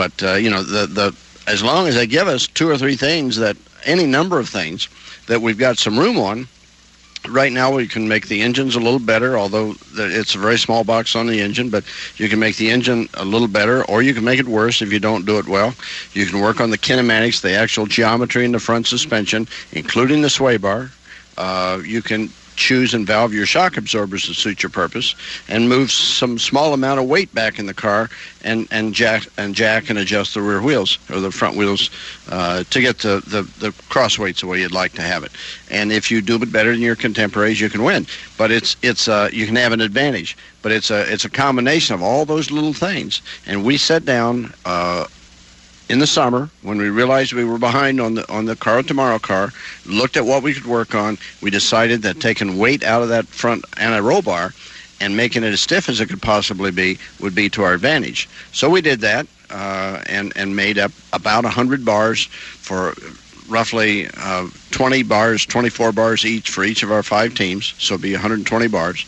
[0.00, 1.14] But uh, you know, the the
[1.46, 3.54] as long as they give us two or three things that
[3.84, 4.88] any number of things
[5.26, 6.48] that we've got some room on.
[7.28, 10.84] Right now, we can make the engines a little better, although it's a very small
[10.84, 11.68] box on the engine.
[11.68, 11.84] But
[12.16, 14.90] you can make the engine a little better, or you can make it worse if
[14.90, 15.74] you don't do it well.
[16.14, 20.30] You can work on the kinematics, the actual geometry in the front suspension, including the
[20.30, 20.92] sway bar.
[21.36, 25.14] Uh, you can choose and valve your shock absorbers to suit your purpose,
[25.48, 28.08] and move some small amount of weight back in the car,
[28.44, 31.90] and and jack and jack and adjust the rear wheels or the front wheels
[32.28, 35.32] uh, to get the, the the cross weights the way you'd like to have it.
[35.70, 38.06] And if you do it better than your contemporaries, you can win.
[38.36, 40.36] But it's it's uh, you can have an advantage.
[40.62, 43.22] But it's a it's a combination of all those little things.
[43.46, 44.52] And we sat down.
[44.64, 45.06] Uh,
[45.90, 49.18] in the summer when we realized we were behind on the on the car tomorrow
[49.18, 49.52] car
[49.86, 53.26] looked at what we could work on we decided that taking weight out of that
[53.26, 54.52] front anti-roll bar
[55.00, 58.28] and making it as stiff as it could possibly be would be to our advantage.
[58.52, 62.94] So we did that uh, and and made up about 100 bars for
[63.48, 68.02] roughly uh, 20 bars 24 bars each for each of our five teams so it'd
[68.02, 69.04] be 120 bars.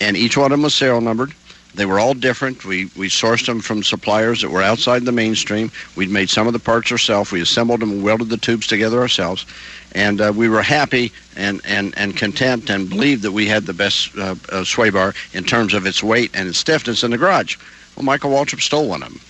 [0.00, 1.34] And each one of them was serial numbered
[1.74, 2.64] they were all different.
[2.64, 5.70] We we sourced them from suppliers that were outside the mainstream.
[5.96, 7.32] We'd made some of the parts ourselves.
[7.32, 9.46] We assembled them and welded the tubes together ourselves,
[9.92, 13.72] and uh, we were happy and, and, and content and believed that we had the
[13.72, 17.18] best uh, uh, sway bar in terms of its weight and its stiffness in the
[17.18, 17.56] garage.
[17.96, 19.20] Well, Michael Waltrip stole one of them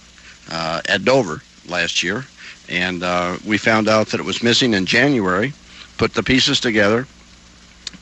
[0.51, 2.25] uh, at Dover last year,
[2.69, 5.53] and uh, we found out that it was missing in January.
[5.99, 7.07] Put the pieces together,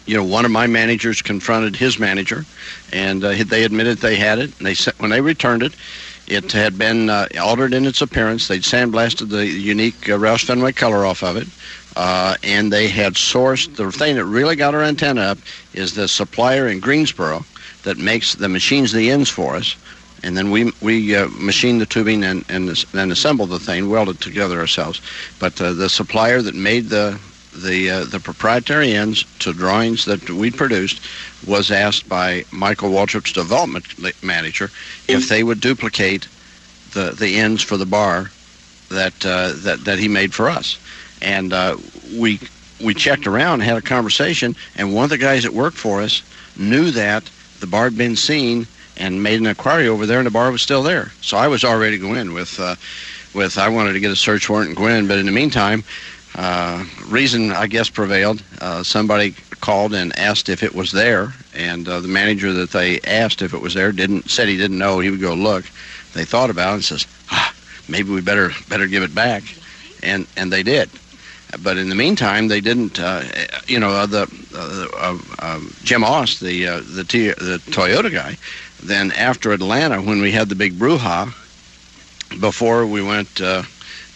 [0.08, 2.46] you know, one of my managers confronted his manager,
[2.94, 4.56] and uh, they admitted they had it.
[4.56, 5.74] And they said when they returned it,
[6.26, 8.48] it had been uh, altered in its appearance.
[8.48, 11.46] They'd sandblasted the unique uh, Roush Fenway color off of it,
[11.94, 15.38] uh, and they had sourced the thing that really got our antenna up
[15.74, 17.44] is the supplier in Greensboro
[17.82, 19.76] that makes the machines the ends for us.
[20.22, 24.08] And then we we uh, machine the tubing and and then assemble the thing, weld
[24.08, 25.02] it together ourselves.
[25.38, 27.20] But uh, the supplier that made the
[27.62, 31.00] the uh, the proprietary ends to drawings that we produced
[31.46, 33.86] was asked by Michael Waltrip's development
[34.22, 34.70] manager
[35.08, 36.28] if they would duplicate
[36.92, 38.30] the the ends for the bar
[38.90, 40.78] that uh, that that he made for us,
[41.20, 41.76] and uh,
[42.16, 42.40] we
[42.80, 46.22] we checked around had a conversation, and one of the guys that worked for us
[46.56, 47.30] knew that
[47.60, 48.66] the bar had been seen
[48.96, 51.12] and made an inquiry over there, and the bar was still there.
[51.20, 52.74] So I was already going in with, uh,
[53.34, 55.84] with I wanted to get a search warrant and go in, but in the meantime,
[56.38, 58.44] uh, reason I guess prevailed.
[58.60, 63.00] Uh, somebody called and asked if it was there, and uh, the manager that they
[63.00, 65.00] asked if it was there didn't said he didn't know.
[65.00, 65.64] He would go look.
[66.14, 67.52] They thought about it and says, ah,
[67.88, 69.42] maybe we better better give it back,
[70.00, 70.88] and and they did.
[71.60, 73.00] But in the meantime, they didn't.
[73.00, 73.24] Uh,
[73.66, 78.36] you know, uh, the uh, Jim Aust, the the, T- the Toyota guy.
[78.80, 81.34] Then after Atlanta, when we had the big brouhaha,
[82.38, 83.40] before we went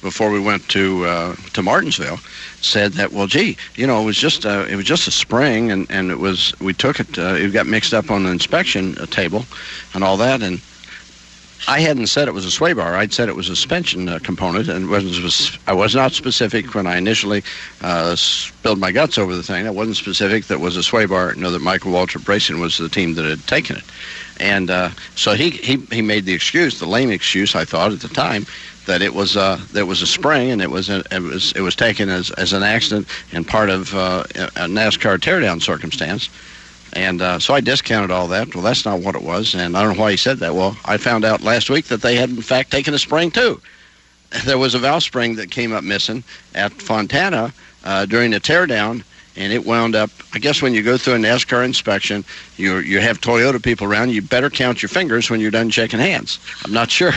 [0.02, 2.18] before we went to uh, to Martinsville,
[2.60, 5.70] said that well, gee, you know, it was just uh, it was just a spring,
[5.70, 7.18] and and it was we took it.
[7.18, 9.46] Uh, it got mixed up on the inspection uh, table,
[9.94, 10.60] and all that, and
[11.68, 12.96] I hadn't said it was a sway bar.
[12.96, 16.88] I'd said it was a suspension uh, component, and was, I was not specific when
[16.88, 17.44] I initially
[17.80, 19.66] uh, spilled my guts over the thing.
[19.66, 21.34] I wasn't specific that was a sway bar.
[21.36, 23.84] know that Michael Waltrip Racing was the team that had taken it,
[24.42, 28.00] and uh, so he, he he made the excuse, the lame excuse, I thought at
[28.00, 28.44] the time,
[28.86, 31.76] that it was uh, was a spring and it was a, it was it was
[31.76, 36.28] taken as, as an accident and part of uh, a NASCAR teardown circumstance.
[36.94, 38.54] And uh, so I discounted all that.
[38.54, 40.54] Well, that's not what it was, and I don't know why he said that.
[40.54, 43.60] Well, I found out last week that they had in fact taken a spring too.
[44.44, 46.24] There was a valve spring that came up missing
[46.54, 47.52] at Fontana
[47.84, 49.04] uh, during the teardown,
[49.36, 50.10] and it wound up.
[50.34, 52.24] I guess when you go through a NASCAR inspection,
[52.56, 54.10] you you have Toyota people around.
[54.10, 56.38] You better count your fingers when you're done shaking hands.
[56.64, 57.12] I'm not sure,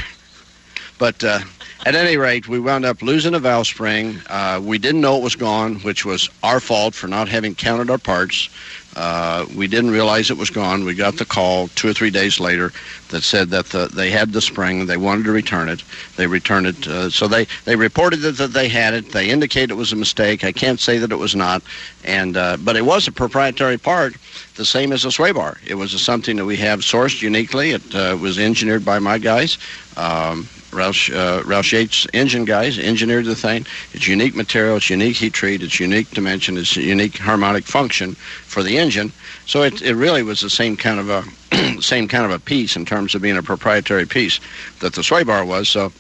[0.98, 1.40] but uh,
[1.86, 4.20] at any rate, we wound up losing a valve spring.
[4.28, 7.92] Uh, we didn't know it was gone, which was our fault for not having counted
[7.92, 8.50] our parts.
[8.96, 10.86] Uh, we didn't realize it was gone.
[10.86, 12.72] We got the call two or three days later
[13.10, 14.82] that said that the, they had the spring.
[14.82, 15.84] And they wanted to return it.
[16.16, 16.88] They returned it.
[16.88, 19.12] Uh, so they, they reported that, that they had it.
[19.12, 20.44] They indicated it was a mistake.
[20.44, 21.62] I can't say that it was not.
[22.04, 24.16] And uh, but it was a proprietary part,
[24.56, 25.58] the same as a sway bar.
[25.66, 27.72] It was something that we have sourced uniquely.
[27.72, 29.58] It uh, was engineered by my guys.
[29.98, 33.66] Um, Roush, uh, Roush Yates engine guys engineered the thing.
[33.94, 38.62] It's unique material, it's unique heat treat, it's unique dimension, it's unique harmonic function for
[38.62, 39.12] the engine.
[39.46, 41.24] So it, it really was the same kind of a
[41.82, 44.40] same kind of a piece in terms of being a proprietary piece
[44.80, 45.70] that the sway bar was.
[45.70, 45.92] So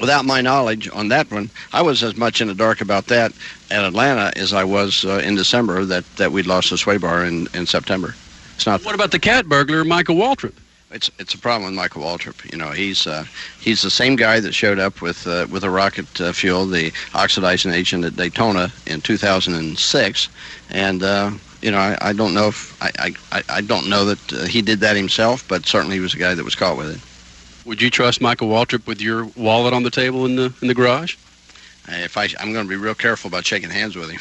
[0.00, 3.32] without my knowledge on that one, I was as much in the dark about that
[3.70, 7.24] at Atlanta as I was uh, in December that, that we'd lost the sway bar
[7.24, 8.14] in, in September.
[8.56, 8.84] It's not.
[8.84, 10.54] What about the cat burglar, Michael Waltrip?
[10.94, 12.50] It's it's a problem with Michael Waltrip.
[12.50, 13.24] You know, he's uh,
[13.60, 16.92] he's the same guy that showed up with uh, with a rocket uh, fuel, the
[17.14, 20.28] oxidizing agent at Daytona in 2006,
[20.70, 21.30] and uh,
[21.60, 24.62] you know, I, I don't know if I I, I don't know that uh, he
[24.62, 27.66] did that himself, but certainly he was a guy that was caught with it.
[27.66, 30.74] Would you trust Michael Waltrip with your wallet on the table in the in the
[30.74, 31.16] garage?
[31.88, 34.20] If I I'm going to be real careful about shaking hands with him.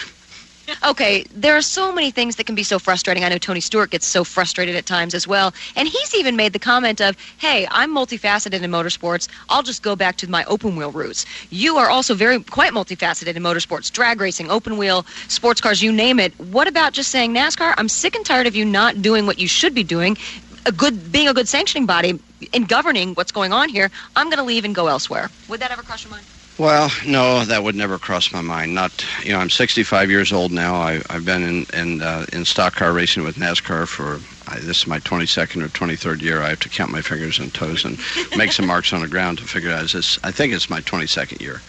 [0.85, 3.23] Okay, there are so many things that can be so frustrating.
[3.23, 5.53] I know Tony Stewart gets so frustrated at times as well.
[5.75, 9.27] And he's even made the comment of, hey, I'm multifaceted in motorsports.
[9.49, 11.25] I'll just go back to my open wheel roots.
[11.49, 15.91] You are also very quite multifaceted in motorsports, drag racing, open wheel, sports cars, you
[15.91, 16.37] name it.
[16.39, 17.73] What about just saying NASCAR?
[17.77, 20.17] I'm sick and tired of you not doing what you should be doing.
[20.65, 22.19] A good being a good sanctioning body
[22.53, 25.29] in governing what's going on here, I'm going to leave and go elsewhere.
[25.49, 26.25] Would that ever cross your mind?
[26.59, 28.75] Well, no, that would never cross my mind.
[28.75, 30.75] Not, you know, I'm 65 years old now.
[30.75, 34.81] I, I've been in in, uh, in stock car racing with NASCAR for I, this
[34.81, 36.41] is my 22nd or 23rd year.
[36.41, 37.97] I have to count my fingers and toes and
[38.37, 39.83] make some marks on the ground to figure out.
[39.83, 40.19] Is this?
[40.23, 41.61] I think it's my 22nd year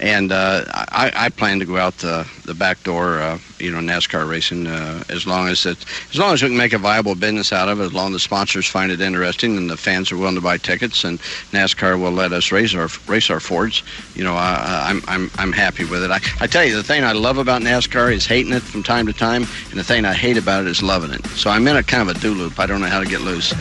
[0.00, 3.78] and uh, I, I, plan to go out the, the back door, uh, you know,
[3.78, 7.14] NASCAR racing uh, as long as it, as long as we can make a viable
[7.14, 10.10] business out of it, as long as the sponsors find it interesting and the fans
[10.10, 11.18] are willing to buy tickets, and
[11.52, 13.82] NASCAR will let us race our race our Fords.
[14.14, 16.10] You know, I, I'm I'm I'm happy with it.
[16.10, 19.06] I, I tell you, the thing I love about NASCAR is hating it from time
[19.06, 21.26] to time, and the thing I hate about it is loving it.
[21.28, 22.58] So I'm in a kind of a do loop.
[22.58, 23.52] I don't know how to get loose.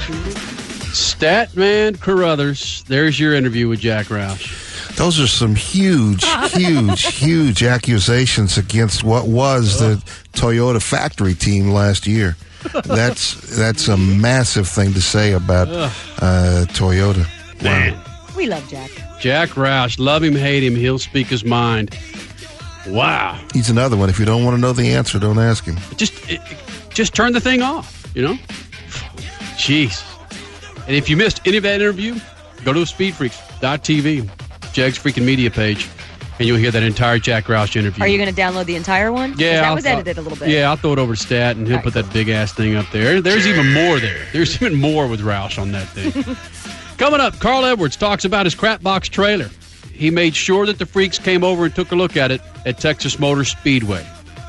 [0.91, 4.68] Statman Carruthers, there's your interview with Jack Roush.
[4.95, 9.95] Those are some huge, huge, huge accusations against what was the
[10.33, 12.35] Toyota factory team last year.
[12.83, 17.25] That's that's a massive thing to say about uh, Toyota.
[17.63, 17.97] Man.
[18.35, 18.91] We love Jack.
[19.19, 21.97] Jack Roush, love him, hate him, he'll speak his mind.
[22.87, 23.39] Wow.
[23.53, 24.09] He's another one.
[24.09, 25.77] If you don't want to know the answer, don't ask him.
[25.97, 26.41] Just, it,
[26.93, 28.09] just turn the thing off.
[28.15, 28.33] You know.
[29.57, 30.05] Jeez.
[30.87, 32.15] And if you missed any of that interview,
[32.63, 34.29] go to speedfreaks.tv.
[34.73, 35.87] Jag's freaking media page,
[36.37, 38.03] and you'll hear that entire Jack Roush interview.
[38.03, 39.35] Are you going to download the entire one?
[39.37, 40.49] Yeah, that I'll- was edited a little bit.
[40.49, 42.85] Yeah, I'll throw it over to Stat, and he'll put that big ass thing up
[42.91, 43.21] there.
[43.21, 44.25] There's even more there.
[44.33, 46.11] There's even more with Roush on that thing.
[46.97, 49.49] Coming up, Carl Edwards talks about his crap box trailer.
[49.93, 52.77] He made sure that the freaks came over and took a look at it at
[52.77, 54.05] Texas Motor Speedway.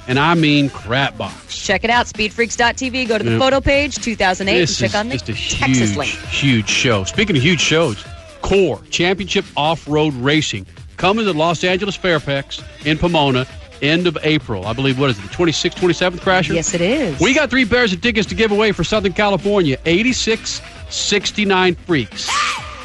[0.08, 1.56] and I mean crap box.
[1.64, 3.06] Check it out, speedfreaks.tv.
[3.06, 3.38] Go to the Yep.
[3.40, 6.10] photo page, 2008, This and is check on the just a Texas huge, link.
[6.10, 7.04] huge show.
[7.04, 8.04] Speaking of huge shows,
[8.50, 10.66] CORR Championship Off Road Racing
[10.96, 13.46] coming to Los Angeles Fairplex in Pomona,
[13.80, 14.66] end of April.
[14.66, 16.54] I believe, what is it, the 26th, 27th, Crasher?
[16.54, 17.20] Yes, it is.
[17.20, 22.28] We got three pairs of tickets to give away for Southern California 8669 Freaks.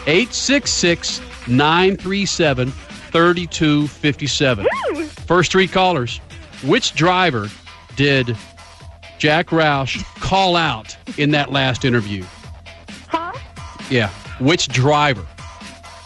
[0.05, 4.67] 866 937 3257.
[5.25, 6.19] First three callers.
[6.63, 7.49] Which driver
[7.95, 8.37] did
[9.17, 12.23] Jack Roush call out in that last interview?
[13.07, 13.33] Huh?
[13.89, 14.09] Yeah.
[14.39, 15.25] Which driver?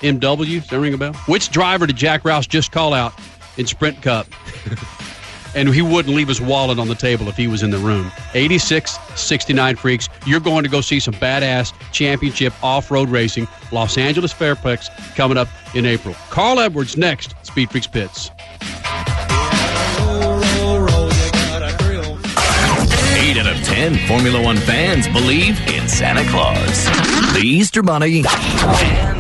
[0.02, 0.62] MW?
[0.62, 1.14] Does that ring a bell?
[1.28, 3.14] Which driver did Jack Roush just call out
[3.58, 4.28] in Sprint Cup?
[5.56, 8.12] and he wouldn't leave his wallet on the table if he was in the room.
[8.34, 10.10] 86 69 Freaks.
[10.26, 13.48] You're going to go see some badass championship off road racing.
[13.72, 16.16] Los Angeles Fairplex coming up in April.
[16.30, 17.34] Carl Edwards next.
[17.46, 18.32] Speed Freaks Pits.
[23.22, 26.86] Eight out of ten Formula One fans believe in Santa Claus,
[27.34, 29.19] the Easter Bunny, and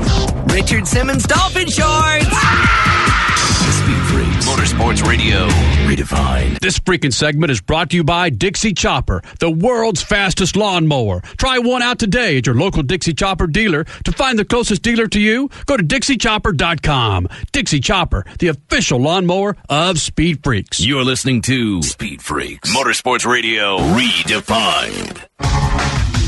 [0.59, 2.25] Richard Simmons dolphin shorts.
[2.25, 4.45] Speed Freaks.
[4.45, 5.47] Motorsports Radio
[5.87, 6.59] redefined.
[6.59, 11.21] This freaking segment is brought to you by Dixie Chopper, the world's fastest lawnmower.
[11.37, 13.85] Try one out today at your local Dixie Chopper dealer.
[14.03, 17.29] To find the closest dealer to you, go to DixieChopper.com.
[17.53, 20.81] Dixie Chopper, the official lawnmower of Speed Freaks.
[20.85, 22.75] You're listening to Speed Freaks.
[22.75, 25.25] Motorsports Radio redefined.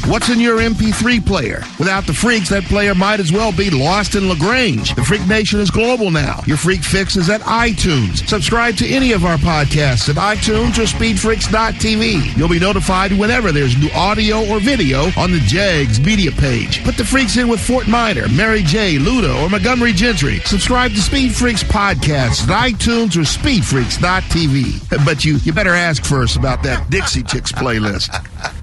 [0.07, 1.64] What's in your MP3 player?
[1.78, 4.95] Without the freaks, that player might as well be lost in LaGrange.
[4.95, 6.41] The Freak Nation is global now.
[6.48, 8.28] Your Freak Fix is at iTunes.
[8.28, 12.36] Subscribe to any of our podcasts at iTunes or SpeedFreaks.tv.
[12.36, 16.84] You'll be notified whenever there's new audio or video on the JAGS media page.
[16.84, 20.40] Put the freaks in with Fort Minor, Mary J., Ludo, or Montgomery Gentry.
[20.40, 25.06] Subscribe to Speed Freaks podcasts at iTunes or SpeedFreaks.tv.
[25.06, 28.10] But you, you better ask first about that Dixie Chicks playlist.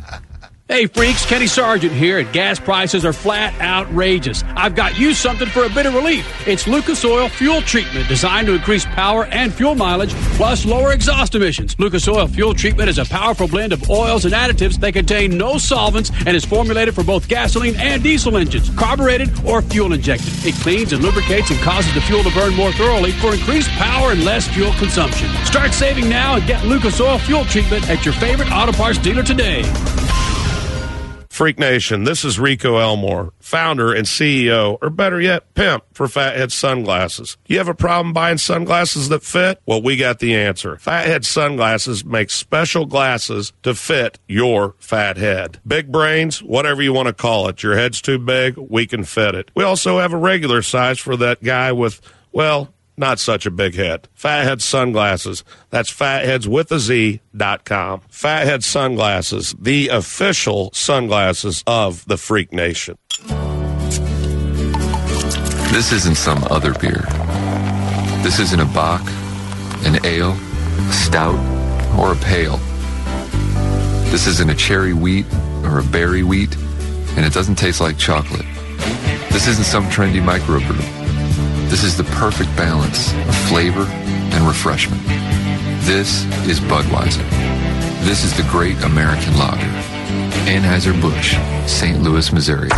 [0.71, 4.45] Hey, freaks, Kenny Sargent here, and gas prices are flat outrageous.
[4.49, 6.27] I've got you something for a bit of relief.
[6.47, 11.35] It's Lucas Oil Fuel Treatment, designed to increase power and fuel mileage, plus lower exhaust
[11.35, 11.75] emissions.
[11.79, 15.57] Lucas Oil Fuel Treatment is a powerful blend of oils and additives that contain no
[15.57, 20.35] solvents and is formulated for both gasoline and diesel engines, carbureted or fuel injected.
[20.45, 24.13] It cleans and lubricates and causes the fuel to burn more thoroughly for increased power
[24.13, 25.31] and less fuel consumption.
[25.47, 29.23] Start saving now and get Lucas Oil Fuel Treatment at your favorite auto parts dealer
[29.23, 29.63] today.
[31.39, 36.51] Freak Nation, this is Rico Elmore, founder and CEO, or better yet, pimp for Fatheadz
[36.51, 37.37] Sunglasses.
[37.47, 39.63] You have a problem buying sunglasses that fit?
[39.65, 40.75] Well, we got the answer.
[40.79, 45.61] Fatheadz Sunglasses makes special glasses to fit your fat head.
[45.65, 47.63] Big brains, whatever you want to call it.
[47.63, 49.53] Your head's too big, we can fit it.
[49.55, 52.01] We also have a regular size for that guy with,
[52.33, 54.09] well, not such a big hit.
[54.15, 55.45] Fatheadz Sunglasses.
[55.71, 58.01] That's fatheads with a Z dot com.
[58.11, 62.99] Fatheadz Sunglasses, the official sunglasses of the Freak Nation.
[65.73, 67.05] This isn't some other beer.
[68.23, 69.03] This isn't a bock,
[69.85, 71.39] an ale, a stout,
[71.99, 72.59] or a pale.
[74.11, 75.27] This isn't a cherry wheat
[75.63, 76.57] or a berry wheat,
[77.17, 78.47] and it doesn't taste like chocolate.
[79.31, 80.98] This isn't some trendy microbrew.
[81.69, 85.03] This is the perfect balance of flavor and refreshment.
[85.83, 87.29] This is Budweiser.
[88.05, 89.61] This is the great American lager.
[90.49, 91.37] Anheuser-Busch,
[91.71, 92.03] St.
[92.03, 92.71] Louis, Missouri.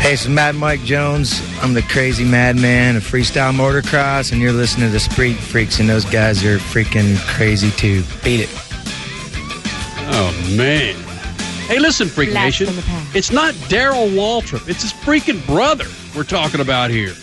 [0.00, 1.40] Hey, it's Mad Mike Jones.
[1.62, 5.88] I'm the crazy madman of freestyle motocross, and you're listening to the Street Freaks, and
[5.88, 8.02] those guys are freaking crazy too.
[8.24, 8.71] Beat it.
[10.56, 10.94] Man.
[11.66, 12.66] Hey, listen, Freak Blast Nation.
[12.66, 13.16] from the past.
[13.16, 14.68] It's not Darrell Waltrip.
[14.68, 15.86] It's his freaking brother
[16.16, 17.14] we're talking about here.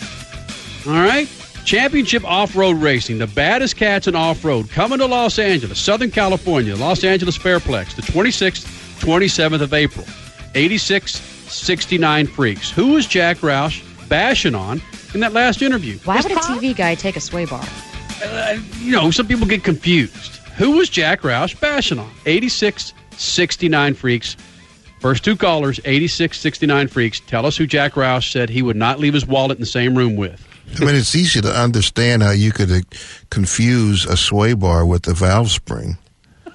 [0.86, 1.28] All right?
[1.64, 6.10] Championship off road racing, the baddest cats in off road, coming to Los Angeles, Southern
[6.10, 8.64] California, Los Angeles Fairplex, the 26th,
[9.00, 10.06] 27th of April.
[10.54, 11.20] 86
[11.50, 12.70] 69 Freaks.
[12.70, 14.80] Who was Jack Roush bashing on
[15.14, 15.98] in that last interview?
[16.04, 17.64] Why would a TV guy take a sway bar?
[18.24, 20.36] Uh, you know, some people get confused.
[20.56, 22.10] Who was Jack Roush bashing on?
[22.26, 24.36] 86 69 Freaks.
[25.00, 27.20] First two callers, 86 69 Freaks.
[27.20, 29.96] Tell us who Jack Roush said he would not leave his wallet in the same
[29.96, 30.46] room with.
[30.80, 32.80] I mean, it's easy to understand how you could uh,
[33.30, 35.98] confuse a sway bar with a valve spring.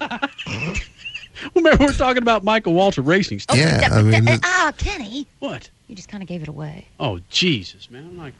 [1.54, 3.40] Remember, we're talking about Michael Waltrip Racing.
[3.40, 3.56] stuff.
[3.58, 5.26] Yeah, I mean, it- Ah, Kenny.
[5.38, 5.68] What?
[5.86, 6.86] You just kind of gave it away.
[6.98, 8.04] Oh, Jesus, man.
[8.06, 8.34] I'm like,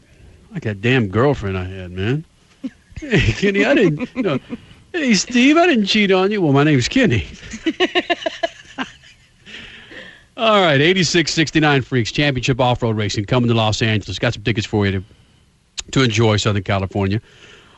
[0.51, 2.25] like that damn girlfriend I had, man.
[2.99, 4.15] Hey, Kenny, I didn't.
[4.15, 4.39] No.
[4.97, 6.41] Hey, Steve, I didn't cheat on you.
[6.41, 7.27] Well, my name's Kenny.
[10.35, 14.17] All right, 8669 Freaks Championship Off Road Racing coming to Los Angeles.
[14.17, 15.03] Got some tickets for you to,
[15.91, 17.21] to enjoy Southern California.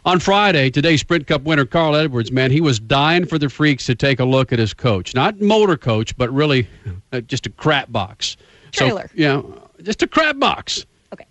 [0.05, 3.85] On Friday, today's Sprint Cup winner, Carl Edwards, man, he was dying for the Freaks
[3.87, 5.13] to take a look at his coach.
[5.13, 6.69] Not motor coach, but really
[7.11, 8.37] uh, just a crap box.
[8.71, 9.09] Trailer.
[9.09, 9.41] So, yeah,
[9.83, 10.85] just a crap box.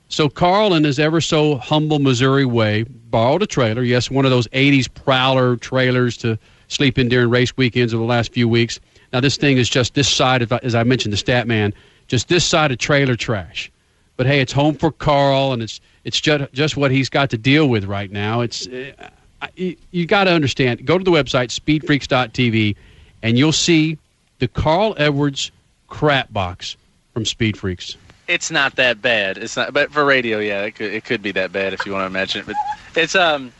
[0.08, 3.82] So Carl, in his ever so humble Missouri way, borrowed a trailer.
[3.82, 8.08] Yes, one of those 80s Prowler trailers to sleep in during race weekends over the
[8.08, 8.80] last few weeks.
[9.12, 11.74] Now, this thing is just this side of, as I mentioned, the stat man,
[12.08, 13.70] just this side of trailer trash.
[14.16, 17.38] But hey, it's home for Carl, and it's it's just just what he's got to
[17.38, 18.40] deal with right now.
[18.40, 20.84] It's uh, you, you got to understand.
[20.84, 22.74] Go to the website speedfreaks.tv,
[23.22, 23.96] and you'll see
[24.40, 25.52] the Carl Edwards
[25.86, 26.76] crap box
[27.14, 27.96] from Speed Freaks.
[28.28, 29.38] It's not that bad.
[29.38, 31.92] It's not, but for radio, yeah, it could it could be that bad if you
[31.92, 32.46] want to imagine it.
[32.46, 32.56] But
[32.94, 33.52] it's um,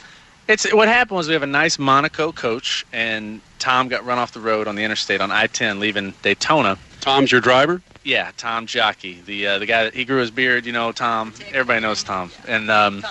[0.46, 4.32] it's what happened was we have a nice Monaco coach, and Tom got run off
[4.32, 6.78] the road on the interstate on I-10 leaving Daytona.
[7.00, 7.82] Tom's your driver.
[8.04, 10.66] Yeah, Tom Jockey, the uh, the guy that he grew his beard.
[10.66, 11.32] You know, Tom.
[11.48, 13.02] Everybody knows Tom, and um,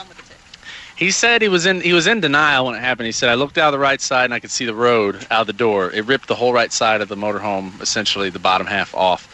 [0.97, 3.05] he said he was in he was in denial when it happened.
[3.05, 5.25] He said I looked out of the right side and I could see the road
[5.29, 5.91] out the door.
[5.91, 9.26] It ripped the whole right side of the motorhome, essentially the bottom half off.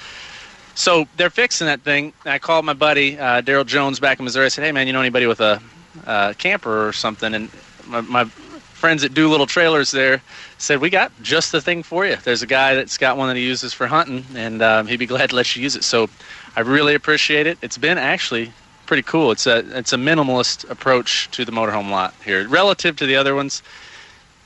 [0.76, 2.14] So they're fixing that thing.
[2.26, 4.46] I called my buddy uh, Daryl Jones back in Missouri.
[4.46, 5.62] I said, "Hey man, you know anybody with a
[6.06, 7.50] uh, camper or something?" And
[7.88, 10.22] my, my friends at Doolittle Trailers there
[10.58, 12.16] said, "We got just the thing for you.
[12.16, 15.06] There's a guy that's got one that he uses for hunting, and um, he'd be
[15.06, 16.10] glad to let you use it." So
[16.56, 17.58] I really appreciate it.
[17.62, 18.52] It's been actually
[18.86, 19.32] pretty cool.
[19.32, 23.36] It's a it's a minimalist approach to the motorhome lot here, relative to the other
[23.36, 23.62] ones.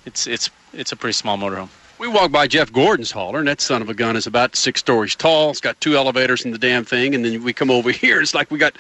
[0.06, 1.70] It's it's it's a pretty small motorhome.
[2.00, 4.80] We walked by Jeff Gordon's hauler, and that son of a gun is about six
[4.80, 5.50] stories tall.
[5.50, 8.22] It's got two elevators in the damn thing, and then we come over here.
[8.22, 8.76] It's like we got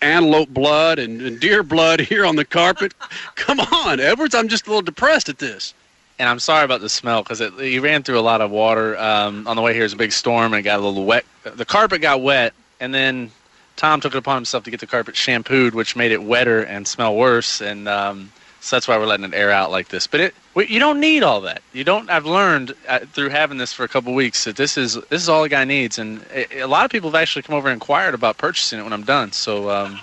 [0.00, 2.94] antelope blood and, and deer blood here on the carpet.
[3.34, 4.34] come on, Edwards.
[4.34, 5.74] I'm just a little depressed at this.
[6.20, 9.48] And I'm sorry about the smell because he ran through a lot of water um,
[9.48, 9.84] on the way here.
[9.84, 11.24] It's a big storm and it got a little wet.
[11.42, 13.32] The carpet got wet, and then
[13.74, 16.86] Tom took it upon himself to get the carpet shampooed, which made it wetter and
[16.86, 17.60] smell worse.
[17.60, 18.30] And um,
[18.62, 20.06] so that's why we're letting it air out like this.
[20.06, 21.62] But it, we, you don't need all that.
[21.72, 22.08] You don't.
[22.08, 25.28] I've learned uh, through having this for a couple weeks that this is this is
[25.28, 25.98] all a guy needs.
[25.98, 28.84] And a, a lot of people have actually come over and inquired about purchasing it
[28.84, 29.32] when I'm done.
[29.32, 29.98] So um,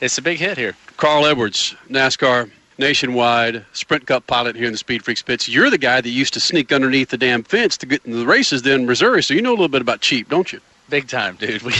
[0.00, 0.74] it's a big hit here.
[0.96, 5.46] Carl Edwards, NASCAR nationwide Sprint Cup pilot here in the Speed Freaks pits.
[5.46, 8.26] You're the guy that used to sneak underneath the damn fence to get into the
[8.26, 10.60] races then in Missouri, so you know a little bit about cheap, don't you?
[10.88, 11.62] Big time, dude.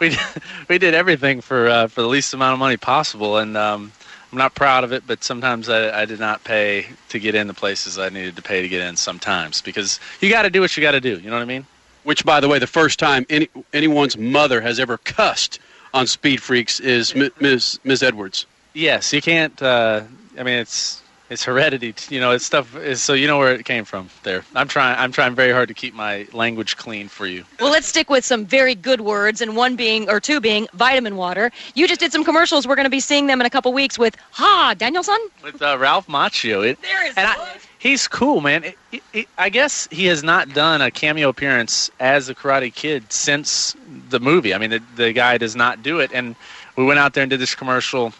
[0.00, 0.16] We we
[0.68, 3.92] we did everything for uh, for the least amount of money possible, and um,
[4.32, 5.04] I'm not proud of it.
[5.06, 8.42] But sometimes I, I did not pay to get in the places I needed to
[8.42, 8.96] pay to get in.
[8.96, 11.18] Sometimes because you got to do what you got to do.
[11.18, 11.66] You know what I mean?
[12.04, 15.58] Which, by the way, the first time any, anyone's mother has ever cussed
[15.92, 17.80] on Speed Freaks is Ms.
[17.84, 18.02] Ms.
[18.02, 18.46] Edwards.
[18.74, 19.60] Yes, you can't.
[19.60, 20.02] Uh,
[20.38, 21.94] I mean, it's it's heredity.
[22.08, 22.76] You know, it's stuff.
[22.76, 24.08] Is, so you know where it came from.
[24.22, 24.98] There, I'm trying.
[24.98, 27.44] I'm trying very hard to keep my language clean for you.
[27.60, 31.16] Well, let's stick with some very good words, and one being, or two being, vitamin
[31.16, 31.50] water.
[31.74, 32.66] You just did some commercials.
[32.66, 35.18] We're going to be seeing them in a couple weeks with Ha Danielson.
[35.42, 38.64] With uh, Ralph Macchio, it, There is and I, he's cool, man.
[38.64, 42.74] It, it, it, I guess he has not done a cameo appearance as the Karate
[42.74, 43.76] Kid since
[44.08, 44.54] the movie.
[44.54, 46.10] I mean, the, the guy does not do it.
[46.12, 46.36] And
[46.76, 48.12] we went out there and did this commercial.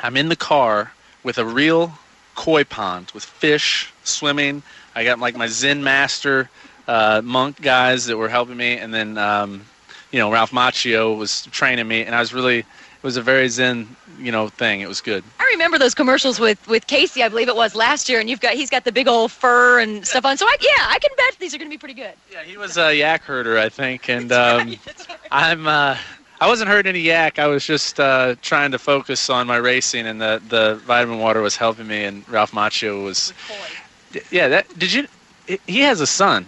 [0.00, 0.92] I'm in the car
[1.22, 1.92] with a real
[2.36, 4.62] koi pond with fish swimming.
[4.94, 6.48] I got like my Zen master
[6.86, 9.64] uh, monk guys that were helping me, and then um,
[10.12, 13.48] you know Ralph Macchio was training me, and I was really it was a very
[13.48, 14.80] Zen you know thing.
[14.80, 15.24] It was good.
[15.40, 18.40] I remember those commercials with with Casey, I believe it was last year, and you've
[18.40, 20.36] got he's got the big old fur and stuff on.
[20.36, 22.14] So I, yeah, I can bet these are going to be pretty good.
[22.30, 24.76] Yeah, he was a yak herder, I think, and um,
[25.32, 25.66] I'm.
[25.66, 25.96] Uh,
[26.40, 27.38] I wasn't hurting any yak.
[27.38, 31.40] I was just uh, trying to focus on my racing, and the, the vitamin water
[31.40, 32.04] was helping me.
[32.04, 33.32] And Ralph Macchio was,
[34.30, 34.48] yeah.
[34.48, 35.06] That did you?
[35.66, 36.44] He has a son.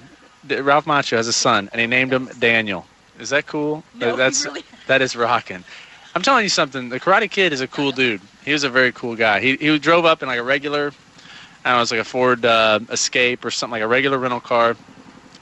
[0.49, 2.87] Ralph Macchio has a son, and he named him Daniel.
[3.19, 3.83] Is that cool?
[3.95, 5.65] No, That's really- that is rocking.
[6.15, 6.89] I'm telling you something.
[6.89, 8.21] The Karate Kid is a cool dude.
[8.45, 9.41] He was a very cool guy.
[9.41, 10.93] He he drove up in like a regular,
[11.65, 14.41] I don't know, it's like a Ford uh, Escape or something like a regular rental
[14.41, 14.77] car.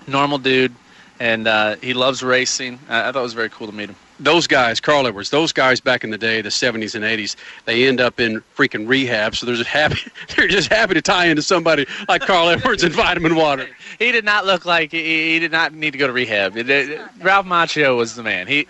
[0.06, 0.74] Normal dude,
[1.18, 2.78] and uh, he loves racing.
[2.88, 3.96] I, I thought it was very cool to meet him.
[4.18, 7.36] Those guys, Carl Edwards, those guys back in the day, the 70s and 80s,
[7.66, 9.36] they end up in freaking rehab.
[9.36, 9.98] So they're just happy.
[10.36, 13.68] They're just happy to tie into somebody like Carl Edwards and vitamin water.
[13.98, 16.56] He did not look like he, he did not need to go to rehab.
[16.56, 18.46] It- it- Ralph Macchio was the man.
[18.46, 18.66] He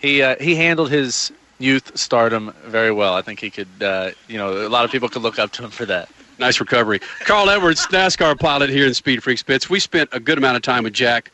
[0.00, 1.30] he uh, he handled his
[1.60, 3.14] youth stardom very well.
[3.14, 3.68] I think he could.
[3.80, 6.08] Uh, you know, a lot of people could look up to him for that.
[6.38, 6.98] Nice recovery.
[7.20, 9.70] Carl Edwards, NASCAR pilot here in Speed Freaks Pits.
[9.70, 11.30] We spent a good amount of time with Jack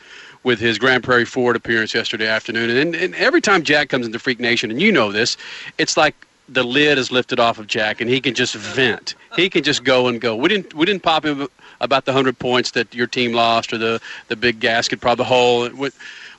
[0.49, 2.71] with his Grand Prairie Ford appearance yesterday afternoon.
[2.71, 5.37] And, and every time Jack comes into Freak Nation, and you know this,
[5.77, 6.15] it's like
[6.49, 9.15] the lid is lifted off of Jack, and he can just vent.
[9.37, 10.35] He can just go and go.
[10.35, 11.49] We didn't we didn't pop him
[11.83, 15.69] about the hundred points that your team lost or the the big gasket, probably hole.
[15.69, 15.91] We,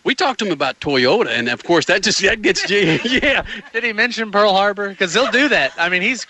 [0.03, 3.45] We talked to him about Toyota, and of course that just that gets yeah.
[3.73, 4.89] Did he mention Pearl Harbor?
[4.89, 5.71] Because he'll do that.
[5.77, 6.25] I mean, he's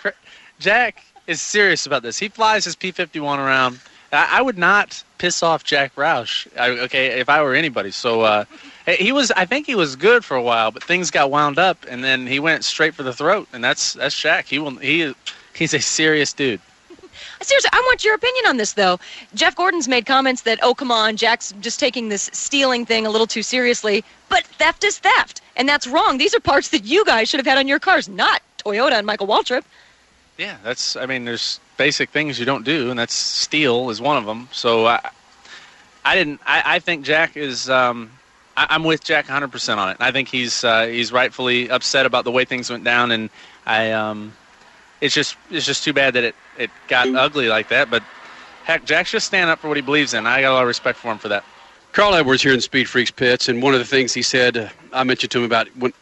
[0.58, 2.18] Jack is serious about this.
[2.18, 3.80] He flies his P-51 around.
[4.12, 6.46] I, I would not piss off Jack Roush.
[6.58, 7.90] I, okay, if I were anybody.
[7.90, 8.44] So uh,
[8.86, 9.30] he was.
[9.32, 12.26] I think he was good for a while, but things got wound up, and then
[12.26, 13.48] he went straight for the throat.
[13.52, 14.46] And that's that's Jack.
[14.46, 14.76] He will.
[14.76, 15.14] He
[15.54, 16.60] he's a serious dude.
[17.42, 19.00] Seriously, I want your opinion on this, though.
[19.34, 23.10] Jeff Gordon's made comments that, oh, come on, Jack's just taking this stealing thing a
[23.10, 24.04] little too seriously.
[24.28, 26.18] But theft is theft, and that's wrong.
[26.18, 29.06] These are parts that you guys should have had on your cars, not Toyota and
[29.06, 29.64] Michael Waltrip.
[30.36, 30.96] Yeah, that's.
[30.96, 34.50] I mean, there's basic things you don't do, and that's steal is one of them.
[34.52, 35.00] So I,
[36.04, 36.38] I didn't.
[36.44, 37.70] I, I think Jack is.
[37.70, 38.10] Um,
[38.54, 39.96] I, I'm with Jack 100% on it.
[39.98, 43.30] I think he's uh, he's rightfully upset about the way things went down, and
[43.64, 43.92] I.
[43.92, 44.34] Um,
[45.00, 47.88] it's just it's just too bad that it it got ugly like that.
[47.88, 48.02] But
[48.64, 50.26] heck, Jack's just standing up for what he believes in.
[50.26, 51.44] I got a lot of respect for him for that.
[51.92, 54.68] Carl Edwards here in Speed Freaks pits, and one of the things he said, uh,
[54.92, 55.92] I mentioned to him about when,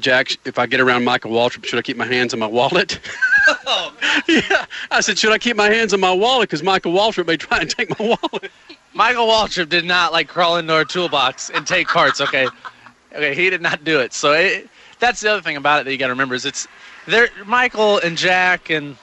[0.00, 2.98] Jack, if I get around Michael Waltrip, should I keep my hands on my wallet?
[4.28, 7.36] yeah, I said, should I keep my hands on my wallet because Michael Waltrip may
[7.36, 8.50] try and take my wallet.
[8.94, 12.20] Michael Waltrip did not like crawl into our toolbox and take parts.
[12.20, 12.48] Okay,
[13.12, 14.12] okay, he did not do it.
[14.12, 14.68] So it,
[14.98, 16.66] that's the other thing about it that you got to remember is it's
[17.06, 17.28] there.
[17.46, 18.96] Michael and Jack and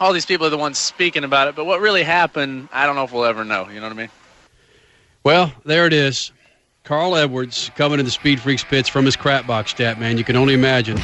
[0.00, 2.94] all these people are the ones speaking about it, but what really happened, I don't
[2.94, 3.68] know if we'll ever know.
[3.68, 4.10] You know what I mean?
[5.24, 6.32] Well, there it is.
[6.84, 10.16] Carl Edwards coming into Speed Freaks pits from his crap box stat, man.
[10.16, 10.96] You can only imagine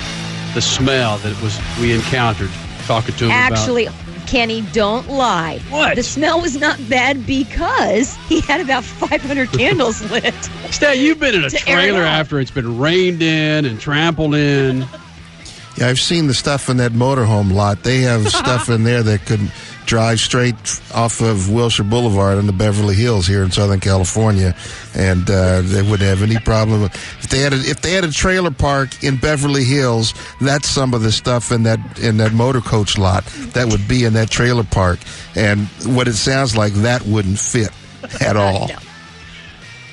[0.55, 2.51] the smell that was we encountered
[2.87, 4.01] talking to him Actually, about.
[4.27, 5.59] Kenny, don't lie.
[5.71, 5.97] What?
[5.97, 10.35] The smell was not bad because he had about 500 candles lit.
[10.71, 14.35] Stat, you've been in a To it trailer after it's been rained in and trampled
[14.35, 14.87] in.
[15.77, 17.83] Yeah, I've seen the stuff in that motorhome lot.
[17.83, 19.51] They have stuff in there that could
[19.87, 20.55] drive straight
[20.95, 24.55] off of Wilshire Boulevard into Beverly Hills here in Southern California,
[24.95, 28.11] and uh, they wouldn't have any problem if they had a, if they had a
[28.11, 30.15] trailer park in Beverly Hills.
[30.41, 34.05] That's some of the stuff in that in that motor coach lot that would be
[34.05, 34.99] in that trailer park,
[35.35, 37.71] and what it sounds like that wouldn't fit
[38.21, 38.71] at all.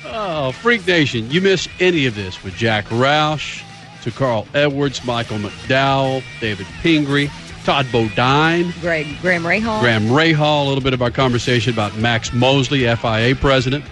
[0.04, 3.62] Oh, Freak Nation, you miss any of this with Jack Roush,
[4.02, 7.30] to Carl Edwards, Michael McDowell, David Pingree,
[7.64, 9.80] Todd Bodine, Greg, Graham Rahal.
[9.80, 13.84] Graham Rahal, a little bit of our conversation about Max Mosley, FIA president.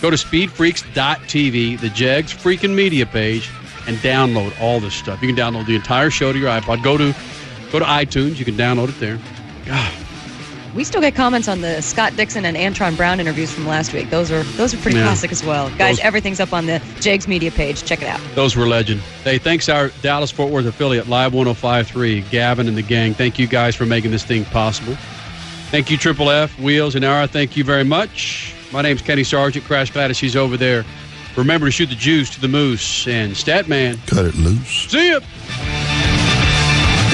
[0.00, 3.50] Go to speedfreaks.tv, the JEGS freaking media page,
[3.86, 5.20] and download all this stuff.
[5.22, 6.82] You can download the entire show to your iPod.
[6.82, 7.14] Go to
[7.70, 8.38] go to iTunes.
[8.38, 9.18] You can download it there.
[10.74, 14.08] We still get comments on the Scott Dixon and Antron Brown interviews from last week.
[14.08, 15.04] Those are those are pretty Yeah.
[15.04, 15.68] classic as well.
[15.76, 17.84] Guys, Those- everything's up on the JEGS media page.
[17.84, 18.20] Check it out.
[18.34, 19.02] Those were legend.
[19.22, 23.12] Hey, thanks our Dallas Fort Worth affiliate, Live 1053, Gavin and the gang.
[23.12, 24.96] Thank you guys for making this thing possible.
[25.70, 27.26] Thank you, Triple F, Wheels, and Ara.
[27.26, 28.52] Thank you very much.
[28.72, 29.66] My name's Kenny Sargent.
[29.66, 30.84] Crash Gladys, he's over there.
[31.36, 33.06] Remember to shoot the juice to the moose.
[33.06, 34.86] And Statman, cut it loose.
[34.88, 35.20] See ya.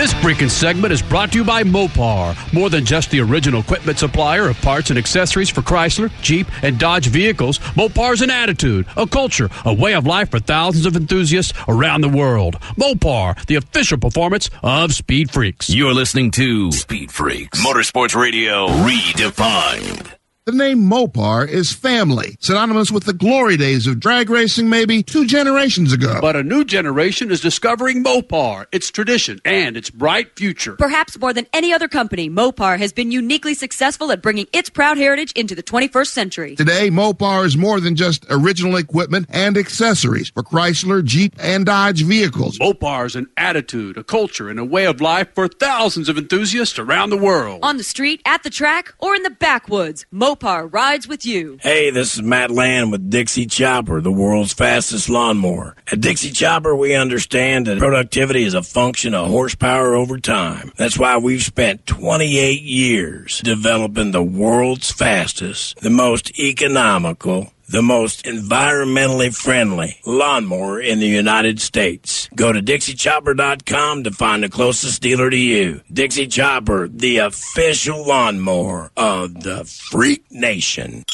[0.09, 2.35] This freaking segment is brought to you by Mopar.
[2.55, 6.78] More than just the original equipment supplier of parts and accessories for Chrysler, Jeep, and
[6.78, 11.52] Dodge vehicles, Mopar's an attitude, a culture, a way of life for thousands of enthusiasts
[11.68, 12.59] around the world.
[12.78, 15.68] Mopar, the official performance of Speed Freaks.
[15.68, 20.17] You're listening to Speed Freaks Motorsports Radio Redefined.
[20.48, 25.26] The name Mopar is family, synonymous with the glory days of drag racing maybe two
[25.26, 26.20] generations ago.
[26.22, 30.74] But a new generation is discovering Mopar, its tradition, and its bright future.
[30.76, 34.96] Perhaps more than any other company, Mopar has been uniquely successful at bringing its proud
[34.96, 36.56] heritage into the 21st century.
[36.56, 42.04] Today, Mopar is more than just original equipment and accessories for Chrysler, Jeep, and Dodge
[42.04, 42.58] vehicles.
[42.58, 46.78] Mopar is an attitude, a culture, and a way of life for thousands of enthusiasts
[46.78, 47.60] around the world.
[47.62, 51.59] On the street, at the track, or in the backwoods, Mopar rides with you.
[51.60, 55.74] Hey, this is Matt Land with Dixie Chopper, the world's fastest lawnmower.
[55.90, 60.73] At Dixie Chopper, we understand that productivity is a function of horsepower over time.
[60.77, 68.24] That's why we've spent 28 years developing the world's fastest, the most economical, the most
[68.24, 72.28] environmentally friendly lawnmower in the United States.
[72.34, 75.82] Go to DixieChopper.com to find the closest dealer to you.
[75.92, 81.04] Dixie Chopper, the official lawnmower of the Freak Nation.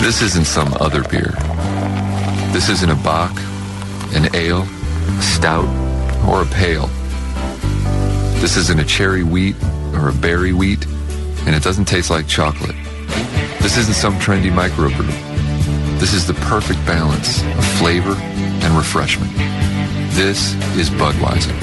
[0.00, 1.34] This isn't some other beer.
[2.52, 3.32] This isn't a bock,
[4.14, 5.68] an ale, a stout,
[6.26, 6.86] or a pale.
[8.40, 9.56] This isn't a cherry wheat
[9.92, 10.86] or a berry wheat,
[11.46, 12.74] and it doesn't taste like chocolate.
[13.60, 15.06] This isn't some trendy microbrew.
[16.00, 19.32] This is the perfect balance of flavor and refreshment.
[20.12, 21.58] This is Budweiser.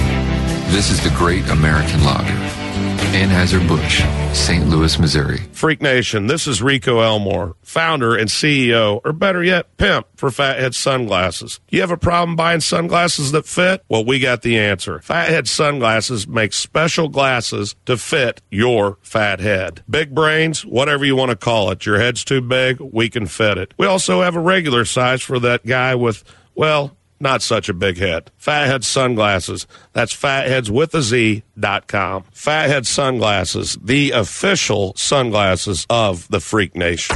[0.72, 2.66] This is the great American lager.
[3.14, 4.04] Anheuser-Busch,
[4.36, 4.68] St.
[4.68, 5.38] Louis, Missouri.
[5.54, 10.76] Freak Nation, this is Rico Elmore, founder and CEO, or better yet, pimp for Fatheadz
[10.76, 11.60] Sunglasses.
[11.70, 13.84] You have a problem buying sunglasses that fit?
[13.88, 15.00] Well, we got the answer.
[15.00, 19.84] Fatheadz Sunglasses makes special glasses to fit your fat head.
[19.90, 21.86] Big brains, whatever you want to call it.
[21.86, 23.74] Your head's too big, we can fit it.
[23.78, 26.24] We also have a regular size for that guy with,
[26.56, 28.31] well, not such a big hit.
[28.39, 29.68] Fatheadz Sunglasses.
[29.94, 32.23] That's fatheads with a Z dot com.
[32.34, 37.15] Fatheadz Sunglasses, the official sunglasses of the Freak Nation.